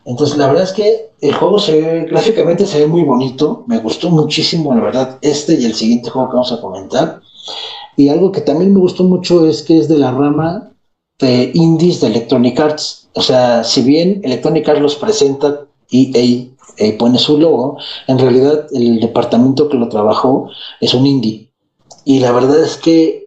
Entonces, 0.06 0.38
la 0.38 0.48
verdad 0.48 0.64
es 0.64 0.74
que 0.74 1.12
el 1.22 1.34
juego 1.34 1.60
se 1.60 1.80
ve, 1.80 2.06
gráficamente 2.06 2.66
se 2.66 2.80
ve 2.80 2.88
muy 2.88 3.04
bonito, 3.04 3.64
me 3.68 3.80
gustó 3.80 4.10
muchísimo, 4.10 4.74
la 4.76 4.82
verdad, 4.82 5.18
este 5.22 5.54
y 5.54 5.66
el 5.66 5.74
siguiente 5.74 6.10
juego 6.10 6.30
que 6.30 6.36
vamos 6.36 6.52
a 6.52 6.62
comentar. 6.62 7.22
Y 7.96 8.10
algo 8.10 8.32
que 8.32 8.42
también 8.42 8.74
me 8.74 8.80
gustó 8.80 9.04
mucho 9.04 9.46
es 9.46 9.64
que 9.64 9.78
es 9.78 9.88
de 9.88 9.98
la 9.98 10.12
rama 10.12 10.72
de 11.20 11.52
indies 11.54 12.02
de 12.02 12.08
Electronic 12.08 12.60
Arts. 12.60 13.10
O 13.14 13.22
sea, 13.22 13.64
si 13.64 13.82
bien 13.82 14.22
Electronic 14.24 14.68
Arts 14.68 14.82
los 14.82 14.96
presenta 14.96 15.66
EA 15.92 16.48
eh, 16.78 16.94
pone 16.98 17.20
su 17.20 17.38
logo, 17.38 17.78
en 18.08 18.18
realidad 18.18 18.66
el 18.74 19.00
departamento 19.00 19.70
que 19.70 19.78
lo 19.78 19.90
trabajó 19.90 20.50
es 20.82 20.94
un 20.94 21.06
indie. 21.06 21.52
Y 22.04 22.20
la 22.20 22.32
verdad 22.32 22.62
es 22.64 22.78
que, 22.78 23.23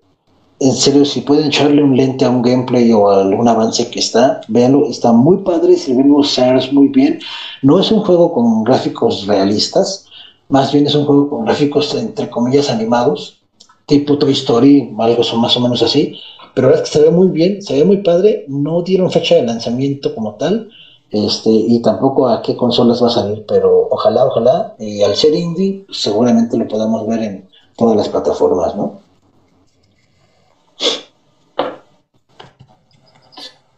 en 0.58 0.72
serio, 0.72 1.04
si 1.04 1.20
pueden 1.20 1.46
echarle 1.48 1.82
un 1.82 1.96
lente 1.96 2.24
a 2.24 2.30
un 2.30 2.42
gameplay 2.42 2.90
o 2.92 3.10
a 3.10 3.22
algún 3.22 3.46
avance 3.46 3.90
que 3.90 3.98
está, 3.98 4.40
véanlo, 4.48 4.86
está 4.86 5.12
muy 5.12 5.38
padre, 5.38 5.76
se 5.76 5.94
ven 5.94 6.08
los 6.08 6.28
shares 6.28 6.72
muy 6.72 6.88
bien. 6.88 7.18
No 7.62 7.78
es 7.78 7.92
un 7.92 8.00
juego 8.00 8.32
con 8.32 8.64
gráficos 8.64 9.26
realistas, 9.26 10.06
más 10.48 10.72
bien 10.72 10.86
es 10.86 10.94
un 10.94 11.04
juego 11.04 11.28
con 11.28 11.44
gráficos 11.44 11.94
entre 11.94 12.30
comillas 12.30 12.70
animados, 12.70 13.42
tipo 13.86 14.16
Toy 14.16 14.32
Story, 14.32 14.94
algo 14.98 15.22
son 15.22 15.40
más 15.40 15.56
o 15.56 15.60
menos 15.60 15.82
así, 15.82 16.18
pero 16.54 16.72
es 16.72 16.80
que 16.80 16.86
se 16.86 17.02
ve 17.02 17.10
muy 17.10 17.28
bien, 17.28 17.60
se 17.60 17.74
ve 17.74 17.84
muy 17.84 17.98
padre, 17.98 18.46
no 18.48 18.80
dieron 18.82 19.10
fecha 19.10 19.34
de 19.34 19.42
lanzamiento 19.42 20.14
como 20.14 20.36
tal, 20.36 20.70
este, 21.10 21.50
y 21.50 21.80
tampoco 21.82 22.28
a 22.28 22.40
qué 22.40 22.56
consolas 22.56 23.02
va 23.02 23.08
a 23.08 23.10
salir, 23.10 23.44
pero 23.46 23.88
ojalá, 23.90 24.24
ojalá, 24.24 24.74
y 24.78 25.02
al 25.02 25.14
ser 25.14 25.34
indie, 25.34 25.84
seguramente 25.90 26.56
lo 26.56 26.66
podamos 26.66 27.06
ver 27.06 27.22
en 27.22 27.48
todas 27.76 27.96
las 27.96 28.08
plataformas, 28.08 28.74
¿no? 28.74 29.05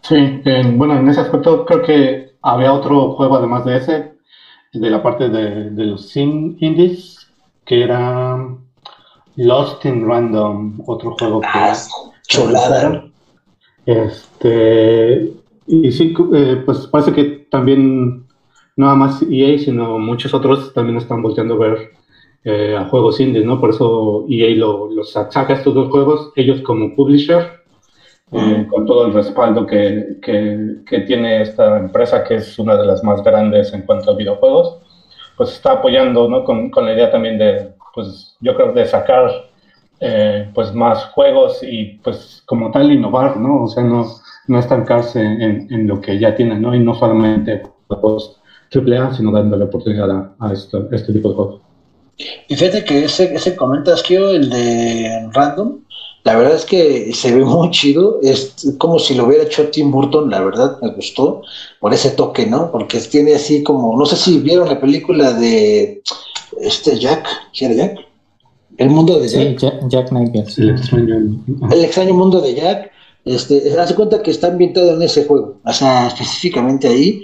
Sí, 0.03 0.15
en- 0.45 0.79
bueno, 0.79 0.95
en 0.99 1.09
ese 1.09 1.21
aspecto 1.21 1.65
creo 1.67 1.83
que 1.83 2.31
había 2.43 2.73
otro 2.73 3.13
juego 3.13 3.37
además 3.37 3.65
de 3.65 3.77
ese, 3.77 4.13
de 4.73 4.91
la 4.91 5.03
parte 5.03 5.29
de, 5.29 5.71
de 5.71 5.85
los 5.85 6.17
indies, 6.17 7.27
que 7.65 7.83
era 7.85 8.39
Lost 9.37 9.85
in 9.85 10.07
Random, 10.07 10.81
otro 10.87 11.15
juego 11.19 11.41
que... 11.41 11.49
Ah, 11.53 11.75
chulada. 12.27 13.05
Este, 13.87 15.33
y 15.67 15.93
sí, 15.93 16.15
eh, 16.35 16.63
pues 16.65 16.87
parece 16.89 17.13
que 17.13 17.25
también 17.51 18.27
no 18.77 18.87
nada 18.87 18.95
más 18.95 19.23
EA, 19.23 19.59
sino 19.59 19.99
muchos 19.99 20.33
otros 20.35 20.73
también 20.75 20.99
están 20.99 21.23
volteando 21.23 21.55
a 21.55 21.59
ver 21.59 21.91
eh, 22.51 22.75
a 22.81 22.85
juegos 22.91 23.21
indies, 23.21 23.45
¿no? 23.45 23.61
Por 23.61 23.71
eso 23.71 24.25
EA 24.29 24.49
lo- 24.57 24.91
los 24.97 25.11
saca 25.13 25.53
estos 25.55 25.75
dos 25.75 25.89
juegos, 25.91 26.33
ellos 26.37 26.61
como 26.63 26.95
publisher, 26.97 27.43
eh, 28.33 28.67
con 28.71 28.87
todo 28.87 29.07
el 29.07 29.13
respaldo 29.15 29.67
que, 29.67 30.19
que- 30.23 30.77
que 30.89 31.01
tiene 31.01 31.43
esta 31.43 31.79
empresa, 31.79 32.23
que 32.25 32.37
es 32.37 32.59
una 32.59 32.77
de 32.77 32.87
las 32.87 33.03
más 33.03 33.23
grandes 33.23 33.73
en 33.75 33.83
cuanto 33.83 34.11
a 34.11 34.17
videojuegos, 34.17 34.79
pues 35.37 35.53
está 35.53 35.73
apoyando, 35.73 36.29
¿no? 36.29 36.45
Con, 36.45 36.71
con 36.71 36.85
la 36.87 36.93
idea 36.95 37.11
también 37.11 37.39
de, 37.39 37.73
pues 37.95 38.37
yo 38.41 38.55
creo, 38.57 38.73
de 38.73 38.85
sacar 38.87 39.31
eh, 40.01 40.51
pues 40.55 40.73
más 40.75 41.07
juegos 41.07 41.61
y 41.63 41.99
pues 42.05 42.43
como 42.47 42.71
tal 42.71 42.93
innovar, 42.93 43.37
¿no? 43.39 43.65
O 43.65 43.69
sea, 43.69 43.83
no, 43.83 44.07
no 44.47 44.59
estancarse 44.59 45.21
en, 45.21 45.67
en 45.71 45.87
lo 45.89 46.01
que 46.01 46.19
ya 46.19 46.35
tienen, 46.35 46.63
¿no? 46.63 46.75
Y 46.75 46.81
no 46.81 46.95
solamente 46.95 47.63
juegos 47.89 48.41
AAA, 48.75 49.15
sino 49.15 49.33
dándole 49.33 49.65
oportunidad 49.65 50.11
a, 50.11 50.35
a 50.39 50.53
esto- 50.53 50.89
este 50.93 51.13
tipo 51.13 51.31
de 51.31 51.35
juegos. 51.35 51.61
Y 52.19 52.57
fíjate 52.57 52.85
que 52.85 53.05
ese, 53.05 53.33
ese 53.35 53.55
comentas, 53.55 54.03
Kio, 54.03 54.31
el 54.31 54.51
de 54.51 55.29
Random, 55.33 55.79
la 56.25 56.37
verdad 56.37 56.57
es 56.57 56.65
que 56.65 57.15
se 57.15 57.35
ve 57.35 57.45
muy 57.45 57.71
chido, 57.71 58.19
es 58.23 58.55
como 58.79 58.99
si 58.99 59.15
lo 59.15 59.27
hubiera 59.27 59.45
hecho 59.45 59.69
Tim 59.69 59.91
Burton, 59.91 60.29
la 60.31 60.41
verdad 60.41 60.79
me 60.83 60.93
gustó, 60.93 61.43
por 61.81 61.95
ese 61.95 62.11
toque, 62.11 62.45
¿no? 62.45 62.71
Porque 62.71 62.99
tiene 63.01 63.35
así 63.35 63.63
como, 63.63 63.97
no 63.97 64.05
sé 64.05 64.17
si 64.17 64.39
vieron 64.39 64.69
la 64.69 64.81
película 64.81 65.33
de 65.33 66.03
este 66.61 66.99
Jack, 66.99 67.27
¿sí 67.53 67.65
era 67.65 67.75
Jack? 67.75 67.99
El 68.77 68.91
mundo 68.91 69.19
de 69.19 69.29
Sí, 69.29 69.37
Jack. 69.39 69.59
Jack, 69.59 69.89
Jack. 69.89 70.59
El 70.59 70.71
extraño. 70.71 71.17
El 71.71 71.85
extraño 71.85 72.15
mundo 72.15 72.41
de 72.41 72.55
Jack, 72.55 72.91
este, 73.25 73.79
hace 73.79 73.95
cuenta 73.95 74.23
que 74.23 74.31
está 74.31 74.49
ambientado 74.49 74.95
en 74.95 75.03
ese 75.03 75.25
juego, 75.25 75.59
o 75.65 75.73
sea, 75.73 76.09
específicamente 76.09 76.89
ahí, 76.89 77.23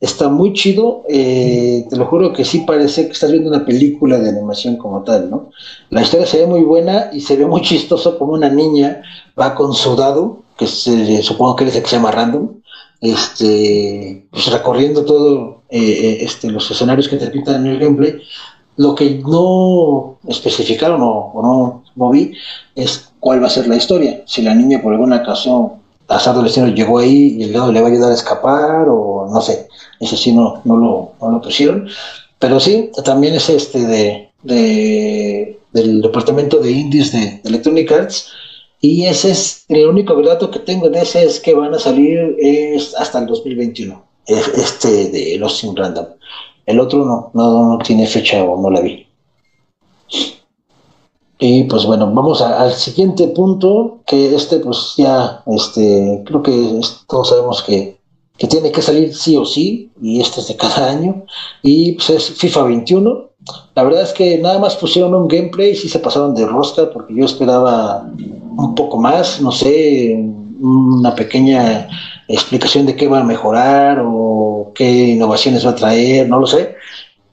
está 0.00 0.28
muy 0.28 0.52
chido, 0.52 1.04
eh, 1.08 1.86
te 1.88 1.96
lo 1.96 2.06
juro 2.06 2.32
que 2.32 2.44
sí 2.44 2.64
parece 2.66 3.06
que 3.06 3.12
estás 3.12 3.30
viendo 3.30 3.50
una 3.50 3.64
película 3.64 4.18
de 4.18 4.28
animación 4.28 4.76
como 4.76 5.02
tal, 5.02 5.30
¿no? 5.30 5.50
La 5.90 6.02
historia 6.02 6.26
se 6.26 6.38
ve 6.38 6.46
muy 6.46 6.60
buena 6.60 7.10
y 7.12 7.20
se 7.20 7.36
ve 7.36 7.46
muy 7.46 7.62
chistoso 7.62 8.18
como 8.18 8.32
una 8.32 8.48
niña 8.48 9.02
va 9.38 9.54
con 9.54 9.72
su 9.72 9.96
dado, 9.96 10.42
que 10.56 10.66
se, 10.66 11.22
supongo 11.22 11.56
que 11.56 11.64
es 11.64 11.76
el 11.76 11.82
que 11.82 11.88
se 11.88 11.96
llama 11.96 12.10
Random, 12.10 12.50
este, 13.00 14.26
pues 14.30 14.46
recorriendo 14.50 15.04
todo 15.04 15.62
eh, 15.68 15.80
eh, 15.80 16.18
este, 16.20 16.50
los 16.50 16.70
escenarios 16.70 17.08
que 17.08 17.16
te 17.16 17.28
pintan 17.28 17.66
en 17.66 17.72
el 17.72 17.78
gameplay. 17.78 18.20
Lo 18.76 18.94
que 18.94 19.22
no 19.26 20.18
especificaron 20.26 21.00
o, 21.02 21.32
o 21.32 21.42
no, 21.42 21.84
no 21.94 22.10
vi 22.10 22.32
es 22.74 23.12
cuál 23.20 23.42
va 23.42 23.46
a 23.46 23.50
ser 23.50 23.68
la 23.68 23.76
historia. 23.76 24.22
Si 24.26 24.42
la 24.42 24.54
niña 24.54 24.82
por 24.82 24.92
alguna 24.92 25.16
ocasión, 25.16 25.83
azar 26.08 26.34
del 26.34 26.44
destino, 26.44 26.68
llegó 26.68 26.98
ahí 26.98 27.36
y 27.38 27.44
el 27.44 27.52
dado 27.52 27.72
le 27.72 27.80
va 27.80 27.88
a 27.88 27.90
ayudar 27.90 28.10
a 28.10 28.14
escapar 28.14 28.86
o 28.88 29.28
no 29.32 29.40
sé. 29.40 29.68
Eso 30.00 30.16
sí 30.16 30.32
no, 30.32 30.60
no, 30.64 30.76
lo, 30.76 31.12
no 31.20 31.32
lo 31.32 31.40
pusieron. 31.40 31.88
Pero 32.38 32.60
sí, 32.60 32.90
también 33.04 33.34
es 33.34 33.48
este 33.48 33.80
de, 33.86 34.28
de- 34.42 35.58
del 35.72 36.02
departamento 36.02 36.58
de 36.58 36.70
indies 36.70 37.12
de, 37.12 37.18
de 37.18 37.40
Electronic 37.44 37.90
Arts. 37.92 38.28
Y 38.80 39.06
ese 39.06 39.30
es 39.30 39.64
el 39.68 39.86
único 39.86 40.20
dato 40.22 40.50
que 40.50 40.58
tengo 40.58 40.90
de 40.90 41.00
ese 41.00 41.24
es 41.24 41.40
que 41.40 41.54
van 41.54 41.74
a 41.74 41.78
salir 41.78 42.36
es 42.38 42.94
hasta 42.94 43.18
el 43.18 43.26
2021. 43.26 44.04
Es 44.26 44.48
Este 44.48 45.08
de 45.10 45.38
los 45.38 45.56
Sin 45.58 45.74
Random. 45.76 46.06
El 46.66 46.80
otro 46.80 47.04
no, 47.04 47.30
no, 47.34 47.68
no 47.70 47.78
tiene 47.78 48.06
fecha 48.06 48.42
o 48.44 48.60
no 48.60 48.70
la 48.70 48.80
vi. 48.80 49.03
Y 51.38 51.64
pues 51.64 51.84
bueno, 51.84 52.10
vamos 52.12 52.40
a- 52.40 52.62
al 52.62 52.72
siguiente 52.72 53.26
punto, 53.28 54.00
que 54.06 54.34
este 54.34 54.58
pues 54.60 54.94
ya, 54.96 55.42
este, 55.46 56.22
creo 56.24 56.42
que 56.42 56.80
todos 57.08 57.28
sabemos 57.28 57.62
que, 57.62 57.98
que 58.38 58.46
tiene 58.46 58.70
que 58.72 58.82
salir 58.82 59.14
sí 59.14 59.36
o 59.36 59.44
sí, 59.44 59.90
y 60.00 60.20
este 60.20 60.40
es 60.40 60.48
de 60.48 60.56
cada 60.56 60.90
año, 60.90 61.24
y 61.62 61.92
pues 61.92 62.10
es 62.10 62.30
FIFA 62.30 62.62
21, 62.64 63.30
La 63.76 63.82
verdad 63.82 64.02
es 64.02 64.12
que 64.14 64.38
nada 64.38 64.58
más 64.58 64.74
pusieron 64.76 65.14
un 65.14 65.28
gameplay 65.28 65.72
y 65.72 65.76
sí 65.76 65.88
se 65.88 65.98
pasaron 65.98 66.34
de 66.34 66.46
rosca 66.46 66.90
porque 66.90 67.14
yo 67.14 67.26
esperaba 67.26 68.08
un 68.56 68.74
poco 68.74 68.96
más, 68.98 69.40
no 69.42 69.52
sé, 69.52 70.16
una 70.60 71.14
pequeña 71.14 71.88
explicación 72.28 72.86
de 72.86 72.96
qué 72.96 73.06
va 73.08 73.20
a 73.20 73.24
mejorar 73.24 74.02
o 74.04 74.72
qué 74.74 75.10
innovaciones 75.10 75.66
va 75.66 75.70
a 75.72 75.74
traer, 75.74 76.26
no 76.28 76.40
lo 76.40 76.46
sé. 76.46 76.74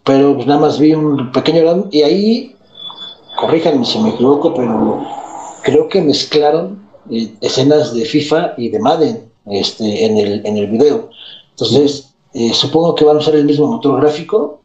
Pero 0.04 0.36
pues 0.36 0.47
nada 0.47 0.60
más 0.60 0.80
vi 0.80 0.93
un 0.93 1.32
pequeño 1.32 1.88
y 1.91 2.02
ahí, 2.02 2.51
corríjanme 3.38 3.86
si 3.86 4.00
me 4.00 4.10
equivoco, 4.10 4.54
pero 4.54 5.06
creo 5.64 5.88
que 5.88 6.02
mezclaron 6.02 6.88
eh, 7.10 7.34
escenas 7.42 7.94
de 7.94 8.06
FIFA 8.06 8.54
y 8.58 8.70
de 8.70 8.80
Madden 8.80 9.32
este, 9.48 10.06
en, 10.06 10.18
el, 10.18 10.46
en 10.46 10.58
el 10.58 10.68
video. 10.68 11.10
Entonces, 11.52 12.14
eh, 12.34 12.54
supongo 12.54 12.96
que 12.96 13.06
van 13.06 13.18
a 13.18 13.20
usar 13.20 13.36
el 13.36 13.46
mismo 13.46 13.68
motor 13.68 14.00
gráfico, 14.02 14.62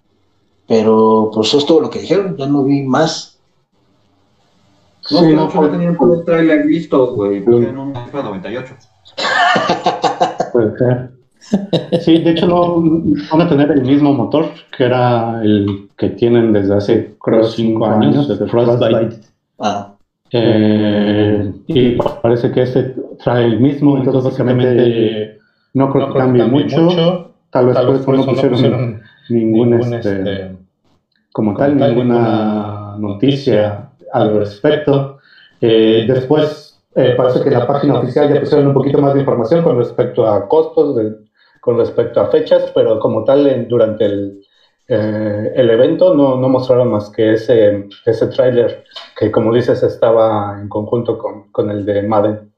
pero 0.67 1.31
pues 1.33 1.49
eso 1.49 1.59
es 1.59 1.67
todo 1.67 1.81
lo 1.81 1.91
que 1.91 2.01
dijeron, 2.01 2.37
ya 2.37 2.47
no 2.47 2.65
vi 2.65 2.83
más. 2.83 3.39
No, 5.11 5.21
sí, 5.21 5.33
no, 5.33 5.49
no 5.49 5.71
tenían 5.71 5.97
todo 5.97 6.15
el 6.15 6.25
trailer 6.25 6.67
listo, 6.67 7.15
güey, 7.15 7.39
en 7.39 7.79
un 7.79 7.95
FIFA 8.07 8.23
98. 8.25 8.75
Sí, 12.01 12.19
de 12.19 12.31
hecho 12.31 12.47
no 12.47 12.83
van 13.31 13.41
a 13.41 13.49
tener 13.49 13.71
el 13.71 13.83
mismo 13.83 14.13
motor 14.13 14.47
que 14.77 14.85
era 14.85 15.41
el 15.43 15.89
que 15.97 16.11
tienen 16.11 16.53
desde 16.53 16.75
hace 16.75 17.15
creo 17.23 17.45
cinco 17.45 17.87
años, 17.87 18.29
el 18.29 18.49
Frostbite. 18.49 19.21
Ah. 19.59 19.93
Eh, 20.33 21.53
y 21.69 21.91
parece 21.93 22.51
que 22.51 22.63
este 22.63 22.95
trae 23.23 23.45
el 23.45 23.61
mismo, 23.61 23.97
entonces 23.97 24.25
básicamente 24.25 25.39
no 25.75 25.93
creo 25.93 26.13
que 26.13 26.19
cambie 26.19 26.45
mucho. 26.45 27.33
Tal 27.51 27.67
vez, 27.67 27.79
por 28.05 28.15
eso 28.15 28.27
no 28.27 28.27
pusieron 28.27 29.01
ningún, 29.31 29.75
este, 29.75 29.97
este, 29.97 30.57
como 31.33 31.57
tal, 31.57 31.77
ninguna 31.77 32.97
noticia 32.99 33.91
al 34.13 34.37
respecto. 34.39 35.19
Eh, 35.61 36.05
después 36.07 36.83
eh, 36.95 37.15
parece 37.17 37.41
que 37.43 37.49
en 37.49 37.59
la 37.59 37.67
página 37.67 37.99
oficial 37.99 38.33
ya 38.33 38.41
pusieron 38.41 38.67
un 38.69 38.75
poquito 38.75 38.99
más 39.01 39.15
de 39.15 39.21
información 39.21 39.63
con 39.63 39.79
respecto 39.79 40.27
a 40.27 40.49
costos, 40.49 40.97
con 41.67 41.79
respecto 41.79 42.21
a 42.21 42.31
fechas, 42.31 42.71
pero 42.73 43.01
como 43.01 43.25
tal 43.25 43.67
durante 43.67 44.05
el, 44.05 44.41
eh, 44.87 45.53
el 45.57 45.69
evento 45.69 46.15
no, 46.15 46.37
no, 46.37 46.49
mostraron 46.49 46.93
más 46.93 47.11
que 47.11 47.33
ese, 47.33 47.89
ese 48.05 48.29
tráiler 48.29 48.85
que, 49.19 49.33
como 49.33 49.53
dices, 49.53 49.83
estaba 49.83 50.61
en 50.61 50.69
conjunto 50.69 51.19
con, 51.19 51.51
con 51.51 51.69
el 51.73 51.85
de 51.85 52.03
Madden. 52.03 52.53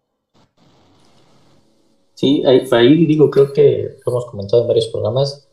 Sí, 2.13 2.43
ahí, 2.45 2.69
ahí, 2.71 3.07
digo, 3.07 3.31
creo 3.31 3.51
que 3.51 3.97
lo 4.05 4.13
hemos 4.13 4.27
comentado 4.27 4.61
en 4.61 4.69
varios 4.69 4.89
programas, 4.89 5.49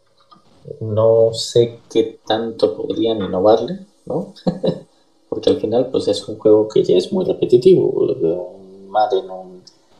no 0.81 1.29
sé 1.31 1.79
qué 1.89 2.19
tanto 2.27 2.75
podrían 2.75 3.21
innovarle, 3.23 3.85
¿no? 4.05 4.33
Porque 5.29 5.49
al 5.49 5.61
final, 5.61 5.91
pues 5.91 6.09
es 6.09 6.27
un 6.27 6.37
juego 6.39 6.67
que 6.67 6.83
ya 6.83 6.97
es 6.97 7.13
muy 7.13 7.23
repetitivo, 7.23 8.51
Madden, 8.89 9.29
un 9.29 9.54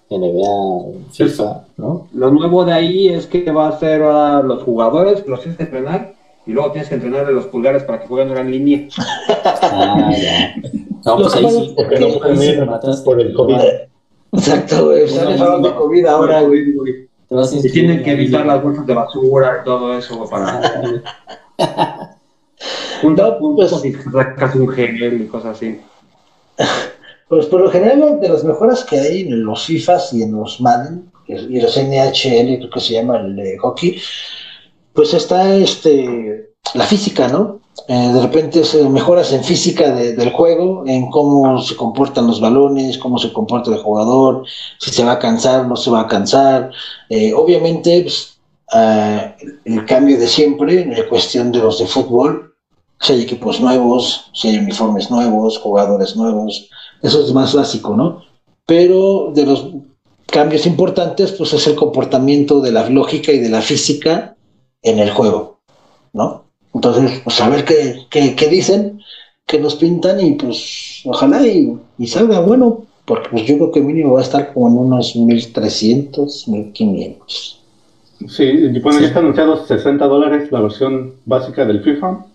NBA, 0.09 0.49
un 0.49 1.05
FIFA, 1.11 1.65
¿no? 1.77 2.07
Lo 2.13 2.31
nuevo 2.31 2.63
de 2.63 2.73
ahí 2.73 3.09
es 3.09 3.27
que 3.27 3.51
va 3.51 3.69
a 3.69 3.79
ser 3.79 4.03
a 4.03 4.41
los 4.41 4.63
jugadores, 4.63 5.25
los 5.27 5.39
tienes 5.39 5.57
que 5.57 5.63
entrenar 5.63 6.13
y 6.45 6.51
luego 6.51 6.71
tienes 6.71 6.89
que 6.89 6.95
entrenarle 6.95 7.33
los 7.33 7.47
pulgares 7.47 7.83
para 7.83 8.01
que 8.01 8.07
jueguen 8.07 8.37
en 8.37 8.51
línea. 8.51 8.87
Ah, 9.67 10.11
ya. 10.15 10.55
No, 11.05 11.17
pues 11.17 11.35
ahí 11.35 11.49
sí, 11.49 11.73
porque 11.75 11.99
no 11.99 12.19
pueden 12.19 13.03
por 13.03 13.19
el 13.19 13.33
COVID. 13.33 13.55
Exacto, 14.31 14.85
güey. 14.85 15.03
Están 15.03 15.41
hablando 15.41 15.69
de 15.69 15.75
COVID 15.75 16.05
ahora, 16.05 16.41
güey. 16.41 16.75
Y 17.29 17.71
tienen 17.71 18.03
que 18.03 18.11
evitar 18.11 18.45
las 18.45 18.61
bolsas 18.61 18.85
de 18.85 18.93
basura 18.93 19.59
y 19.61 19.65
todo 19.65 19.97
eso 19.97 20.29
para. 20.29 20.61
Juntar 23.01 23.39
puntos 23.39 23.71
pues, 23.71 23.85
y 23.85 23.93
casi 24.37 24.59
un 24.59 24.69
gel 24.69 25.21
y 25.21 25.27
cosas 25.27 25.57
así. 25.57 25.81
Pues 27.27 27.47
por 27.47 27.61
lo 27.61 27.71
general, 27.71 28.19
de 28.21 28.29
las 28.29 28.43
mejoras 28.43 28.83
que 28.83 28.99
hay 28.99 29.21
en 29.21 29.43
los 29.43 29.65
FIFAs 29.65 30.13
y 30.13 30.23
en 30.23 30.33
los 30.33 30.61
Madden, 30.61 31.11
y 31.27 31.59
los 31.59 31.75
NHL, 31.75 32.69
que 32.71 32.79
se 32.79 32.93
llama 32.93 33.17
el 33.17 33.57
hockey, 33.59 33.99
pues 34.93 35.13
está 35.13 35.55
este, 35.55 36.53
la 36.73 36.85
física, 36.85 37.27
¿no? 37.27 37.61
Eh, 37.87 38.11
de 38.13 38.21
repente 38.21 38.63
se 38.63 38.87
mejoras 38.89 39.31
en 39.33 39.43
física 39.43 39.91
del 39.91 40.31
juego, 40.31 40.83
en 40.87 41.09
cómo 41.11 41.61
se 41.61 41.75
comportan 41.75 42.27
los 42.27 42.39
balones, 42.39 42.97
cómo 42.97 43.19
se 43.19 43.33
comporta 43.33 43.71
el 43.71 43.77
jugador, 43.77 44.43
si 44.79 44.91
se 44.91 45.03
va 45.03 45.13
a 45.13 45.19
cansar, 45.19 45.67
no 45.67 45.75
se 45.75 45.91
va 45.91 46.01
a 46.01 46.07
cansar. 46.07 46.71
Eh, 47.09 47.33
obviamente, 47.33 48.07
ah, 48.71 49.35
el 49.65 49.85
cambio 49.85 50.17
de 50.17 50.27
siempre 50.27 50.81
en 50.81 50.91
la 50.91 51.07
cuestión 51.07 51.51
de 51.51 51.59
los 51.59 51.79
de 51.79 51.85
fútbol, 51.85 52.55
si 53.01 53.13
hay 53.13 53.21
equipos 53.23 53.59
nuevos, 53.59 54.31
si 54.33 54.47
hay 54.47 54.57
uniformes 54.57 55.11
nuevos, 55.11 55.59
jugadores 55.59 56.15
nuevos, 56.15 56.69
eso 57.05 57.23
es 57.23 57.33
más 57.33 57.53
básico, 57.53 57.95
¿no? 57.95 58.23
Pero 58.65 59.31
de 59.33 59.45
los 59.45 59.67
cambios 60.25 60.65
importantes, 60.65 61.31
pues 61.31 61.53
es 61.53 61.67
el 61.67 61.75
comportamiento 61.75 62.61
de 62.61 62.71
la 62.71 62.89
lógica 62.89 63.31
y 63.31 63.39
de 63.39 63.49
la 63.49 63.61
física 63.61 64.35
en 64.81 64.99
el 64.99 65.11
juego, 65.11 65.59
¿no? 66.13 66.45
Entonces, 66.73 67.21
pues 67.23 67.39
a 67.39 67.49
ver 67.49 67.63
qué, 67.63 68.05
qué, 68.09 68.49
dicen, 68.49 69.01
qué 69.45 69.59
nos 69.59 69.75
pintan 69.75 70.19
y 70.19 70.33
pues 70.33 71.01
ojalá 71.05 71.45
y, 71.47 71.79
salga 72.05 72.41
bueno, 72.41 72.85
porque 73.05 73.29
pues 73.29 73.45
yo 73.45 73.55
creo 73.55 73.71
que 73.71 73.81
mínimo 73.81 74.13
va 74.13 74.19
a 74.19 74.23
estar 74.23 74.53
como 74.53 74.67
en 74.67 74.77
unos 74.77 75.15
1300, 75.15 76.47
1500. 76.47 77.61
Sí, 78.27 78.79
bueno, 78.81 78.99
ya 78.99 79.07
está 79.07 79.19
anunciado 79.19 79.65
60 79.65 80.05
dólares 80.05 80.51
la 80.51 80.61
versión 80.61 81.13
básica 81.25 81.65
del 81.65 81.83
FIFA 81.83 82.25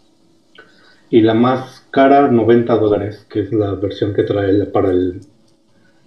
y 1.11 1.21
la 1.23 1.35
más 1.35 1.80
cara 1.91 2.31
90 2.31 2.77
dólares, 2.77 3.27
que 3.31 3.41
es 3.41 3.53
la 3.53 3.73
versión 3.73 4.15
que 4.15 4.23
trae 4.23 4.65
para 4.67 4.91
el 4.91 5.21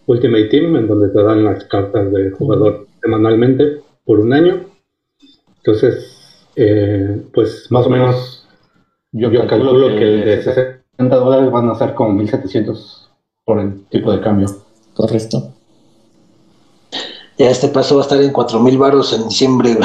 Ultimate 0.05 0.45
Team, 0.45 0.75
en 0.75 0.87
donde 0.87 1.09
te 1.09 1.23
dan 1.23 1.43
las 1.43 1.63
cartas 1.65 2.11
de 2.11 2.31
jugador 2.31 2.87
semanalmente 3.01 3.81
por 4.05 4.19
un 4.19 4.33
año. 4.33 4.65
Entonces, 5.57 6.47
eh, 6.55 7.21
pues 7.33 7.67
más 7.71 7.85
o 7.85 7.89
menos 7.89 8.47
yo, 9.11 9.29
calculo, 9.47 9.87
que, 9.89 10.05
de 10.05 10.41
60 10.41 11.15
dólares 11.15 11.51
van 11.51 11.69
a 11.69 11.75
ser 11.75 11.93
como 11.93 12.13
1700 12.13 13.11
por 13.45 13.59
el 13.59 13.85
tipo 13.85 14.11
de 14.11 14.21
cambio. 14.21 14.47
Correcto. 14.93 15.53
Ya 17.37 17.49
este 17.49 17.67
paso 17.67 17.95
va 17.95 18.01
a 18.01 18.03
estar 18.03 18.21
en 18.21 18.31
4000 18.31 18.77
baros 18.77 19.13
en 19.13 19.27
diciembre. 19.27 19.77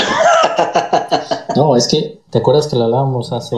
No, 1.56 1.76
es 1.76 1.88
que, 1.88 2.20
¿te 2.30 2.38
acuerdas 2.38 2.68
que 2.68 2.76
lo 2.76 2.84
hablábamos 2.84 3.32
hace, 3.32 3.56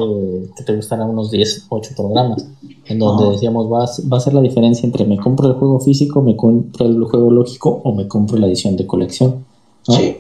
que 0.57 0.64
te 0.64 0.76
gustan 0.76 1.03
unos 1.03 1.30
10, 1.30 1.66
8 1.68 1.90
programas? 1.96 2.46
En 2.86 2.98
donde 2.98 3.30
decíamos, 3.30 3.70
va 3.70 3.84
a, 3.84 3.88
va 4.12 4.16
a 4.16 4.20
ser 4.20 4.34
la 4.34 4.40
diferencia 4.40 4.84
entre 4.84 5.05
me 5.05 5.16
compro 5.16 5.48
el 5.48 5.55
juego 5.55 5.78
físico, 5.80 6.22
me 6.22 6.36
compro 6.36 6.86
el 6.86 7.05
juego 7.05 7.30
lógico 7.30 7.80
o 7.84 7.94
me 7.94 8.09
compro 8.09 8.36
la 8.36 8.46
edición 8.46 8.76
de 8.76 8.86
colección. 8.86 9.44
Sí. 9.82 10.18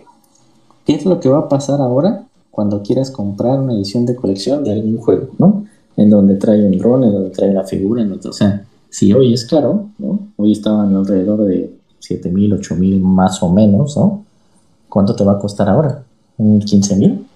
¿Qué 0.86 0.94
es 0.94 1.04
lo 1.04 1.20
que 1.20 1.28
va 1.28 1.40
a 1.40 1.48
pasar 1.48 1.80
ahora? 1.80 2.26
cuando 2.60 2.82
quieras 2.82 3.10
comprar 3.10 3.58
una 3.58 3.72
edición 3.74 4.04
de 4.04 4.16
colección 4.16 4.64
de 4.64 4.72
algún 4.72 4.98
juego, 4.98 5.28
¿no? 5.38 5.64
En 5.96 6.10
donde 6.10 6.34
trae 6.34 6.62
un 6.62 6.76
drone, 6.76 7.06
en 7.06 7.12
donde 7.12 7.30
trae 7.30 7.52
la 7.52 7.64
figura, 7.64 8.02
en 8.02 8.12
o 8.12 8.32
sea, 8.32 8.66
si 8.88 9.12
hoy 9.12 9.32
es 9.32 9.44
claro, 9.44 9.86
¿no? 9.98 10.18
Hoy 10.36 10.52
estaban 10.52 10.94
alrededor 10.94 11.44
de 11.44 11.74
7 12.00 12.30
mil, 12.30 12.52
8 12.52 12.74
mil 12.76 13.00
más 13.00 13.42
o 13.42 13.50
menos, 13.50 13.96
¿no? 13.96 14.24
¿Cuánto 14.88 15.14
te 15.14 15.24
va 15.24 15.32
a 15.32 15.38
costar 15.38 15.68
ahora? 15.68 16.04
¿Un 16.40 16.60
15 16.60 16.96
mil? 16.96 17.26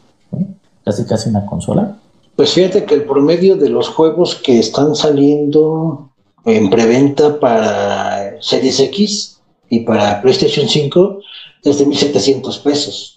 Casi 0.83 1.05
casi 1.05 1.29
una 1.29 1.45
consola. 1.45 1.99
Pues 2.37 2.53
fíjate 2.53 2.85
que 2.85 2.95
el 2.95 3.05
promedio 3.05 3.57
de 3.57 3.69
los 3.69 3.89
juegos 3.89 4.35
que 4.35 4.59
están 4.59 4.95
saliendo 4.95 6.09
en 6.47 6.71
preventa 6.71 7.39
para 7.39 8.41
Series 8.41 8.81
X 8.81 9.39
y 9.69 9.81
para 9.81 10.23
PlayStation 10.23 10.69
5 10.69 11.19
es 11.65 11.79
de 11.79 11.87
1.700 11.87 12.63
pesos 12.63 13.15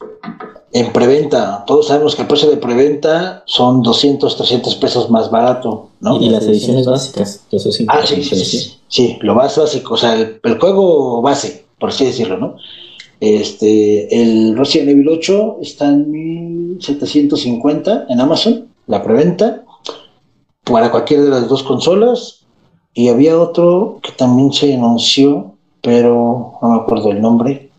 en 0.74 0.92
preventa. 0.92 1.64
Todos 1.66 1.88
sabemos 1.88 2.16
que 2.16 2.24
el 2.24 2.28
precio 2.28 2.50
de 2.50 2.58
preventa 2.58 3.44
son 3.46 3.82
200, 3.82 4.36
300 4.36 4.76
pesos 4.76 5.10
más 5.10 5.32
barato, 5.32 5.90
¿no? 6.02 6.22
Y, 6.22 6.30
las 6.30 6.46
ediciones 6.46 6.86
básicas, 6.86 7.44
que 7.50 7.58
eso 7.58 7.72
sí. 7.72 7.86
Ah, 7.88 8.02
sí, 8.06 8.22
sí, 8.24 8.78
sí, 8.88 9.18
lo 9.22 9.36
más 9.36 9.58
básico, 9.58 9.94
o 9.94 9.98
sea, 9.98 10.16
el, 10.16 10.60
juego 10.60 11.22
base, 11.22 11.66
por 11.80 11.90
así 11.90 12.06
decirlo, 12.06 12.38
¿no? 12.38 12.58
Este, 13.20 14.22
el 14.22 14.58
Resident 14.58 14.90
Evil 14.90 15.10
8 15.10 15.58
está 15.62 15.88
en 15.88 16.12
1750 16.12 18.06
en 18.10 18.22
Amazon, 18.22 18.68
la 18.86 19.02
preventa, 19.02 19.64
para 20.64 20.92
cualquiera 20.92 21.24
de 21.24 21.30
las 21.30 21.48
dos 21.48 21.64
consolas. 21.64 22.46
Y 22.94 23.10
había 23.10 23.40
otro 23.40 24.00
que 24.02 24.12
también 24.12 24.52
se 24.52 24.74
anunció, 24.74 25.54
pero 25.82 26.58
no 26.62 26.70
me 26.70 26.78
acuerdo 26.78 27.12
el 27.12 27.22
nombre. 27.22 27.70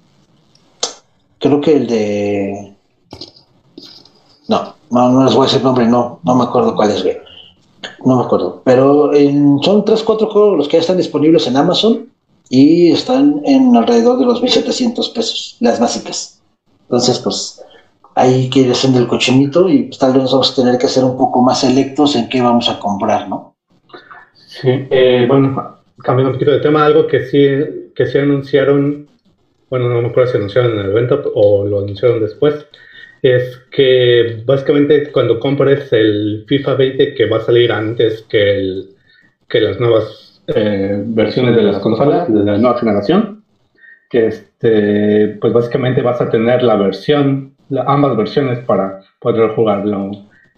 Creo 1.38 1.60
que 1.60 1.76
el 1.76 1.86
de 1.86 2.74
no, 4.48 4.74
no, 4.90 5.24
les 5.24 5.34
voy 5.34 5.44
a 5.44 5.46
decir 5.46 5.62
nombre, 5.62 5.86
no, 5.86 6.20
no 6.24 6.34
me 6.34 6.44
acuerdo 6.44 6.74
cuál 6.74 6.90
es, 6.90 7.04
No 8.04 8.16
me 8.16 8.24
acuerdo. 8.24 8.62
Pero 8.64 9.10
son 9.62 9.84
tres, 9.84 10.02
cuatro 10.02 10.28
juegos 10.30 10.56
los 10.56 10.68
que 10.68 10.78
ya 10.78 10.80
están 10.80 10.96
disponibles 10.96 11.46
en 11.46 11.56
Amazon 11.56 12.08
y 12.48 12.92
están 12.92 13.42
en 13.44 13.76
alrededor 13.76 14.18
de 14.18 14.26
los 14.26 14.42
1.700 14.42 15.12
pesos, 15.12 15.56
las 15.60 15.78
básicas. 15.78 16.42
Entonces, 16.82 17.18
pues, 17.18 17.62
ahí 18.14 18.48
quiere 18.50 18.72
haciendo 18.72 18.98
el 18.98 19.06
cochinito 19.06 19.68
y 19.68 19.84
pues, 19.84 19.98
tal 19.98 20.14
vez 20.14 20.24
vamos 20.24 20.52
a 20.52 20.54
tener 20.54 20.78
que 20.78 20.88
ser 20.88 21.04
un 21.04 21.16
poco 21.16 21.42
más 21.42 21.60
selectos 21.60 22.16
en 22.16 22.28
qué 22.28 22.40
vamos 22.40 22.68
a 22.68 22.78
comprar, 22.78 23.28
¿no? 23.28 23.54
Sí, 24.46 24.68
eh, 24.90 25.24
bueno, 25.28 25.78
cambiando 26.02 26.30
un 26.30 26.36
poquito 26.36 26.52
de 26.52 26.60
tema, 26.60 26.84
algo 26.84 27.06
que 27.06 27.26
sí, 27.26 27.90
que 27.94 28.06
sí 28.06 28.18
anunciaron, 28.18 29.08
bueno, 29.70 29.88
no 29.88 30.00
me 30.00 30.08
acuerdo 30.08 30.32
si 30.32 30.36
anunciaron 30.38 30.72
en 30.72 30.86
el 30.86 30.90
evento 30.90 31.30
o 31.34 31.64
lo 31.64 31.80
anunciaron 31.80 32.20
después, 32.20 32.66
es 33.22 33.58
que 33.70 34.42
básicamente 34.46 35.10
cuando 35.12 35.38
compres 35.38 35.92
el 35.92 36.44
FIFA 36.48 36.74
20 36.74 37.14
que 37.14 37.26
va 37.28 37.38
a 37.38 37.44
salir 37.44 37.72
antes 37.72 38.22
que, 38.22 38.56
el, 38.56 38.88
que 39.48 39.60
las 39.60 39.78
nuevas 39.80 40.27
eh, 40.48 41.02
versiones 41.06 41.54
de 41.54 41.62
las 41.62 41.78
consolas 41.80 42.32
de 42.32 42.42
la 42.42 42.56
nueva 42.56 42.78
generación, 42.78 43.44
que 44.08 44.28
este, 44.28 45.36
pues 45.40 45.52
básicamente 45.52 46.00
vas 46.00 46.22
a 46.22 46.30
tener 46.30 46.62
la 46.62 46.76
versión, 46.76 47.52
ambas 47.86 48.16
versiones 48.16 48.60
para 48.60 49.00
poder 49.20 49.50
jugarlo 49.50 50.10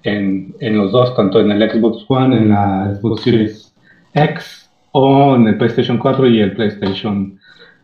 en, 0.04 0.54
en 0.60 0.78
los 0.78 0.92
dos, 0.92 1.16
tanto 1.16 1.40
en 1.40 1.50
el 1.50 1.68
Xbox 1.68 2.04
One, 2.08 2.36
en 2.36 2.50
la 2.50 2.94
Xbox 2.94 3.22
Series 3.22 3.74
X 4.14 4.70
o 4.92 5.34
en 5.34 5.48
el 5.48 5.58
PlayStation 5.58 5.98
4 5.98 6.28
y 6.28 6.40
el 6.40 6.52
PlayStation 6.52 7.39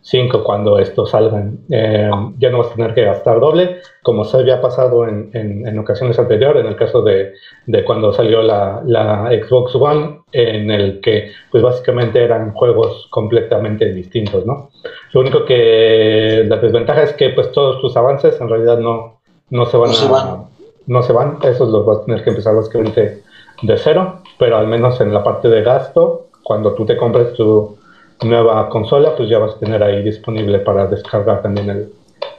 5 0.07 0.45
cuando 0.45 0.79
estos 0.79 1.11
salgan. 1.11 1.59
Eh, 1.69 2.09
ya 2.39 2.51
no 2.51 2.59
vas 2.59 2.69
a 2.69 2.75
tener 2.75 2.95
que 2.95 3.03
gastar 3.03 3.41
doble, 3.41 3.81
como 4.05 4.25
se 4.25 4.37
había 4.37 4.61
pasado 4.61 5.07
en, 5.09 5.31
en, 5.33 5.79
ocasiones 5.81 6.17
anteriores, 6.21 6.63
en 6.63 6.69
el 6.69 6.77
caso 6.77 7.03
de, 7.03 7.33
de 7.67 7.85
cuando 7.85 8.13
salió 8.13 8.41
la, 8.41 8.83
la, 8.87 9.29
Xbox 9.31 9.75
One, 9.75 10.21
en 10.31 10.71
el 10.71 11.01
que 11.01 11.33
pues 11.51 11.61
básicamente 11.61 12.23
eran 12.23 12.53
juegos 12.53 13.09
completamente 13.11 13.93
distintos, 13.93 14.47
¿no? 14.47 14.71
Lo 15.13 15.23
único 15.23 15.45
que 15.45 16.45
la 16.47 16.59
desventaja 16.59 17.03
es 17.03 17.13
que 17.15 17.31
pues 17.31 17.51
todos 17.51 17.81
tus 17.81 17.97
avances 17.97 18.41
en 18.41 18.49
realidad 18.49 18.79
no, 18.79 19.19
no 19.51 19.67
se 19.67 19.77
van 19.77 19.91
no 19.91 19.97
a... 19.97 19.99
Se 19.99 20.09
van. 20.09 20.57
No 20.87 21.03
se 21.03 21.13
van, 21.13 21.39
esos 21.43 21.69
los 21.69 21.85
vas 21.85 21.99
a 21.99 22.05
tener 22.05 22.23
que 22.23 22.31
empezar 22.31 22.55
básicamente 22.55 23.23
de 23.61 23.77
cero, 23.77 24.21
pero 24.39 24.57
al 24.57 24.69
menos 24.69 25.01
en 25.01 25.13
la 25.13 25.25
parte 25.25 25.49
de 25.49 25.65
gasto, 25.65 26.29
cuando 26.45 26.75
tú 26.75 26.87
te 26.87 26.97
compres 26.97 27.33
tu 27.33 27.77
nueva 28.25 28.69
consola, 28.69 29.15
pues 29.17 29.29
ya 29.29 29.39
vas 29.39 29.55
a 29.55 29.59
tener 29.59 29.83
ahí 29.83 30.03
disponible 30.03 30.59
para 30.61 30.87
descargar 30.87 31.43
también 31.43 31.71
el, 31.71 31.89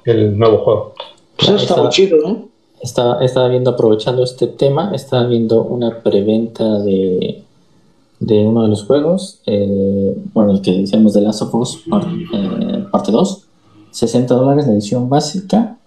el 0.06 0.38
nuevo 0.38 0.58
juego. 0.60 0.94
Pues 1.38 1.50
eso 1.50 1.56
está 1.58 1.74
Está- 1.74 1.82
muy 1.84 1.92
chido, 1.92 2.18
¿no? 2.26 2.48
Estaba, 2.80 3.24
estaba 3.26 3.48
viendo, 3.48 3.72
aprovechando 3.72 4.24
este 4.24 4.46
tema, 4.48 4.92
estaba 4.94 5.26
viendo 5.26 5.64
una 5.64 6.00
preventa 6.04 6.80
de, 6.84 7.42
de 8.20 8.40
uno 8.46 8.62
de 8.64 8.68
los 8.70 8.84
juegos, 8.84 9.42
eh, 9.48 10.16
bueno, 10.34 10.52
el 10.52 10.62
que 10.62 10.72
decíamos 10.78 11.14
de 11.14 11.22
Last 11.22 11.42
of 11.42 11.56
Us, 11.56 11.84
eh, 12.34 12.86
parte 12.92 13.12
2, 13.12 13.44
60 13.92 14.34
dólares 14.36 14.68
la 14.68 14.74
edición 14.74 15.10
básica, 15.10 15.78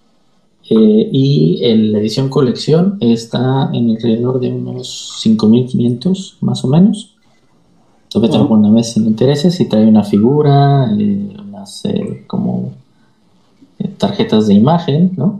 eh, 0.69 1.09
y 1.11 1.63
en 1.63 1.93
la 1.93 1.99
edición 1.99 2.27
colección 2.29 2.97
está 2.99 3.69
en 3.73 3.89
alrededor 3.91 4.39
de 4.41 4.51
unos 4.51 5.21
5.500 5.25 6.35
más 6.41 6.63
o 6.65 6.67
menos. 6.67 7.10
Todavía 8.11 8.37
tengo 8.37 8.53
una 8.53 8.69
vez 8.71 8.91
sin 8.91 9.05
intereses 9.07 9.57
y 9.61 9.69
trae 9.69 9.85
una 9.85 10.03
figura, 10.03 10.91
eh, 10.99 11.33
unas 11.47 11.85
eh, 11.85 12.25
como 12.27 12.73
eh, 13.79 13.87
tarjetas 13.97 14.47
de 14.47 14.53
imagen, 14.53 15.13
¿no? 15.15 15.39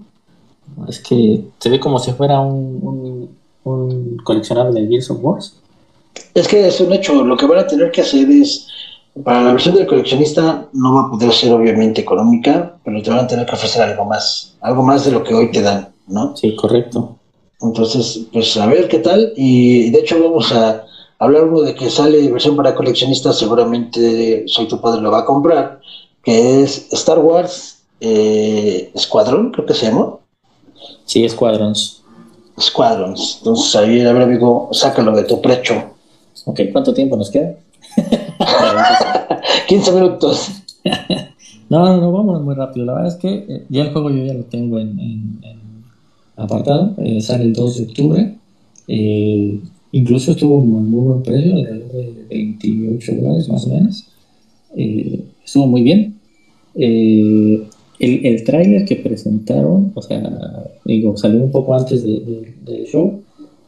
Es 0.88 1.00
que 1.00 1.44
se 1.60 1.70
ve 1.70 1.82
como 1.82 2.00
si 2.00 2.14
fuera 2.14 2.40
un, 2.40 2.80
un, 2.82 3.30
un 3.66 4.18
coleccionable 4.24 4.82
de 4.82 4.88
Gears 4.88 5.12
of 5.12 5.18
War. 5.22 5.42
Es 6.34 6.48
que 6.48 6.66
es 6.66 6.80
un 6.80 6.94
hecho, 6.94 7.26
lo 7.26 7.36
que 7.36 7.46
van 7.46 7.60
a 7.60 7.68
tener 7.68 7.92
que 7.92 8.02
hacer 8.02 8.30
es, 8.32 8.68
para 9.22 9.42
la 9.44 9.52
versión 9.52 9.76
del 9.76 9.86
coleccionista 9.86 10.70
no 10.72 10.96
va 10.96 11.02
a 11.02 11.12
poder 11.12 11.34
ser 11.34 11.52
obviamente 11.52 12.00
económica, 12.00 12.78
pero 12.86 13.02
te 13.02 13.10
van 13.10 13.20
a 13.20 13.28
tener 13.28 13.46
que 13.46 13.56
ofrecer 13.56 13.82
algo 13.82 14.06
más, 14.06 14.56
algo 14.62 14.82
más 14.82 15.04
de 15.04 15.12
lo 15.12 15.26
que 15.26 15.34
hoy 15.34 15.52
te 15.52 15.62
dan, 15.62 15.90
¿no? 16.08 16.38
Sí, 16.38 16.56
correcto. 16.56 17.18
Entonces, 17.60 18.28
pues 18.32 18.56
a 18.56 18.66
ver 18.66 18.88
qué 18.88 19.00
tal, 19.00 19.34
y 19.36 19.92
de 19.92 20.00
hecho 20.00 20.24
vamos 20.24 20.54
a 20.54 20.86
hablar 21.22 21.46
uno 21.46 21.62
de 21.62 21.74
que 21.76 21.90
sale 21.90 22.30
versión 22.32 22.56
para 22.56 22.76
coleccionistas, 22.76 23.38
seguramente 23.38 24.44
Soy 24.48 24.68
tu 24.68 24.80
padre 24.82 25.02
lo 25.02 25.12
va 25.12 25.20
a 25.20 25.26
comprar, 25.26 25.80
que 26.24 26.64
es 26.64 26.88
Star 26.92 27.20
Wars 27.20 27.84
eh, 28.00 28.92
Squadron, 28.98 29.52
creo 29.52 29.66
que 29.66 29.74
se 29.74 29.86
llama. 29.88 30.18
Sí, 31.06 31.28
Squadrons. 31.30 32.04
Squadrons. 32.60 33.38
Entonces 33.40 33.76
ahí, 33.76 34.02
a 34.02 34.12
ver 34.14 34.24
amigo, 34.24 34.70
sácalo 34.72 35.16
de 35.16 35.24
tu 35.24 35.42
precho. 35.42 35.76
Ok, 36.46 36.60
¿cuánto 36.72 36.94
tiempo 36.94 37.16
nos 37.18 37.30
queda? 37.30 37.56
15 39.68 39.92
minutos. 39.92 40.50
No, 41.70 41.86
no, 41.86 42.02
no, 42.02 42.12
vámonos 42.12 42.42
muy 42.42 42.54
rápido. 42.54 42.86
La 42.86 42.94
verdad 42.96 43.08
es 43.14 43.16
que 43.16 43.34
eh, 43.48 43.66
ya 43.70 43.84
el 43.84 43.94
juego 43.94 44.10
yo 44.10 44.26
ya 44.26 44.34
lo 44.34 44.44
tengo 44.44 44.78
en, 44.78 45.00
en- 45.00 45.40
en 45.42 45.62
apartado. 46.36 46.96
eh, 46.98 47.22
sale 47.22 47.46
el 47.46 47.54
2 47.54 47.78
de 47.78 47.84
octubre. 47.86 48.36
Eh, 48.90 49.58
incluso 49.92 50.32
estuvo 50.32 50.62
en 50.62 50.70
muy 50.90 51.06
buen 51.06 51.24
precio, 51.24 51.56
alrededor 51.56 51.92
de 51.92 52.26
28 52.30 53.16
dólares 53.16 53.50
más 53.50 53.66
o 53.68 53.70
menos. 53.74 54.06
Eh, 54.76 55.24
estuvo 55.46 55.68
muy 55.68 55.82
bien. 55.82 56.16
Eh, 56.76 57.62
el, 58.00 58.26
el 58.26 58.44
tráiler 58.44 58.86
que 58.86 58.96
presentaron, 58.96 59.92
o 59.94 60.02
sea, 60.02 60.66
digo, 60.86 61.16
salió 61.18 61.44
un 61.44 61.52
poco 61.52 61.74
antes 61.76 62.04
de- 62.04 62.20
de- 62.20 62.54
del 62.66 62.86
show. 62.88 63.22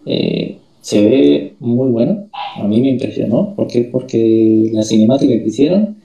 eh, 0.06 0.58
se 0.82 1.02
ve 1.02 1.54
muy 1.62 1.90
bueno. 1.92 2.26
A 2.58 2.68
mí 2.68 2.82
me 2.82 2.90
impresionó. 2.90 3.56
¿Por 3.56 3.68
qué? 3.68 3.84
Porque 3.90 4.70
la 4.74 4.84
cinemática 4.84 5.32
que 5.32 5.48
hicieron 5.48 5.96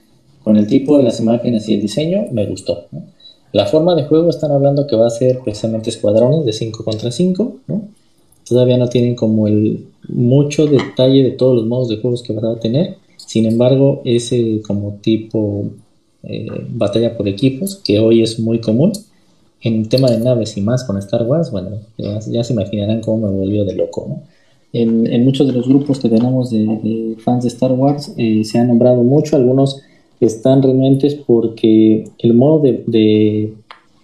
con 0.45 0.57
el 0.57 0.69
tipo 0.69 0.97
de 0.97 1.03
las 1.03 1.19
imágenes 1.19 1.69
y 1.69 1.75
el 1.75 1.81
diseño 1.81 2.27
me 2.31 2.47
gustó. 2.47 2.85
¿no? 2.93 3.03
La 3.53 3.67
forma 3.67 3.97
de 3.97 4.05
juego 4.05 4.31
están 4.31 4.53
hablando 4.53 4.87
que 4.87 4.95
va 4.95 5.09
a 5.09 5.11
ser 5.11 5.41
precisamente 5.43 5.91
escuadrones 5.91 6.45
de 6.45 6.53
5 6.53 6.85
contra 6.85 7.11
5, 7.11 7.57
¿no? 7.67 7.89
Todavía 8.49 8.79
no 8.79 8.89
tienen 8.89 9.15
como 9.15 9.47
el 9.47 9.87
mucho 10.09 10.67
detalle 10.67 11.23
de 11.23 11.33
todos 11.33 11.57
los 11.57 11.67
modos 11.67 11.89
de 11.89 11.99
juegos 11.99 12.23
que 12.23 12.33
van 12.33 12.47
a 12.47 12.61
tener. 12.61 12.97
Sin 13.17 13.47
embargo, 13.47 14.01
ese 14.05 14.63
como 14.67 14.95
tipo 15.03 15.67
eh, 16.23 16.47
batalla 16.71 17.17
por 17.17 17.29
equipos, 17.29 17.77
que 17.77 18.01
hoy 18.01 18.23
es 18.23 18.41
muy 18.41 18.61
común, 18.61 18.93
en 19.61 19.89
tema 19.89 20.11
de 20.11 20.19
naves 20.19 20.57
y 20.57 20.63
más 20.63 20.85
con 20.85 20.97
Star 20.99 21.25
Wars, 21.25 21.51
bueno, 21.51 21.71
ya, 21.99 22.45
se 22.45 22.53
imaginarán 22.53 23.01
cómo 23.01 23.27
me 23.27 23.35
volvió 23.35 23.65
de 23.65 23.75
loco, 23.75 24.07
¿no? 24.09 24.23
En, 24.73 25.07
en 25.07 25.25
muchos 25.25 25.47
de 25.47 25.55
los 25.55 25.67
grupos 25.67 25.99
que 25.99 26.11
tenemos 26.11 26.51
de, 26.51 27.17
fans 27.19 27.45
de 27.45 27.49
Star 27.49 27.73
Wars 27.73 28.13
eh, 28.19 28.45
se 28.45 28.59
han 28.59 28.69
nombrado 28.69 29.03
mucho, 29.03 29.37
algunos 29.37 29.81
están 30.21 30.63
renuentes 30.63 31.15
porque 31.15 32.05
el 32.19 32.35
modo 32.35 32.63
de, 32.63 33.55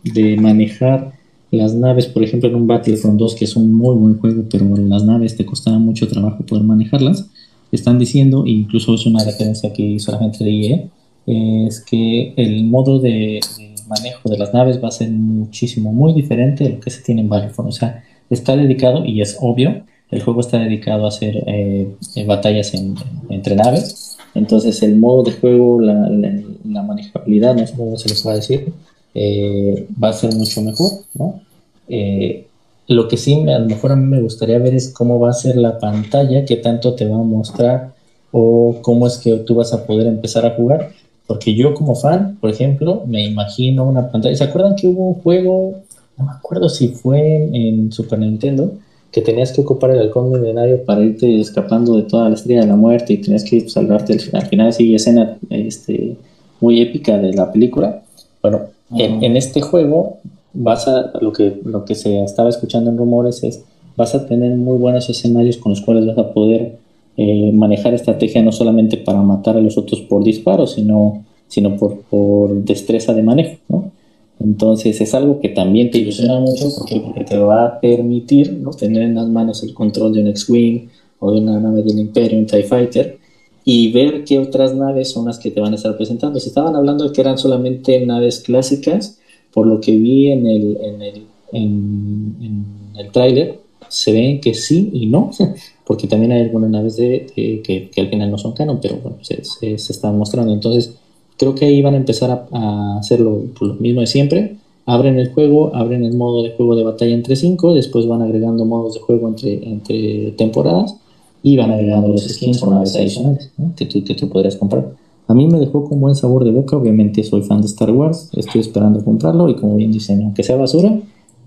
de 0.03 0.37
manejar 0.39 1.13
las 1.55 1.75
naves, 1.75 2.07
por 2.07 2.23
ejemplo 2.23 2.49
en 2.49 2.55
un 2.57 2.67
Battlefront 2.67 3.19
2, 3.19 3.35
que 3.35 3.45
es 3.45 3.57
un 3.57 3.73
muy 3.75 3.95
buen 3.97 4.19
juego, 4.19 4.45
pero 4.51 4.65
las 4.77 5.05
naves 5.05 5.37
te 5.37 5.45
costaba 5.47 5.79
mucho 5.79 6.07
trabajo 6.09 6.45
poder 6.45 6.65
manejarlas, 6.65 7.27
están 7.73 7.99
diciendo, 7.99 8.45
e 8.47 8.51
incluso 8.51 8.95
es 8.95 9.07
una 9.07 9.25
referencia 9.25 9.73
que 9.73 9.83
hizo 9.83 10.13
la 10.13 10.19
gente 10.19 10.45
de 10.45 10.51
IE, 10.51 10.89
es 11.27 11.81
que 11.81 12.35
el 12.37 12.65
modo 12.65 12.99
de, 13.01 13.41
de 13.59 13.75
manejo 13.89 14.29
de 14.29 14.39
las 14.39 14.53
naves 14.53 14.79
va 14.83 14.89
a 14.89 14.93
ser 14.93 15.11
muchísimo, 15.11 15.93
muy 15.93 16.13
diferente 16.13 16.65
de 16.65 16.71
lo 16.71 16.81
que 16.81 16.91
se 16.91 17.03
tiene 17.03 17.23
en 17.23 17.29
Battlefront. 17.29 17.69
O 17.71 17.73
sea, 17.73 18.05
está 18.31 18.57
dedicado, 18.57 19.05
y 19.05 19.21
es 19.23 19.37
obvio, 19.41 19.83
el 20.11 20.23
juego 20.23 20.41
está 20.41 20.59
dedicado 20.59 21.07
a 21.07 21.09
hacer 21.09 21.43
eh, 21.47 21.89
eh, 22.15 22.25
batallas 22.27 22.75
en- 22.75 22.95
entre 23.31 23.57
naves. 23.57 24.17
Entonces, 24.35 24.83
el 24.83 24.97
modo 24.97 25.23
de 25.25 25.33
juego, 25.33 25.81
la, 25.81 25.95
la- 26.11 26.43
la 26.65 26.83
manejabilidad, 26.83 27.57
no 27.57 27.67
sé 27.67 27.75
cómo 27.77 27.97
se 27.97 28.09
les 28.11 28.23
puede 28.23 28.37
decir, 28.37 28.73
eh, 29.15 29.87
va 30.03 30.09
a 30.09 30.13
ser 30.13 30.35
mucho 30.35 30.61
mejor, 30.63 30.91
¿no? 31.15 31.41
Eh, 31.89 32.47
lo 32.89 33.09
que 33.09 33.17
sí, 33.17 33.35
a 33.49 33.59
lo 33.59 33.67
mejor 33.67 33.93
a 33.93 33.97
mí 33.97 34.05
me 34.05 34.21
gustaría 34.21 34.59
ver 34.59 34.75
es 34.75 34.93
cómo 34.93 35.19
va 35.19 35.31
a 35.31 35.33
ser 35.33 35.57
la 35.57 35.79
pantalla, 35.79 36.45
qué 36.45 36.57
tanto 36.57 36.95
te 36.95 37.07
va 37.07 37.17
a 37.17 37.23
mostrar 37.23 37.95
o 38.31 38.77
cómo 38.83 39.07
es 39.07 39.19
que 39.19 39.37
tú 39.37 39.55
vas 39.55 39.73
a 39.73 39.87
poder 39.87 40.07
empezar 40.07 40.45
a 40.45 40.51
jugar. 40.51 40.91
Porque 41.27 41.55
yo 41.55 41.73
como 41.73 41.95
fan, 41.95 42.37
por 42.41 42.51
ejemplo, 42.51 43.05
me 43.07 43.25
imagino 43.25 43.85
una 43.85 44.11
pantalla. 44.11 44.37
¿Se 44.37 44.45
acuerdan 44.45 44.77
que 44.77 44.89
hubo 44.89 45.09
un 45.09 45.15
juego, 45.15 45.83
no 46.19 46.25
me 46.27 46.33
acuerdo 46.33 46.69
si 46.69 46.89
fue 46.89 47.49
en, 47.53 47.91
Super 47.93 48.19
Nintendo, 48.19 48.73
que 49.11 49.23
tenías 49.23 49.53
que 49.53 49.63
ocupar 49.63 49.93
el 49.93 50.01
halcón 50.01 50.33
milenario 50.33 50.85
para 50.85 51.03
irte 51.03 51.41
escapando 51.41 51.97
de 51.97 52.03
toda 52.03 52.29
la 52.29 52.35
estrella 52.35 52.63
de 52.63 52.67
la 52.67 52.77
muerte 52.77 53.15
y 53.15 53.19
tenías 53.19 53.45
que 53.45 53.67
salvarte 53.69 54.13
al 54.13 54.21
final? 54.21 54.43
Al 54.43 54.49
final 54.49 54.73
sí, 54.73 54.95
escena 54.95 55.39
este, 55.49 56.17
muy 56.61 56.83
épica 56.83 57.17
de 57.17 57.33
la 57.33 57.51
película. 57.51 58.03
Bueno, 58.43 58.74
en, 58.99 59.37
este 59.37 59.61
juego 59.61 60.19
vas 60.53 60.89
a, 60.89 61.13
lo 61.21 61.33
que, 61.33 61.61
lo 61.65 61.85
que 61.85 61.95
se 61.95 62.23
estaba 62.23 62.49
escuchando 62.49 62.91
en 62.91 62.97
rumores 62.97 63.43
es, 63.43 63.65
vas 63.97 64.15
a 64.15 64.27
tener 64.27 64.57
muy 64.57 64.79
buenos 64.79 65.09
escenarios 65.09 65.57
con 65.57 65.71
los 65.71 65.81
cuales 65.81 66.07
vas 66.07 66.19
a 66.19 66.33
poder 66.33 66.79
eh, 67.17 67.53
manejar 67.53 67.95
estrategia 67.95 68.43
no 68.43 68.53
solamente 68.53 68.97
para 68.97 69.23
matar 69.23 69.57
a 69.57 69.61
los 69.61 69.79
otros 69.79 70.01
por 70.03 70.25
disparo, 70.25 70.67
sino, 70.67 71.25
sino 71.49 71.77
por, 71.77 72.01
por 72.03 72.65
destreza 72.65 73.15
de 73.15 73.23
manejo, 73.23 73.57
¿no? 73.69 73.93
Entonces 74.41 75.01
es 75.01 75.15
algo 75.15 75.41
que 75.41 75.49
también 75.49 75.91
te 75.91 75.99
ilusiona 75.99 76.39
mucho 76.41 76.69
porque, 76.77 77.01
porque 77.01 77.25
te 77.25 77.39
va 77.39 77.65
a 77.65 77.81
permitir 77.81 78.53
¿no? 78.53 78.71
tener 78.71 79.03
en 79.03 79.15
las 79.15 79.29
manos 79.29 79.63
el 79.63 79.73
control 79.73 80.13
de 80.13 80.21
un 80.21 80.27
X-Wing 80.29 80.89
o 81.21 81.33
de 81.33 81.41
una 81.41 81.61
nave 81.61 81.83
del 81.83 81.99
Imperio, 81.99 82.39
un 82.39 82.47
TIE 82.47 82.65
Fighter, 82.65 83.19
y 83.65 83.91
ver 83.93 84.25
qué 84.25 84.39
otras 84.39 84.75
naves 84.75 85.11
son 85.11 85.27
las 85.27 85.39
que 85.39 85.51
te 85.51 85.61
van 85.61 85.73
a 85.73 85.77
estar 85.77 85.97
presentando. 85.97 86.39
Se 86.39 86.49
estaban 86.49 86.77
hablando 86.77 87.05
de 87.05 87.13
que 87.13 87.21
eran 87.21 87.39
solamente 87.39 88.05
naves 88.05 88.41
clásicas, 88.41 89.19
por 89.53 89.67
lo 89.67 89.81
que 89.81 89.97
vi 89.97 90.31
en 90.31 90.47
el, 90.47 90.79
en 90.83 91.03
el, 91.03 91.23
en, 91.53 92.67
el 92.97 93.11
tráiler, 93.11 93.59
se 93.89 94.13
ven 94.13 94.41
que 94.41 94.55
sí 94.55 94.91
y 94.93 95.07
no, 95.07 95.31
porque 95.87 96.07
también 96.07 96.33
hay 96.33 96.43
algunas 96.43 96.71
naves 96.71 96.97
de, 96.97 97.27
que, 97.35 97.91
que 97.91 98.01
al 98.01 98.09
final 98.09 98.31
no 98.31 98.39
son 98.39 98.53
canon, 98.53 98.79
pero 98.83 98.97
bueno, 98.97 99.19
se, 99.23 99.43
se, 99.45 99.75
están 99.75 100.19
mostrando. 100.19 100.53
Entonces, 100.53 100.95
creo 101.39 101.55
que 101.55 101.65
ahí 101.65 101.81
van 101.81 101.95
a 101.95 101.99
empezar 101.99 102.31
a, 102.31 102.47
a 102.53 102.99
hacer 102.99 103.21
lo, 103.21 103.45
lo 103.61 103.75
mismo 103.75 104.03
de 104.03 104.07
siempre. 104.07 104.57
Abren 104.87 105.19
el 105.19 105.33
juego, 105.33 105.75
abren 105.75 106.05
el 106.05 106.15
modo 106.15 106.43
de 106.43 106.51
juego 106.51 106.77
de 106.77 106.85
batalla 106.85 107.15
entre 107.15 107.37
5, 107.37 107.73
después 107.73 108.07
van 108.07 108.21
agregando 108.21 108.67
modos 108.67 108.95
de 108.95 109.01
juego 109.01 109.29
entre, 109.29 109.67
entre 109.67 110.33
temporadas 110.33 110.97
y 111.45 111.59
van 111.59 111.71
agregando 111.71 112.09
los 112.09 112.25
skins 112.27 112.63
o 112.63 112.71
naves 112.71 112.97
adicionales 112.97 113.53
¿no? 113.59 113.75
que, 113.77 113.85
tú, 113.85 114.03
que 114.03 114.15
tú 114.15 114.29
podrías 114.31 114.57
comprar. 114.57 114.93
A 115.29 115.35
mí 115.35 115.47
me 115.47 115.61
dejó 115.61 115.89
con 115.89 116.01
buen 116.01 116.15
sabor 116.15 116.45
de 116.45 116.51
boca, 116.51 116.77
obviamente 116.77 117.23
soy 117.23 117.43
fan 117.43 117.61
de 117.61 117.67
Star 117.67 117.91
Wars, 117.91 118.31
estoy 118.33 118.63
esperando 118.63 119.05
comprarlo 119.05 119.49
y 119.51 119.55
como 119.55 119.77
bien 119.77 119.93
dicen, 119.93 120.23
aunque 120.23 120.43
sea 120.43 120.57
basura, 120.57 120.99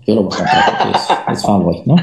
yo 0.06 0.14
lo 0.14 0.22
voy 0.22 0.32
a 0.32 0.36
comprar 0.36 0.64
porque 0.78 0.98
es, 0.98 1.38
es 1.38 1.42
fanboy, 1.44 1.82
¿no? 1.84 1.96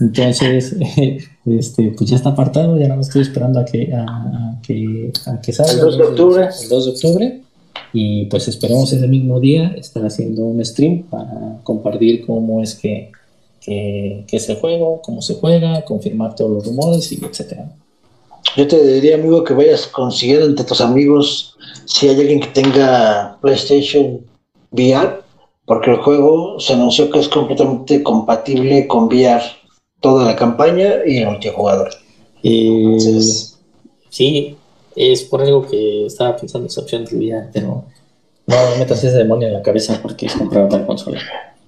Entonces, 0.00 0.76
este, 1.46 1.94
pues 1.96 2.10
ya 2.10 2.16
está 2.16 2.30
apartado, 2.30 2.78
ya 2.78 2.88
no 2.88 2.96
me 2.96 3.02
estoy 3.02 3.20
esperando 3.20 3.60
a 3.60 3.66
que, 3.66 3.94
a, 3.94 4.02
a 4.02 4.58
que, 4.62 5.12
a 5.26 5.40
que 5.40 5.52
salga. 5.52 5.72
El 5.72 5.80
2 5.80 5.98
de 5.98 6.04
octubre. 6.04 6.48
El 6.62 6.68
2 6.70 6.84
de 6.84 6.90
octubre. 6.90 7.40
Y 7.92 8.24
pues 8.26 8.48
esperamos 8.48 8.92
ese 8.92 9.06
mismo 9.06 9.38
día 9.38 9.74
estar 9.76 10.04
haciendo 10.04 10.46
un 10.46 10.64
stream 10.64 11.02
para 11.02 11.60
compartir 11.62 12.24
cómo 12.26 12.62
es 12.62 12.74
que, 12.74 13.12
que, 13.64 14.24
que 14.26 14.36
es 14.36 14.48
el 14.48 14.56
juego, 14.56 15.00
cómo 15.02 15.22
se 15.22 15.34
juega, 15.34 15.84
confirmar 15.84 16.34
todos 16.34 16.50
los 16.50 16.66
rumores 16.66 17.10
y 17.12 17.24
etcétera. 17.24 17.72
Yo 18.56 18.66
te 18.66 18.84
diría, 18.84 19.14
amigo, 19.14 19.44
que 19.44 19.54
vayas 19.54 19.86
consiguiendo 19.86 20.46
entre 20.46 20.64
tus 20.64 20.80
amigos 20.80 21.56
si 21.86 22.08
hay 22.08 22.20
alguien 22.20 22.40
que 22.40 22.48
tenga 22.48 23.38
PlayStation 23.40 24.20
VR, 24.72 25.22
porque 25.64 25.90
el 25.90 25.98
juego 25.98 26.58
se 26.60 26.74
anunció 26.74 27.10
que 27.10 27.20
es 27.20 27.28
completamente 27.28 28.02
compatible 28.02 28.86
con 28.86 29.04
VR, 29.04 29.42
toda 30.00 30.26
la 30.26 30.36
campaña 30.36 30.96
y 31.06 31.18
el 31.18 31.28
multijugador. 31.28 31.90
Entonces, 32.42 33.58
sí, 34.10 34.56
es 34.96 35.22
por 35.22 35.40
algo 35.40 35.66
que 35.66 36.06
estaba 36.06 36.36
pensando 36.36 36.66
esa 36.66 36.80
opción 36.80 37.04
de 37.04 37.16
vida, 37.16 37.48
pero 37.52 37.84
no 38.46 38.56
me 38.70 38.78
metas 38.78 39.02
ese 39.04 39.16
demonio 39.16 39.48
en 39.48 39.54
la 39.54 39.62
cabeza 39.62 39.98
porque 40.02 40.26
es 40.26 40.34
comprar 40.34 40.64
otra 40.64 40.84
consola. 40.84 41.20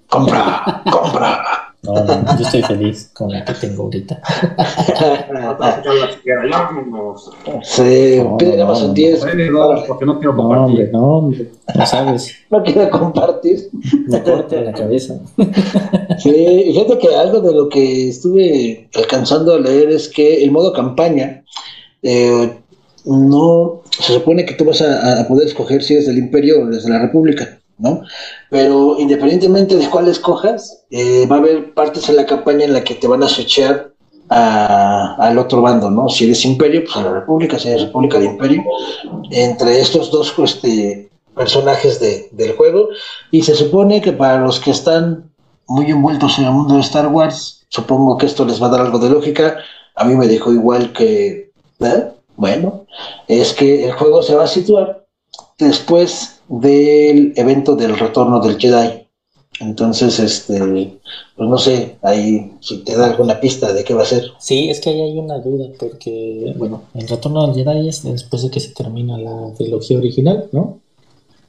compra, 0.09 0.83
compra. 0.91 1.64
No, 1.85 1.93
no, 1.95 2.37
yo 2.39 2.45
estoy 2.45 2.63
feliz 2.63 3.11
con 3.13 3.31
la 3.31 3.45
que 3.45 3.53
tengo 3.55 3.85
ahorita. 3.85 4.21
Sí, 7.63 8.19
No, 8.23 8.37
pide 8.37 8.57
no, 8.57 8.65
Amazon 8.65 8.89
no. 8.89 8.95
10. 8.95 9.21
Dale, 9.21 9.51
no, 9.51 9.85
porque 9.87 10.07
no 10.07 10.19
quiero 10.19 10.35
No, 10.35 10.43
hombre, 10.43 10.57
compartir. 10.59 10.93
no, 10.93 11.05
hombre, 11.19 11.51
no 11.75 11.87
sabes, 11.87 12.35
No 12.51 12.63
quiere 12.63 12.91
compartir. 12.91 13.69
me 14.09 14.23
corta 14.23 14.61
la 14.61 14.73
cabeza. 14.73 15.19
Sí, 16.19 16.63
fíjate 16.67 16.99
que 16.99 17.15
algo 17.15 17.41
de 17.41 17.55
lo 17.55 17.69
que 17.69 18.09
estuve 18.09 18.89
alcanzando 18.95 19.55
a 19.55 19.59
leer 19.59 19.91
es 19.91 20.09
que 20.09 20.43
el 20.45 20.51
modo 20.53 20.73
campaña 20.73 21.45
eh, 22.03 22.51
no 23.05 23.83
se 23.99 24.15
supone 24.15 24.45
que 24.45 24.55
tú 24.55 24.65
vas 24.65 24.81
a, 24.83 25.21
a 25.21 25.29
poder 25.29 25.47
escoger 25.49 25.83
si 25.83 25.95
es 25.97 26.07
del 26.07 26.19
Imperio 26.19 26.63
o 26.63 26.67
desde 26.67 26.89
la 26.91 26.99
República, 27.01 27.59
¿no? 27.79 28.03
Pero 28.51 28.97
independientemente 28.99 29.77
de 29.77 29.89
cuál 29.91 30.09
escojas, 30.09 30.85
eh, 30.91 31.27
va 31.31 31.37
a 31.37 31.39
haber 31.41 31.75
partes 31.75 32.09
en 32.09 32.17
la 32.17 32.27
campaña 32.27 32.65
en 32.65 32.73
la 32.73 32.85
que 32.85 32.95
te 32.95 33.07
van 33.09 33.23
a 33.23 33.29
switchear 33.29 33.93
a- 34.31 35.17
al 35.19 35.39
otro 35.39 35.61
bando, 35.61 35.91
¿no? 35.91 36.09
Si 36.09 36.25
eres 36.25 36.45
Imperio, 36.45 36.83
pues 36.85 36.97
a 36.97 37.03
la 37.03 37.13
República, 37.13 37.59
si 37.59 37.69
eres 37.69 37.83
República 37.83 38.19
de 38.19 38.25
Imperio, 38.27 38.63
entre 39.31 39.81
estos 39.81 40.11
dos 40.11 40.35
este, 40.39 41.11
personajes 41.35 42.01
de- 42.01 42.29
del 42.33 42.55
juego. 42.57 42.89
Y 43.31 43.43
se 43.43 43.55
supone 43.55 44.01
que 44.01 44.13
para 44.13 44.39
los 44.41 44.61
que 44.61 44.71
están 44.71 45.31
muy 45.67 45.91
envueltos 45.91 46.39
en 46.39 46.45
el 46.47 46.53
mundo 46.53 46.75
de 46.75 46.81
Star 46.81 47.09
Wars, 47.09 47.67
supongo 47.69 48.17
que 48.17 48.27
esto 48.27 48.45
les 48.45 48.63
va 48.63 48.69
a 48.69 48.71
dar 48.71 48.81
algo 48.83 48.99
de 48.99 49.11
lógica. 49.11 49.57
A 49.97 50.05
mí 50.05 50.15
me 50.15 50.27
dijo 50.29 50.53
igual 50.53 50.93
que, 50.93 51.51
¿eh? 51.81 52.05
bueno, 52.37 52.87
es 53.29 53.53
que 53.53 53.85
el 53.87 53.93
juego 53.93 54.23
se 54.23 54.35
va 54.35 54.45
a 54.45 54.49
situar 54.49 55.05
después 55.59 56.34
del 56.49 57.33
evento 57.37 57.75
del 57.77 57.99
retorno 57.99 58.41
del 58.41 58.59
Jedi. 58.59 59.01
Entonces, 59.61 60.19
este, 60.19 60.59
pues 61.37 61.49
no 61.49 61.57
sé, 61.59 61.97
ahí 62.03 62.53
si 62.61 62.79
te 62.79 62.97
da 62.97 63.07
alguna 63.11 63.39
pista 63.39 63.73
de 63.73 63.85
qué 63.85 63.95
va 63.95 64.03
a 64.03 64.07
ser. 64.07 64.25
Sí, 64.41 64.69
es 64.69 64.81
que 64.81 64.91
ahí 64.91 65.01
hay 65.01 65.19
una 65.19 65.39
duda, 65.39 65.67
porque, 65.79 66.53
bueno, 66.59 66.83
el 66.95 67.07
retorno 67.07 67.43
al 67.43 67.55
Jedi 67.55 67.89
es 67.89 68.03
después 68.03 68.43
de 68.43 68.51
que 68.51 68.59
se 68.59 68.71
termina 68.71 69.17
la 69.17 69.55
trilogía 69.57 69.99
original, 69.99 70.49
¿no? 70.51 70.81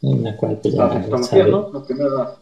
En 0.04 0.24
la 0.24 0.38
cual, 0.38 0.60
pues, 0.62 0.76
La 0.76 0.88
¿no? 0.88 1.72
La 1.74 1.84
primera. 1.84 2.36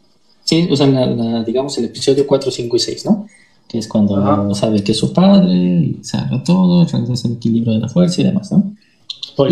Sí, 0.43 0.67
o 0.69 0.75
sea, 0.75 0.87
la, 0.87 1.05
la- 1.05 1.43
digamos 1.45 1.77
el 1.77 1.85
episodio 1.85 2.27
4, 2.27 2.51
5 2.51 2.75
y 2.75 2.79
6, 2.79 3.05
¿no? 3.05 3.27
Que 3.65 3.77
es 3.77 3.87
cuando 3.87 4.17
Ajá. 4.17 4.53
sabe 4.53 4.83
que 4.83 4.91
es 4.91 4.97
su 4.97 5.13
padre, 5.13 5.53
y 5.55 5.99
sabe 6.03 6.41
todo, 6.45 6.83
regresa 6.85 7.29
el 7.29 7.35
equilibrio 7.35 7.71
de 7.73 7.79
la 7.79 7.87
fuerza 7.87 8.19
y 8.19 8.25
demás, 8.25 8.51
¿no? 8.51 8.75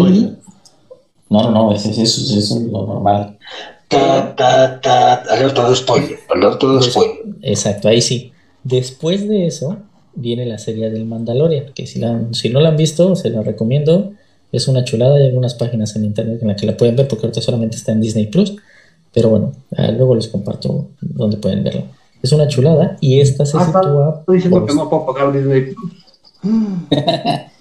Y- 0.09 0.27
No, 1.31 1.43
no, 1.43 1.51
no, 1.51 1.71
eso 1.73 1.89
es, 1.89 1.97
eso 1.97 2.21
es- 2.21 2.31
eso 2.43 2.57
es 2.57 2.63
lo 2.63 2.85
normal. 2.85 3.37
Ta, 3.87 4.35
ta, 4.35 4.79
ta, 4.81 5.13
alerta 5.29 5.67
de 5.69 5.75
spoiler, 5.75 6.19
alerta 6.29 6.67
de 6.67 6.81
spoiler. 6.83 7.15
Exacto, 7.41 7.87
ahí 7.87 8.01
sí. 8.01 8.31
Después 8.63 9.27
de 9.27 9.47
eso 9.47 9.77
viene 10.13 10.45
la 10.45 10.57
serie 10.59 10.89
del 10.91 11.05
Mandalorian, 11.05 11.73
que 11.73 11.87
si, 11.87 11.99
la, 11.99 12.21
si 12.31 12.49
no 12.49 12.59
la 12.59 12.69
han 12.69 12.77
visto, 12.77 13.15
se 13.15 13.29
la 13.29 13.41
recomiendo. 13.41 14.11
Es 14.51 14.67
una 14.67 14.83
chulada, 14.83 15.15
hay 15.15 15.27
algunas 15.27 15.55
páginas 15.55 15.95
en 15.95 16.03
internet 16.05 16.39
en 16.41 16.49
las 16.49 16.59
que 16.59 16.67
la 16.67 16.75
pueden 16.77 16.95
ver, 16.97 17.07
porque 17.07 17.25
ahorita 17.25 17.41
solamente 17.41 17.77
está 17.77 17.93
en 17.93 18.01
Disney 18.01 18.27
Plus. 18.27 18.53
Pero 19.13 19.29
bueno, 19.29 19.53
ah, 19.77 19.87
luego 19.91 20.15
les 20.15 20.27
comparto 20.27 20.87
donde 21.01 21.37
pueden 21.37 21.63
verla. 21.63 21.83
Es 22.21 22.31
una 22.33 22.47
chulada 22.49 22.97
y 23.01 23.19
esta 23.21 23.45
se 23.45 23.57
Ah, 23.57 23.65
sitúa. 23.65 24.17
Estoy 24.19 24.35
diciendo 24.35 24.59
por- 24.59 24.67
que 24.69 24.75
no 24.75 24.89
puedo 24.89 25.05
pagar 25.07 25.31
Disney 25.33 25.73
Plus. 25.73 25.91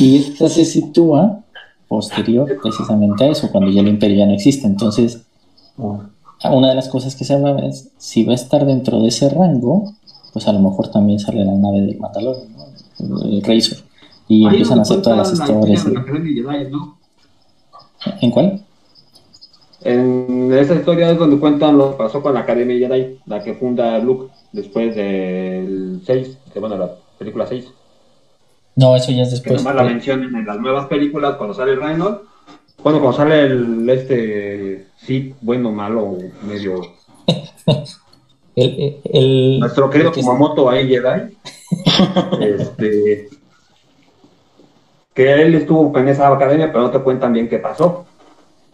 Y 0.00 0.16
esta 0.18 0.48
se 0.48 0.64
sitúa 0.64 1.40
posterior 1.88 2.58
precisamente 2.60 3.24
a 3.24 3.28
eso, 3.28 3.50
cuando 3.50 3.70
ya 3.70 3.80
el 3.80 3.88
imperio 3.88 4.18
ya 4.18 4.26
no 4.26 4.34
existe. 4.34 4.66
Entonces, 4.66 5.26
una 5.76 6.68
de 6.68 6.74
las 6.74 6.88
cosas 6.88 7.16
que 7.16 7.24
se 7.24 7.34
habla 7.34 7.58
es, 7.66 7.90
si 7.98 8.24
va 8.24 8.32
a 8.32 8.36
estar 8.36 8.66
dentro 8.66 9.00
de 9.00 9.08
ese 9.08 9.28
rango, 9.28 9.94
pues 10.32 10.46
a 10.48 10.52
lo 10.52 10.60
mejor 10.60 10.88
también 10.88 11.18
sale 11.18 11.44
la 11.44 11.54
nave 11.54 11.80
del 11.80 11.98
Mandalorian, 11.98 12.48
¿no? 12.98 13.22
el 13.22 13.42
Razor. 13.42 13.78
Y 14.28 14.44
Ahí 14.44 14.50
empiezan 14.50 14.80
a 14.80 14.82
hacer 14.82 15.02
todas 15.02 15.18
las 15.18 15.38
la 15.38 15.44
historias. 15.44 15.86
¿En 18.20 18.30
cuál? 18.30 18.60
En 19.82 20.52
esa 20.52 20.74
historia 20.74 21.10
es 21.10 21.18
donde 21.18 21.38
cuentan 21.38 21.78
lo 21.78 21.92
que 21.92 21.96
pasó 21.96 22.20
con 22.20 22.34
la 22.34 22.40
Academia 22.40 22.76
Jedi, 22.88 23.18
la 23.26 23.42
que 23.42 23.54
funda 23.54 23.98
Luke 23.98 24.32
después 24.52 24.96
del 24.96 26.02
6, 26.04 26.38
que 26.52 26.58
bueno, 26.58 26.76
la 26.76 26.90
película 27.18 27.46
6. 27.46 27.66
No, 28.76 28.94
eso 28.94 29.10
ya 29.12 29.22
es 29.22 29.28
Que 29.30 29.34
después. 29.50 29.62
nomás 29.64 29.74
la 29.76 29.84
mencionan 29.84 30.34
en 30.34 30.46
las 30.46 30.58
nuevas 30.60 30.86
películas 30.86 31.36
cuando 31.36 31.54
sale 31.54 31.74
Reynolds. 31.76 32.20
Bueno, 32.82 33.00
cuando 33.00 33.16
sale 33.16 33.40
el 33.46 33.88
este 33.88 34.86
sí, 34.98 35.34
bueno, 35.40 35.72
malo, 35.72 36.16
medio. 36.46 36.80
El, 38.56 38.70
el- 38.80 39.00
el- 39.12 39.60
Nuestro 39.60 39.90
querido 39.90 40.10
que- 40.12 40.20
Kumamoto 40.22 40.70
ahí 40.70 40.88
Jedi. 40.88 41.36
este. 42.40 43.28
Que 45.12 45.32
él 45.42 45.54
estuvo 45.54 45.96
en 45.98 46.08
esa 46.08 46.28
academia, 46.32 46.68
pero 46.72 46.84
no 46.84 46.90
te 46.90 46.98
cuentan 47.00 47.32
bien 47.34 47.48
qué 47.48 47.58
pasó. 47.58 48.04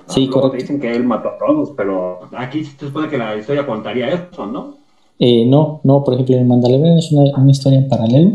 Sí, 0.09 0.27
Luego 0.27 0.35
te 0.35 0.41
correcto. 0.49 0.57
dicen 0.63 0.81
que 0.81 0.93
él 0.95 1.05
mató 1.05 1.31
a 1.31 1.39
todos, 1.39 1.71
pero 1.77 2.29
aquí 2.37 2.65
se 2.65 2.79
supone 2.87 3.09
que 3.09 3.19
la 3.19 3.37
historia 3.37 3.65
contaría 3.67 4.09
eso, 4.09 4.47
¿no? 4.47 4.77
Eh, 5.19 5.47
no, 5.47 5.81
no, 5.85 6.03
por 6.05 6.15
ejemplo, 6.15 6.37
el 6.37 6.45
Mandalorian 6.47 6.99
es 6.99 7.11
una, 7.13 7.37
una 7.39 7.51
historia 7.51 7.79
en 7.79 7.89
paralelo 7.89 8.31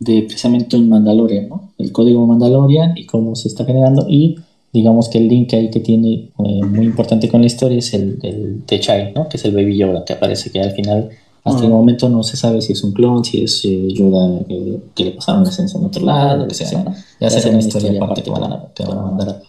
de 0.00 0.22
precisamente 0.22 0.76
un 0.76 0.88
Mandalorian, 0.88 1.48
¿no? 1.48 1.70
El 1.78 1.92
código 1.92 2.26
Mandalorian 2.26 2.96
y 2.96 3.06
cómo 3.06 3.36
se 3.36 3.48
está 3.48 3.64
generando 3.64 4.06
y 4.08 4.36
digamos 4.72 5.08
que 5.08 5.18
el 5.18 5.28
link 5.28 5.52
ahí 5.54 5.70
que 5.70 5.80
tiene 5.80 6.30
eh, 6.38 6.62
muy 6.64 6.86
importante 6.86 7.28
con 7.28 7.40
la 7.40 7.46
historia 7.46 7.78
es 7.78 7.92
el, 7.94 8.18
el 8.22 8.62
The 8.66 8.80
Child, 8.80 9.14
¿no? 9.14 9.28
Que 9.28 9.36
es 9.36 9.44
el 9.44 9.54
Baby 9.54 9.76
Yoda 9.76 10.04
que 10.04 10.14
aparece 10.14 10.50
que 10.50 10.60
al 10.60 10.72
final 10.72 11.10
hasta 11.44 11.64
el 11.64 11.70
momento 11.70 12.08
no 12.08 12.22
se 12.22 12.36
sabe 12.36 12.60
si 12.60 12.74
es 12.74 12.84
un 12.84 12.92
clon, 12.92 13.24
si 13.24 13.42
es 13.42 13.64
eh, 13.64 13.88
Yoda 13.94 14.40
eh, 14.48 14.78
que 14.94 15.04
le 15.04 15.10
pasaron 15.12 15.44
la 15.44 15.50
esencia 15.50 15.78
en 15.78 15.86
otro 15.86 16.04
lado, 16.04 16.42
lo 16.42 16.48
que 16.48 16.54
sea, 16.54 16.82
¿no? 16.82 16.94
Ya 17.18 17.30
será 17.30 17.50
una 17.50 17.60
historia 17.60 17.92
aparte 17.96 18.22
que 18.22 18.30
van 18.30 18.44
a, 18.44 18.66
que 18.74 18.84
van 18.84 18.98
a 18.98 19.02
mandar. 19.02 19.42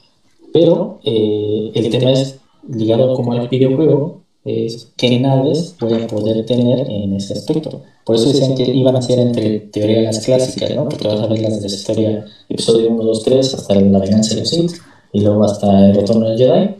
Pero 0.54 1.00
eh, 1.04 1.72
el 1.74 1.90
tema 1.90 2.12
es 2.12 2.40
ligado 2.70 3.14
como 3.14 3.34
al 3.34 3.48
videojuego, 3.48 4.21
es 4.44 4.92
qué 4.98 5.20
naves 5.20 5.76
voy 5.80 5.94
a 5.94 6.08
poder 6.08 6.46
tener 6.46 6.90
en 6.90 7.14
ese 7.14 7.34
aspecto. 7.34 7.82
Por 8.06 8.16
eso 8.16 8.30
decían 8.30 8.56
que 8.56 8.64
iban 8.64 8.96
a 8.96 9.02
ser 9.02 9.20
entre 9.20 9.60
teoría 9.60 10.02
las 10.02 10.20
clásicas, 10.26 10.76
¿no? 10.76 10.90
Porque 10.90 11.08
vas 11.08 11.22
a 11.22 11.28
ver 11.28 11.42
las 11.42 11.62
de 11.62 11.70
la 11.70 11.76
historia, 11.76 12.26
episodio 12.50 12.90
1, 12.90 13.04
2, 13.04 13.24
3, 13.24 13.54
hasta 13.54 13.76
la 13.76 14.00
venganza 14.00 14.34
de 14.34 14.42
los 14.42 14.50
Sith, 14.50 14.72
y 15.14 15.22
luego 15.22 15.44
hasta 15.44 15.88
el 15.88 15.96
retorno 15.96 16.28
del 16.28 16.38
Jedi, 16.38 16.76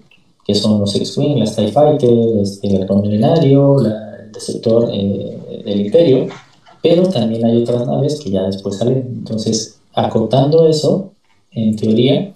que 0.46 0.56
son 0.56 0.80
los 0.80 0.96
X-Wing, 0.96 1.38
las 1.38 1.56
TIE 1.56 1.68
Fighter, 1.68 2.10
este, 2.42 2.68
el 2.68 2.82
halcón 2.82 3.02
milenario, 3.02 3.80
el 3.80 4.32
destructor 4.32 4.90
eh, 4.92 5.62
del 5.64 5.82
Imperio, 5.82 6.28
pero 6.82 7.04
también 7.04 7.46
hay 7.46 7.62
otras 7.62 7.86
naves 7.86 8.20
que 8.20 8.32
ya 8.32 8.44
después 8.44 8.78
salen. 8.78 9.06
Entonces, 9.20 9.80
acotando 9.94 10.68
eso, 10.68 11.12
en 11.52 11.76
teoría, 11.76 12.34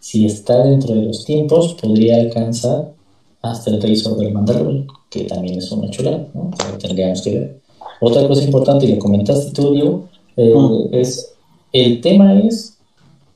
si 0.00 0.24
está 0.24 0.64
dentro 0.64 0.94
de 0.94 1.02
los 1.02 1.26
tiempos, 1.26 1.74
podría 1.74 2.16
alcanzar 2.16 2.92
hasta 3.42 3.70
el 3.70 3.82
Razor 3.82 4.18
del 4.18 4.32
Mandalorian. 4.32 4.86
que 5.10 5.24
también 5.24 5.58
es 5.58 5.70
una 5.72 5.90
chulada, 5.90 6.26
¿no? 6.34 6.50
tendríamos 6.80 7.22
que 7.22 7.30
ver. 7.30 7.60
Otra 8.00 8.26
cosa 8.26 8.42
importante, 8.42 8.86
y 8.86 8.94
lo 8.94 8.98
comentaste 8.98 9.52
tú, 9.52 9.72
Diego, 9.72 10.08
eh, 10.36 10.54
es 10.92 11.34
el 11.72 12.00
tema 12.00 12.38
es 12.38 12.78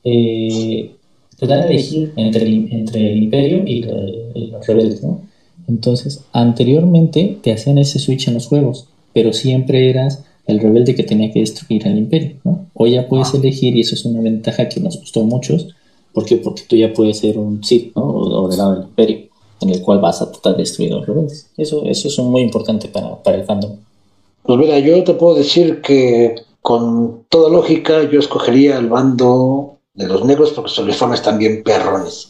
eh, 0.03 0.91
te 1.37 1.45
dan 1.45 1.61
a 1.61 1.65
elegir 1.67 2.13
entre 2.15 2.43
el, 2.43 2.67
entre 2.71 3.11
el 3.11 3.23
imperio 3.23 3.63
y, 3.65 3.81
los 3.81 4.65
rebeldes, 4.65 5.03
¿no? 5.03 5.21
Entonces, 5.67 6.23
anteriormente 6.31 7.37
te 7.41 7.51
hacían 7.51 7.77
ese 7.77 7.99
switch 7.99 8.27
en 8.27 8.35
los 8.35 8.47
juegos, 8.47 8.87
pero 9.13 9.33
siempre 9.33 9.89
eras 9.89 10.23
el 10.47 10.59
rebelde 10.59 10.95
que 10.95 11.03
tenía 11.03 11.31
que 11.31 11.41
destruir 11.41 11.85
al 11.85 11.97
imperio, 11.97 12.37
¿no? 12.43 12.67
Hoy 12.73 12.91
ya 12.91 13.07
puedes 13.07 13.33
ah. 13.33 13.37
elegir 13.37 13.75
y 13.75 13.81
eso 13.81 13.95
es 13.95 14.05
una 14.05 14.21
ventaja 14.21 14.69
que 14.69 14.79
nos 14.79 14.97
gustó 14.99 15.21
a 15.21 15.25
muchos. 15.25 15.75
¿Por 16.13 16.25
qué? 16.25 16.37
Porque 16.37 16.63
tú 16.67 16.75
ya 16.75 16.93
puedes 16.93 17.17
ser 17.17 17.37
un 17.37 17.63
Sith, 17.63 17.93
¿no? 17.95 18.03
O, 18.03 18.47
del 18.47 18.57
lado 18.57 18.75
del 18.75 18.83
imperio, 18.83 19.26
en 19.61 19.69
el 19.69 19.81
cual 19.81 19.99
vas 19.99 20.21
a 20.21 20.31
tratar 20.31 20.53
de 20.53 20.59
destruir 20.59 20.93
a 20.93 20.97
los 20.97 21.07
rebeldes. 21.07 21.49
Eso, 21.57 21.83
eso 21.85 22.07
es 22.07 22.17
muy 22.19 22.41
importante 22.41 22.87
para, 22.87 23.21
para 23.21 23.37
el 23.37 23.45
fandom. 23.45 23.77
Pues 24.43 24.59
mira, 24.59 24.79
yo 24.79 25.03
te 25.03 25.13
puedo 25.13 25.35
decir 25.35 25.81
que 25.81 26.35
con 26.61 27.25
toda 27.29 27.49
lógica 27.49 28.03
yo 28.03 28.19
escogería 28.19 28.77
el 28.77 28.87
bando 28.87 29.77
de 29.93 30.07
los 30.07 30.23
negros 30.23 30.51
porque 30.51 30.69
sus 30.69 30.79
uniformes 30.79 31.19
están 31.19 31.39
bien 31.39 31.63
perrones. 31.63 32.29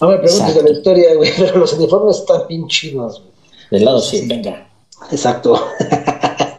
No 0.00 0.08
me 0.08 0.18
preguntes 0.18 0.54
de 0.54 0.62
la 0.62 0.70
historia, 0.70 1.14
güey, 1.14 1.30
pero 1.38 1.58
los 1.58 1.72
uniformes 1.72 2.18
están 2.18 2.42
bien 2.48 2.68
chidos. 2.68 3.22
Del 3.70 3.84
lado 3.84 4.00
sí, 4.00 4.26
venga. 4.26 4.68
Exacto. 5.10 5.60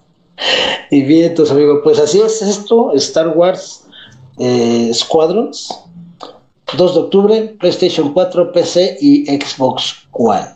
y 0.91 1.01
bien, 1.03 1.26
entonces, 1.26 1.55
amigo, 1.55 1.82
pues 1.84 1.99
así 1.99 2.20
es 2.20 2.41
esto, 2.41 2.91
Star 2.93 3.30
Wars 3.30 3.86
eh, 4.39 4.91
Squadrons. 4.93 5.70
2 6.76 6.93
de 6.93 6.99
octubre, 6.99 7.55
PlayStation 7.59 8.13
4, 8.13 8.51
PC 8.51 8.97
y 8.99 9.26
Xbox 9.26 10.07
One. 10.11 10.47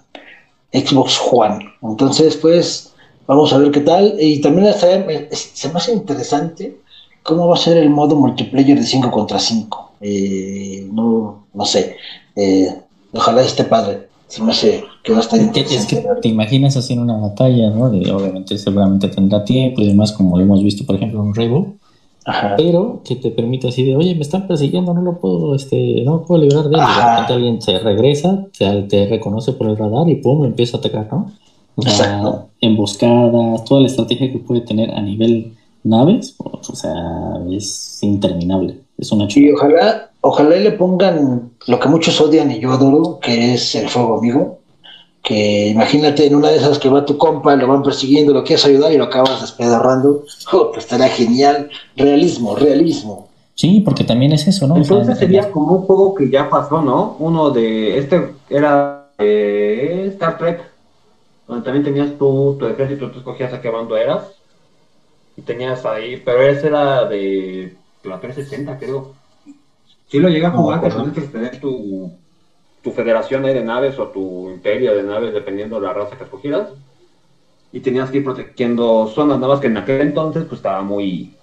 Xbox 0.73 1.19
One. 1.31 1.65
Entonces, 1.81 2.35
pues, 2.37 2.93
vamos 3.27 3.53
a 3.53 3.57
ver 3.57 3.71
qué 3.71 3.81
tal. 3.81 4.15
Y 4.19 4.41
también 4.41 4.73
se 4.73 5.69
me 5.69 5.75
hace 5.75 5.93
interesante 5.93 6.77
cómo 7.23 7.47
va 7.47 7.55
a 7.55 7.57
ser 7.57 7.77
el 7.77 7.89
modo 7.89 8.15
multiplayer 8.15 8.77
de 8.77 8.85
5 8.85 9.11
contra 9.11 9.39
5. 9.39 9.91
Eh, 10.01 10.87
no, 10.91 11.45
no 11.53 11.65
sé, 11.65 11.95
eh, 12.35 12.75
ojalá 13.13 13.41
esté 13.41 13.63
padre. 13.63 14.09
Se 14.27 14.41
me 14.41 14.51
hace 14.51 14.83
que 15.03 15.11
va 15.11 15.19
a 15.19 15.21
estar 15.21 15.39
Es 15.39 15.85
que 15.85 16.05
te 16.21 16.29
imaginas 16.29 16.89
en 16.89 16.99
una 16.99 17.17
batalla, 17.17 17.69
¿no? 17.69 17.85
obviamente, 17.85 18.57
seguramente 18.57 19.09
tendrá 19.09 19.43
tiempo 19.43 19.81
y 19.81 19.87
demás, 19.87 20.13
como 20.13 20.37
lo 20.37 20.43
hemos 20.43 20.63
visto, 20.63 20.85
por 20.85 20.95
ejemplo, 20.95 21.19
en 21.19 21.27
un 21.27 21.35
Pero 22.57 23.01
que 23.03 23.15
te 23.15 23.31
permite 23.31 23.69
así 23.69 23.83
de, 23.83 23.95
oye, 23.95 24.13
me 24.13 24.21
están 24.21 24.47
persiguiendo, 24.47 24.93
no 24.93 25.01
lo 25.01 25.19
puedo, 25.19 25.55
este, 25.55 26.03
no 26.03 26.23
puedo 26.23 26.41
liberar 26.41 26.69
de 26.69 26.75
él. 26.75 26.81
Y 26.81 26.95
de 26.95 27.09
repente 27.09 27.33
alguien 27.33 27.61
se 27.61 27.79
regresa, 27.79 28.45
te, 28.57 28.83
te, 28.83 29.07
reconoce 29.07 29.53
por 29.53 29.67
el 29.67 29.77
radar 29.77 30.07
y 30.07 30.15
pum, 30.15 30.45
empieza 30.45 30.77
a 30.77 30.79
atacar, 30.79 31.07
¿no? 31.11 31.31
O 31.75 31.81
sea, 31.83 32.45
emboscadas, 32.59 33.63
toda 33.65 33.81
la 33.81 33.87
estrategia 33.87 34.31
que 34.31 34.37
puede 34.39 34.61
tener 34.61 34.91
a 34.91 35.01
nivel 35.01 35.53
naves, 35.83 36.35
o 36.37 36.75
sea, 36.75 36.93
es 37.49 37.99
interminable. 38.03 38.77
Es 38.97 39.11
una 39.11 39.27
Y 39.33 39.51
ojalá, 39.51 40.11
ojalá 40.21 40.55
le 40.57 40.71
pongan 40.73 41.51
lo 41.65 41.79
que 41.79 41.89
muchos 41.89 42.21
odian 42.21 42.51
y 42.51 42.59
yo 42.59 42.71
adoro, 42.71 43.19
que 43.19 43.53
es 43.53 43.73
el 43.75 43.89
fuego 43.89 44.19
amigo. 44.19 44.59
Que 45.21 45.67
imagínate 45.67 46.25
en 46.25 46.35
una 46.35 46.49
de 46.49 46.57
esas 46.57 46.79
que 46.79 46.89
va 46.89 47.05
tu 47.05 47.17
compa, 47.17 47.55
lo 47.55 47.67
van 47.67 47.83
persiguiendo, 47.83 48.33
lo 48.33 48.43
quieres 48.43 48.65
ayudar 48.65 48.91
y 48.91 48.97
lo 48.97 49.05
acabas 49.05 49.41
despedorrando. 49.41 50.23
Oh, 50.53 50.71
pues 50.71 50.83
estaría 50.85 51.07
genial. 51.07 51.69
Realismo, 51.95 52.55
realismo. 52.55 53.29
Sí, 53.55 53.81
porque 53.85 54.03
también 54.03 54.33
es 54.33 54.47
eso, 54.47 54.67
¿no? 54.67 54.75
Entonces 54.75 55.17
sería 55.17 55.49
como 55.51 55.73
un 55.73 55.81
juego 55.83 56.15
que 56.15 56.29
ya 56.29 56.49
pasó, 56.49 56.81
¿no? 56.81 57.15
Uno 57.19 57.51
de. 57.51 57.97
Este 57.97 58.33
era 58.49 59.09
eh, 59.17 60.07
Star 60.13 60.37
Trek, 60.37 60.61
donde 61.47 61.63
también 61.63 61.85
tenías 61.85 62.17
tu, 62.17 62.57
tu 62.59 62.65
ejército, 62.65 63.11
tú 63.11 63.19
escogías 63.19 63.53
a 63.53 63.61
qué 63.61 63.69
bando 63.69 63.95
eras 63.95 64.23
y 65.37 65.41
tenías 65.41 65.85
ahí, 65.85 66.21
pero 66.23 66.41
ese 66.41 66.67
era 66.67 67.05
de 67.05 67.75
la 68.03 68.19
360, 68.19 68.77
creo. 68.79 69.13
Si 70.07 70.19
lo 70.19 70.29
llega 70.29 70.49
a 70.49 70.51
jugar, 70.51 70.81
que 70.81 70.89
tienes 70.89 71.13
que 71.13 71.21
tener 71.21 71.59
tu, 71.61 72.11
tu 72.81 72.91
federación 72.91 73.43
de 73.43 73.63
naves 73.63 73.99
o 73.99 74.07
tu 74.07 74.49
imperio 74.49 74.95
de 74.95 75.03
naves, 75.03 75.33
dependiendo 75.33 75.79
de 75.79 75.87
la 75.87 75.93
raza 75.93 76.17
que 76.17 76.23
escogieras. 76.23 76.69
Y 77.71 77.79
tenías 77.79 78.09
que 78.09 78.17
ir 78.17 78.23
protegiendo 78.23 79.07
zonas 79.07 79.39
nuevas 79.39 79.59
que 79.59 79.67
en 79.67 79.77
aquel 79.77 80.01
entonces 80.01 80.43
pues 80.45 80.59
estaba 80.59 80.81
muy, 80.81 81.35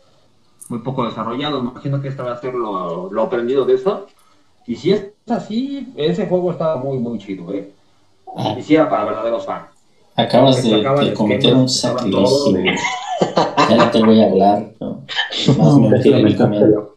muy 0.68 0.80
poco 0.80 1.04
desarrollado. 1.04 1.60
Imagino 1.60 2.02
que 2.02 2.08
esta 2.08 2.22
va 2.22 2.32
a 2.32 2.40
ser 2.40 2.54
lo, 2.54 3.10
lo 3.10 3.22
aprendido 3.22 3.64
de 3.64 3.74
eso. 3.74 4.06
Y 4.66 4.76
si 4.76 4.92
es 4.92 5.06
así, 5.28 5.88
ese 5.96 6.26
juego 6.26 6.50
estaba 6.50 6.76
muy, 6.76 6.98
muy 6.98 7.18
chido, 7.18 7.52
¿eh? 7.54 7.72
Y 8.58 8.62
si 8.62 8.74
era 8.74 8.90
para 8.90 9.04
verdaderos 9.04 9.46
fans. 9.46 9.68
Acabas 10.14 10.62
de, 10.62 10.82
de 10.82 11.14
cometer 11.14 11.54
un 11.54 11.68
sacrilegio. 11.68 12.74
Ya 13.68 13.76
no 13.76 13.90
te 13.90 14.02
voy 14.02 14.20
a 14.20 14.26
hablar. 14.26 14.72
¿no? 14.80 15.04
Más 15.58 15.76
me 15.76 15.86
omitiré, 15.86 16.22
mi, 16.22 16.36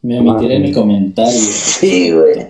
me 0.01 0.19
omitiré 0.19 0.59
mi 0.59 0.72
comentario. 0.72 1.32
Sí, 1.32 2.11
güey. 2.11 2.47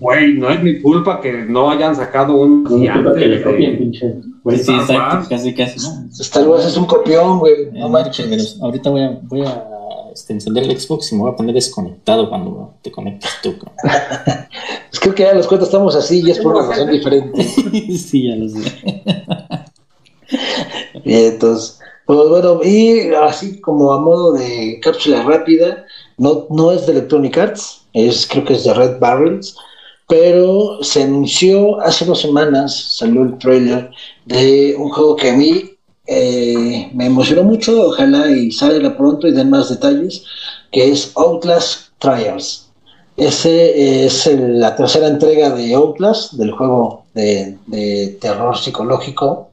Güey, 0.00 0.34
no 0.34 0.50
es 0.50 0.62
mi 0.62 0.80
culpa 0.80 1.20
que 1.20 1.32
no 1.32 1.70
hayan 1.70 1.94
sacado 1.94 2.36
un 2.36 2.66
gigante. 2.66 3.42
Pues 4.42 4.64
sí, 4.64 4.72
exacto, 4.72 5.28
casi, 5.28 5.54
casi. 5.54 5.78
Star 6.20 6.48
Wars 6.48 6.66
es 6.66 6.76
un 6.76 6.86
copión, 6.86 7.38
güey. 7.38 7.70
No 7.72 7.88
manches. 7.88 8.58
Ahorita 8.60 8.90
voy 8.90 9.02
a, 9.02 9.18
voy 9.22 9.42
a 9.42 9.64
este, 10.12 10.32
encender 10.32 10.64
el 10.64 10.78
Xbox 10.78 11.12
y 11.12 11.16
me 11.16 11.22
voy 11.22 11.32
a 11.32 11.36
poner 11.36 11.54
desconectado 11.54 12.28
cuando 12.28 12.74
te 12.82 12.90
conectes 12.90 13.30
tú. 13.42 13.54
es 14.92 15.00
que 15.00 15.22
ya 15.22 15.34
los 15.34 15.46
cuentos 15.46 15.68
estamos 15.68 15.94
así 15.94 16.22
y 16.24 16.30
es 16.30 16.38
por 16.40 16.56
una 16.56 16.68
razón 16.68 16.90
diferente. 16.90 17.42
sí, 17.98 18.28
ya 18.28 18.36
lo 18.36 18.48
sé. 18.48 19.02
Bien, 21.04 21.32
entonces, 21.32 21.78
pues 22.08 22.26
bueno, 22.30 22.60
y 22.64 23.12
así 23.22 23.60
como 23.60 23.92
a 23.92 24.00
modo 24.00 24.32
de 24.32 24.80
cápsula 24.80 25.24
rápida, 25.24 25.84
no, 26.16 26.46
no 26.48 26.72
es 26.72 26.86
de 26.86 26.92
Electronic 26.92 27.36
Arts, 27.36 27.82
es, 27.92 28.26
creo 28.26 28.46
que 28.46 28.54
es 28.54 28.64
de 28.64 28.72
Red 28.72 28.98
Barrels, 28.98 29.54
pero 30.08 30.82
se 30.82 31.02
anunció 31.02 31.78
hace 31.82 32.06
dos 32.06 32.22
semanas, 32.22 32.96
salió 32.96 33.24
el 33.24 33.36
trailer 33.36 33.90
de 34.24 34.74
un 34.78 34.88
juego 34.88 35.16
que 35.16 35.28
a 35.28 35.36
mí 35.36 35.72
eh, 36.06 36.90
me 36.94 37.04
emocionó 37.04 37.42
mucho, 37.42 37.88
ojalá 37.88 38.30
y 38.30 38.52
salga 38.52 38.96
pronto 38.96 39.28
y 39.28 39.32
den 39.32 39.50
más 39.50 39.68
detalles, 39.68 40.24
que 40.72 40.90
es 40.90 41.12
Outlast 41.14 41.90
Trials. 41.98 42.70
Ese 43.18 44.06
es 44.06 44.26
la 44.32 44.74
tercera 44.74 45.08
entrega 45.08 45.50
de 45.50 45.74
Outlast, 45.74 46.32
del 46.32 46.52
juego 46.52 47.04
de 47.12 48.16
terror 48.18 48.56
psicológico 48.56 49.47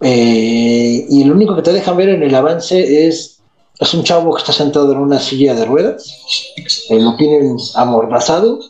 eh, 0.00 1.06
y 1.08 1.24
lo 1.24 1.34
único 1.34 1.56
que 1.56 1.62
te 1.62 1.72
dejan 1.72 1.96
ver 1.96 2.10
en 2.10 2.22
el 2.22 2.34
avance 2.34 3.06
es, 3.06 3.40
es 3.78 3.94
un 3.94 4.04
chavo 4.04 4.34
que 4.34 4.40
está 4.40 4.52
sentado 4.52 4.92
en 4.92 4.98
una 4.98 5.18
silla 5.18 5.54
de 5.54 5.64
ruedas, 5.64 6.06
eh, 6.90 7.00
lo 7.00 7.16
tienen 7.16 7.56
amordazado, 7.74 8.60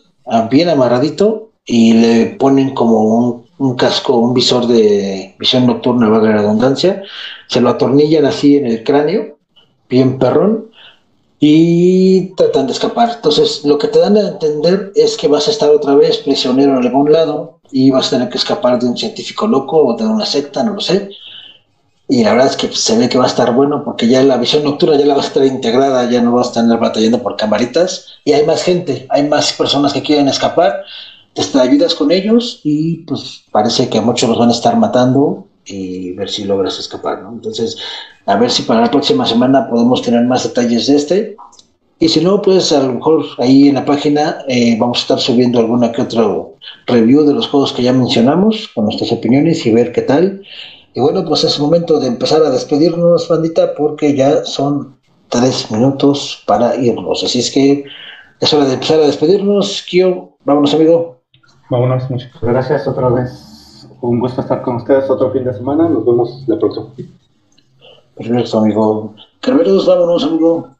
bien 0.50 0.68
amarradito, 0.68 1.50
y 1.66 1.94
le 1.94 2.26
ponen 2.26 2.74
como 2.74 3.44
un, 3.58 3.76
casco, 3.76 4.18
un 4.18 4.34
visor 4.34 4.66
de 4.66 5.34
visión 5.38 5.66
nocturna, 5.66 6.08
valga 6.08 6.30
la 6.30 6.42
redundancia, 6.42 7.02
se 7.48 7.60
lo 7.60 7.70
atornillan 7.70 8.26
así 8.26 8.56
en 8.56 8.66
el 8.66 8.84
cráneo, 8.84 9.38
bien 9.88 10.18
perrón, 10.18 10.70
y 11.40 12.34
tratan 12.36 12.66
de 12.66 12.72
escapar. 12.72 13.10
Entonces, 13.16 13.64
lo 13.64 13.78
que 13.78 13.88
te 13.88 13.98
dan 13.98 14.16
a 14.16 14.28
entender 14.28 14.92
es 14.94 15.16
que 15.16 15.28
vas 15.28 15.48
a 15.48 15.50
estar 15.50 15.70
otra 15.70 15.94
vez 15.94 16.18
prisionero 16.18 16.72
en 16.78 16.86
algún 16.86 17.12
lado 17.12 17.60
y 17.74 17.90
vas 17.90 18.06
a 18.06 18.10
tener 18.10 18.28
que 18.30 18.38
escapar 18.38 18.78
de 18.78 18.86
un 18.86 18.96
científico 18.96 19.46
loco 19.46 19.76
o 19.84 19.96
de 19.96 20.06
una 20.06 20.24
secta, 20.24 20.62
no 20.62 20.74
lo 20.74 20.80
sé 20.80 21.10
y 22.08 22.22
la 22.22 22.32
verdad 22.32 22.48
es 22.48 22.56
que 22.56 22.70
se 22.70 22.98
ve 22.98 23.08
que 23.08 23.16
va 23.16 23.24
a 23.24 23.28
estar 23.28 23.52
bueno 23.54 23.82
porque 23.82 24.06
ya 24.06 24.22
la 24.22 24.36
visión 24.36 24.62
nocturna 24.62 24.96
ya 24.96 25.06
la 25.06 25.14
va 25.14 25.22
a 25.22 25.26
estar 25.26 25.44
integrada, 25.44 26.10
ya 26.10 26.20
no 26.20 26.32
vas 26.32 26.48
a 26.48 26.60
estar 26.60 26.78
batallando 26.78 27.22
por 27.22 27.36
camaritas 27.36 28.18
y 28.24 28.32
hay 28.32 28.44
más 28.44 28.62
gente, 28.62 29.06
hay 29.08 29.26
más 29.26 29.52
personas 29.54 29.92
que 29.92 30.02
quieren 30.02 30.28
escapar, 30.28 30.84
te 31.34 31.58
ayudas 31.58 31.94
con 31.94 32.10
ellos 32.12 32.60
y 32.62 32.98
pues 33.04 33.44
parece 33.50 33.88
que 33.88 33.98
a 33.98 34.02
muchos 34.02 34.28
los 34.28 34.38
van 34.38 34.50
a 34.50 34.52
estar 34.52 34.76
matando 34.76 35.46
y 35.64 36.12
ver 36.12 36.28
si 36.28 36.44
logras 36.44 36.78
escapar, 36.78 37.22
¿no? 37.22 37.32
Entonces, 37.32 37.78
a 38.26 38.36
ver 38.36 38.50
si 38.50 38.62
para 38.62 38.82
la 38.82 38.90
próxima 38.90 39.24
semana 39.24 39.68
podemos 39.68 40.02
tener 40.02 40.24
más 40.24 40.44
detalles 40.44 40.86
de 40.86 40.96
este. 40.96 41.36
Y 41.98 42.08
si 42.08 42.22
no, 42.22 42.42
pues 42.42 42.72
a 42.72 42.82
lo 42.82 42.94
mejor 42.94 43.24
ahí 43.38 43.68
en 43.68 43.76
la 43.76 43.84
página 43.84 44.38
eh, 44.48 44.76
vamos 44.78 44.98
a 44.98 45.00
estar 45.02 45.20
subiendo 45.20 45.60
alguna 45.60 45.92
que 45.92 46.02
otra 46.02 46.24
review 46.86 47.24
de 47.24 47.34
los 47.34 47.48
juegos 47.48 47.72
que 47.72 47.82
ya 47.82 47.92
mencionamos, 47.92 48.68
con 48.74 48.84
nuestras 48.84 49.12
opiniones 49.12 49.64
y 49.64 49.72
ver 49.72 49.92
qué 49.92 50.02
tal. 50.02 50.42
Y 50.94 51.00
bueno, 51.00 51.24
pues 51.24 51.44
es 51.44 51.58
momento 51.58 51.98
de 51.98 52.08
empezar 52.08 52.42
a 52.42 52.50
despedirnos, 52.50 53.28
bandita, 53.28 53.74
porque 53.74 54.14
ya 54.14 54.44
son 54.44 54.96
tres 55.28 55.70
minutos 55.70 56.42
para 56.46 56.76
irnos. 56.76 57.24
Así 57.24 57.40
es 57.40 57.50
que 57.50 57.84
es 58.40 58.52
hora 58.54 58.66
de 58.66 58.74
empezar 58.74 59.00
a 59.00 59.06
despedirnos. 59.06 59.84
Kio, 59.88 60.36
vámonos, 60.44 60.74
amigo. 60.74 61.20
Vámonos, 61.70 62.10
muchas 62.10 62.30
gracias 62.40 62.86
otra 62.86 63.08
vez. 63.08 63.88
Un 64.00 64.20
gusto 64.20 64.40
estar 64.42 64.62
con 64.62 64.76
ustedes 64.76 65.08
otro 65.08 65.32
fin 65.32 65.44
de 65.44 65.54
semana. 65.54 65.88
Nos 65.88 66.04
vemos 66.04 66.44
la 66.46 66.58
próxima. 66.58 66.86
Perfecto, 68.16 68.58
amigo. 68.58 69.14
Carveros, 69.40 69.86
vámonos, 69.86 70.24
amigo. 70.24 70.73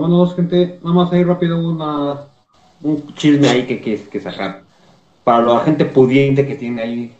Vámonos, 0.00 0.36
gente. 0.36 0.78
Vamos 0.80 1.12
a 1.12 1.18
ir 1.18 1.26
rápido 1.26 1.58
una, 1.58 2.20
un 2.82 3.14
chisme 3.14 3.48
ahí 3.48 3.66
que, 3.66 3.80
que, 3.80 4.00
que 4.00 4.20
sacar. 4.20 4.62
Para 5.24 5.44
la 5.44 5.58
gente 5.58 5.84
pudiente 5.86 6.46
que 6.46 6.54
tiene 6.54 6.82
ahí 6.82 7.16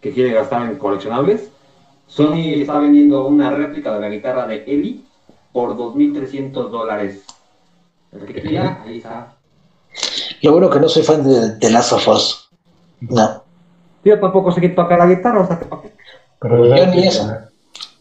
que 0.00 0.12
quiere 0.12 0.32
gastar 0.32 0.70
en 0.70 0.78
coleccionables, 0.78 1.50
Sony 2.06 2.60
está 2.60 2.78
vendiendo 2.78 3.26
una 3.26 3.50
réplica 3.50 3.92
de 3.94 4.00
la 4.00 4.08
guitarra 4.08 4.46
de 4.46 4.62
Eli 4.68 5.04
por 5.52 5.76
2.300 5.76 6.52
dólares. 6.70 7.24
El 8.12 8.24
que 8.24 8.40
quiera, 8.40 8.80
ahí 8.86 8.98
está. 8.98 9.34
Lo 10.42 10.52
bueno 10.52 10.70
que 10.70 10.78
no 10.78 10.88
soy 10.88 11.02
fan 11.02 11.24
de, 11.24 11.56
de 11.56 11.70
Last 11.70 11.92
of 11.92 12.06
Us. 12.06 12.50
No. 13.00 13.42
Yo 14.04 14.20
tampoco 14.20 14.52
sé 14.52 14.60
qué 14.60 14.68
tocar 14.68 15.00
la 15.00 15.06
guitarra, 15.06 15.40
o 15.40 15.46
sea, 15.48 15.58
que. 15.58 15.66
Pero 16.40 16.76
Yo 16.76 16.86
ni 16.86 17.04
eso. 17.08 17.28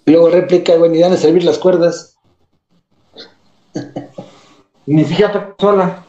Y 0.06 0.12
luego 0.12 0.30
réplica, 0.30 0.76
güey, 0.76 0.92
ni 0.92 1.00
dan 1.00 1.14
a 1.14 1.18
servir 1.18 1.44
las 1.44 1.58
cuerdas. 1.58 2.12
Ni 4.86 5.04
siquiera 5.06 5.56
sola. 5.60 6.06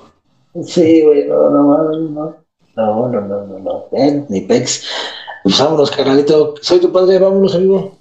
Sí, 0.64 1.02
güey, 1.02 1.28
no, 1.28 1.50
no, 1.50 1.62
no, 1.62 1.98
no. 1.98 2.36
No, 2.76 3.08
no, 3.08 3.20
no, 3.20 3.46
no, 3.46 3.58
no. 3.58 3.84
Ven, 3.92 4.26
ni 4.28 4.40
pex. 4.42 4.84
Pues 5.42 5.58
vámonos, 5.58 5.90
carnalito. 5.90 6.54
Soy 6.62 6.78
tu 6.78 6.90
padre, 6.90 7.18
vámonos, 7.18 7.54
amigo. 7.54 7.92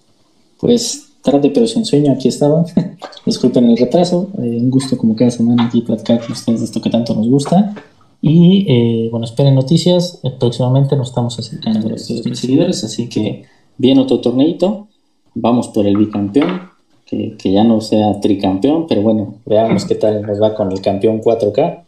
Pues 0.59 1.07
tarde 1.21 1.51
pero 1.53 1.67
sin 1.67 1.85
sueño, 1.85 2.11
aquí 2.11 2.27
estaba. 2.27 2.65
Disculpen 3.25 3.69
el 3.69 3.77
retraso. 3.77 4.29
eh, 4.37 4.57
un 4.61 4.69
gusto 4.69 4.97
como 4.97 5.15
cada 5.15 5.31
semana 5.31 5.65
aquí 5.65 5.81
platicar 5.81 6.19
con 6.21 6.31
ustedes 6.31 6.59
de 6.59 6.65
esto 6.65 6.81
que 6.81 6.89
tanto 6.89 7.13
nos 7.15 7.27
gusta. 7.27 7.75
Y 8.21 8.65
eh, 8.69 9.09
bueno, 9.09 9.25
esperen 9.25 9.55
noticias. 9.55 10.19
Eh, 10.23 10.31
próximamente 10.39 10.95
nos 10.95 11.09
estamos 11.09 11.37
acercando 11.39 11.87
a 11.87 11.91
los 11.91 12.09
3.000 12.09 12.33
seguidores, 12.35 12.83
así 12.83 13.09
que 13.09 13.45
viene 13.77 14.01
otro 14.01 14.19
torneito. 14.21 14.87
Vamos 15.33 15.69
por 15.69 15.87
el 15.87 15.97
bicampeón, 15.97 16.69
que, 17.11 17.35
que 17.37 17.51
ya 17.51 17.63
no 17.65 17.79
sea 17.81 18.19
tricampeón, 18.21 18.87
pero 18.87 19.01
bueno, 19.03 19.35
veamos 19.45 19.85
qué 19.85 19.95
tal 19.95 20.21
nos 20.23 20.41
va 20.41 20.55
con 20.55 20.71
el 20.71 20.81
campeón 20.81 21.21
4K. 21.21 21.83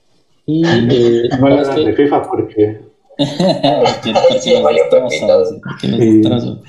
Y 0.46 0.62
eh, 0.66 1.30
No 1.40 1.48
le 1.48 1.54
hagas 1.56 1.70
que- 1.70 1.86
de 1.86 1.94
FIFA 1.94 2.22
porque 2.30 2.82
porque, 3.18 4.14
porque 4.30 4.62
los 4.62 5.14
destrozan, 5.14 5.62
porque 5.62 5.88
los 5.88 6.00
Sí. 6.00 6.06
destrozan. 6.18 6.60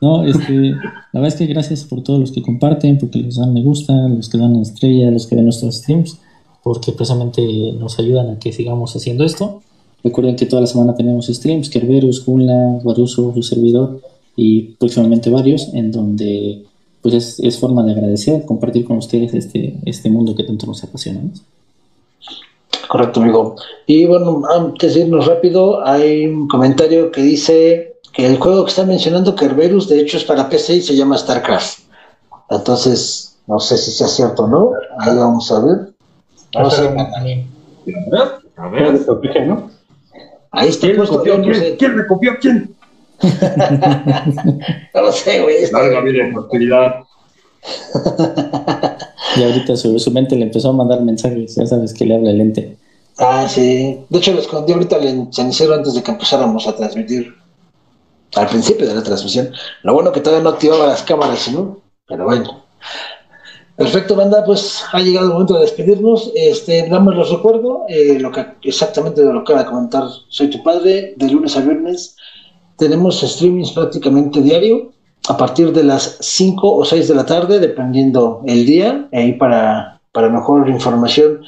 No, 0.00 0.24
este, 0.24 0.52
la 0.52 1.20
verdad 1.20 1.28
es 1.28 1.36
que 1.36 1.46
gracias 1.46 1.84
por 1.84 2.02
todos 2.02 2.18
los 2.18 2.32
que 2.32 2.42
comparten, 2.42 2.98
porque 2.98 3.20
les 3.20 3.36
dan 3.36 3.52
me 3.54 3.62
gusta, 3.62 3.92
los 4.08 4.28
que 4.28 4.36
dan 4.36 4.56
estrella, 4.56 5.10
los 5.12 5.26
que 5.28 5.36
ven 5.36 5.44
nuestros 5.44 5.76
streams, 5.76 6.18
porque 6.64 6.90
precisamente 6.92 7.40
nos 7.78 7.98
ayudan 8.00 8.30
a 8.30 8.38
que 8.38 8.52
sigamos 8.52 8.94
haciendo 8.96 9.24
esto. 9.24 9.62
Recuerden 10.02 10.34
que 10.34 10.46
toda 10.46 10.60
la 10.62 10.66
semana 10.66 10.94
tenemos 10.96 11.26
streams, 11.28 11.70
Kerberus, 11.70 12.24
Junla, 12.24 12.80
Guaruso, 12.82 13.32
su 13.32 13.42
servidor 13.44 14.00
y 14.34 14.72
próximamente 14.80 15.30
varios, 15.30 15.72
en 15.72 15.92
donde 15.92 16.64
pues 17.02 17.14
es, 17.14 17.40
es 17.40 17.58
forma 17.58 17.82
de 17.84 17.92
agradecer, 17.92 18.44
compartir 18.44 18.84
con 18.84 18.98
ustedes 18.98 19.34
este, 19.34 19.78
este 19.84 20.08
mundo 20.08 20.34
que 20.34 20.44
tanto 20.44 20.66
nos 20.66 20.82
apasiona. 20.84 21.20
¿no? 21.20 21.30
Correcto, 22.88 23.20
amigo. 23.20 23.56
Y 23.86 24.06
bueno, 24.06 24.42
antes 24.54 24.94
de 24.94 25.00
irnos 25.00 25.26
rápido, 25.26 25.84
hay 25.84 26.26
un 26.26 26.46
comentario 26.46 27.10
que 27.10 27.22
dice 27.22 27.96
que 28.12 28.26
el 28.26 28.38
juego 28.38 28.64
que 28.64 28.70
está 28.70 28.84
mencionando 28.84 29.34
Kerberos, 29.34 29.88
de 29.88 30.00
hecho, 30.00 30.18
es 30.18 30.24
para 30.24 30.48
PC 30.48 30.76
y 30.76 30.82
se 30.82 30.94
llama 30.94 31.16
StarCraft. 31.16 31.80
Entonces, 32.50 33.38
no 33.46 33.58
sé 33.58 33.78
si 33.78 33.90
sea 33.90 34.08
cierto 34.08 34.44
o 34.44 34.48
no. 34.48 34.72
Ahí 34.98 35.16
vamos 35.16 35.50
a 35.50 35.60
ver. 35.60 35.92
No 36.54 36.70
sé. 36.70 36.82
¿Verdad? 37.86 38.38
A 38.56 38.64
ya 38.64 38.68
ver. 38.68 38.92
les 38.92 39.06
copié, 39.06 39.46
¿no? 39.46 39.70
Ahí 40.50 40.68
está 40.68 40.86
¿Quién 40.86 41.00
me 41.96 42.06
copió? 42.06 42.32
¿Quién, 42.40 42.74
No 44.94 45.00
lo 45.02 45.12
sé, 45.12 45.40
güey. 45.42 45.56
está- 45.56 45.78
Larga 45.78 46.00
vida 46.00 46.28
y 46.28 46.32
prosperidad. 46.32 46.94
Y 49.36 49.42
ahorita 49.42 49.76
su, 49.76 49.98
su 49.98 50.10
mente 50.10 50.36
le 50.36 50.42
empezó 50.44 50.70
a 50.70 50.72
mandar 50.72 51.00
mensajes, 51.02 51.54
ya 51.54 51.66
sabes 51.66 51.94
que 51.94 52.04
le 52.04 52.14
habla 52.16 52.30
el 52.30 52.40
ente. 52.40 52.76
Ah, 53.18 53.46
sí. 53.48 54.00
De 54.08 54.18
hecho, 54.18 54.32
lo 54.32 54.40
escondí 54.40 54.72
ahorita 54.72 54.96
al 54.96 55.28
cenicero 55.32 55.74
antes 55.74 55.94
de 55.94 56.02
que 56.02 56.10
empezáramos 56.10 56.66
a 56.66 56.74
transmitir. 56.76 57.34
Al 58.34 58.46
principio 58.48 58.86
de 58.86 58.94
la 58.94 59.02
transmisión. 59.02 59.50
Lo 59.82 59.94
bueno 59.94 60.10
que 60.12 60.20
todavía 60.20 60.42
no 60.42 60.50
activaba 60.50 60.86
las 60.86 61.02
cámaras, 61.02 61.50
¿no? 61.52 61.80
Pero 62.08 62.24
bueno. 62.24 62.62
Perfecto, 63.76 64.14
banda, 64.16 64.44
pues 64.44 64.82
ha 64.92 65.00
llegado 65.00 65.26
el 65.26 65.32
momento 65.32 65.54
de 65.54 65.62
despedirnos. 65.62 66.30
Este, 66.34 66.88
nada 66.88 67.00
más 67.02 67.14
los 67.16 67.30
recuerdo, 67.30 67.84
eh, 67.88 68.18
lo 68.18 68.30
que 68.30 68.44
exactamente 68.62 69.22
de 69.22 69.32
lo 69.32 69.44
que 69.44 69.52
acaba 69.52 69.64
de 69.64 69.70
comentar 69.70 70.04
Soy 70.28 70.48
tu 70.48 70.62
padre, 70.62 71.14
de 71.16 71.30
lunes 71.30 71.56
a 71.56 71.60
viernes. 71.60 72.16
Tenemos 72.82 73.20
streamings 73.20 73.70
prácticamente 73.70 74.42
diario, 74.42 74.90
a 75.28 75.36
partir 75.36 75.72
de 75.72 75.84
las 75.84 76.16
5 76.18 76.78
o 76.78 76.84
6 76.84 77.06
de 77.06 77.14
la 77.14 77.24
tarde, 77.24 77.60
dependiendo 77.60 78.42
el 78.44 78.66
día. 78.66 79.08
Ahí 79.12 79.34
para, 79.34 80.00
para 80.10 80.28
mejor 80.28 80.68
información, 80.68 81.42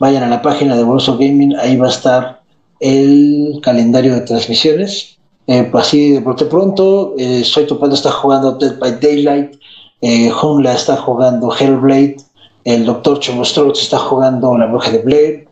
vayan 0.00 0.24
a 0.24 0.28
la 0.28 0.42
página 0.42 0.74
de 0.74 0.82
Bolso 0.82 1.16
Gaming, 1.16 1.54
ahí 1.54 1.76
va 1.76 1.86
a 1.86 1.90
estar 1.90 2.40
el 2.80 3.60
calendario 3.62 4.12
de 4.12 4.22
transmisiones. 4.22 5.18
Eh, 5.46 5.68
pues 5.70 5.86
así 5.86 6.10
de 6.10 6.20
pronto 6.20 7.14
eh, 7.16 7.44
Soy 7.44 7.66
padre 7.66 7.94
está 7.94 8.10
jugando 8.10 8.58
Dead 8.58 8.76
by 8.80 8.98
Daylight, 9.00 9.54
eh, 10.00 10.32
Hunla 10.32 10.72
está 10.72 10.96
jugando 10.96 11.54
Hellblade, 11.54 12.16
el 12.64 12.84
Dr. 12.86 13.20
Chomostrox 13.20 13.82
está 13.82 13.98
jugando 13.98 14.58
La 14.58 14.66
Bruja 14.66 14.90
de 14.90 14.98
Blair, 14.98 15.48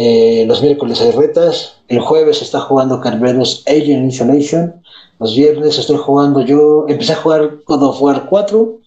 eh, 0.00 0.44
los 0.46 0.62
miércoles 0.62 1.00
hay 1.00 1.10
retas, 1.10 1.74
el 1.88 1.98
jueves 1.98 2.40
está 2.40 2.60
jugando 2.60 3.00
Carveros 3.00 3.64
Alien 3.66 4.06
Isolation, 4.06 4.80
los 5.18 5.34
viernes 5.34 5.76
estoy 5.76 5.96
jugando 5.96 6.40
yo, 6.42 6.84
empecé 6.86 7.14
a 7.14 7.16
jugar 7.16 7.58
God 7.66 7.82
of 7.82 8.00
War 8.00 8.26
4 8.28 8.78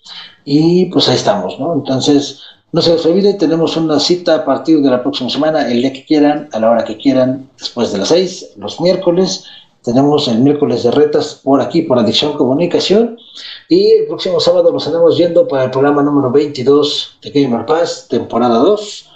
y 0.45 0.85
pues 0.85 1.09
ahí 1.09 1.17
estamos, 1.17 1.59
¿no? 1.59 1.73
Entonces, 1.73 2.39
no 2.71 2.81
se 2.81 2.93
les 2.93 3.05
olvide, 3.05 3.33
tenemos 3.33 3.75
una 3.75 3.99
cita 3.99 4.35
a 4.35 4.45
partir 4.45 4.81
de 4.81 4.89
la 4.89 5.03
próxima 5.03 5.29
semana, 5.29 5.69
el 5.69 5.81
día 5.81 5.91
que 5.91 6.05
quieran, 6.05 6.47
a 6.53 6.59
la 6.61 6.71
hora 6.71 6.85
que 6.85 6.95
quieran, 6.95 7.49
después 7.59 7.91
de 7.91 7.97
las 7.97 8.07
6, 8.07 8.51
los 8.55 8.79
miércoles. 8.79 9.43
Tenemos 9.83 10.29
el 10.29 10.39
miércoles 10.39 10.83
de 10.83 10.91
retas 10.91 11.41
por 11.43 11.59
aquí, 11.59 11.81
por 11.81 11.99
Adicción 11.99 12.37
Comunicación. 12.37 13.17
Y 13.67 13.91
el 13.91 14.05
próximo 14.05 14.39
sábado 14.39 14.71
nos 14.71 14.87
andamos 14.87 15.17
viendo 15.17 15.45
para 15.45 15.65
el 15.65 15.71
programa 15.71 16.03
número 16.03 16.31
22 16.31 17.17
de 17.21 17.31
Gamer 17.31 17.65
Pass, 17.65 18.07
temporada 18.07 18.59
2. 18.59 19.10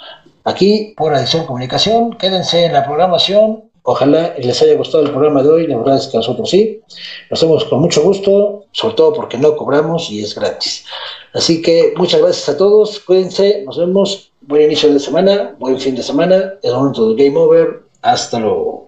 Aquí 0.45 0.93
por 0.95 1.13
Adicción 1.13 1.45
Comunicación. 1.45 2.13
Quédense 2.13 2.65
en 2.65 2.73
la 2.73 2.85
programación. 2.85 3.65
Ojalá 3.81 4.33
les 4.37 4.61
haya 4.61 4.75
gustado 4.75 5.03
el 5.03 5.11
programa 5.11 5.43
de 5.43 5.49
hoy. 5.49 5.67
La 5.67 5.77
verdad 5.77 5.97
es 5.97 6.07
que 6.07 6.17
a 6.17 6.19
nosotros 6.19 6.49
sí. 6.49 6.81
Lo 7.29 7.35
hacemos 7.35 7.65
con 7.65 7.81
mucho 7.81 8.01
gusto, 8.03 8.65
sobre 8.71 8.95
todo 8.95 9.13
porque 9.13 9.37
no 9.37 9.55
cobramos 9.55 10.09
y 10.09 10.23
es 10.23 10.33
gratis. 10.35 10.85
Así 11.33 11.61
que 11.61 11.93
muchas 11.97 12.21
gracias 12.21 12.49
a 12.49 12.57
todos. 12.57 12.99
Cuídense. 12.99 13.63
Nos 13.65 13.77
vemos. 13.77 14.31
Buen 14.41 14.63
inicio 14.63 14.93
de 14.93 14.99
semana. 14.99 15.55
Buen 15.59 15.79
fin 15.79 15.95
de 15.95 16.03
semana. 16.03 16.53
Es 16.61 16.71
momento 16.71 17.09
del 17.09 17.17
Game 17.17 17.37
Over. 17.37 17.81
Hasta 18.01 18.39
luego. 18.39 18.84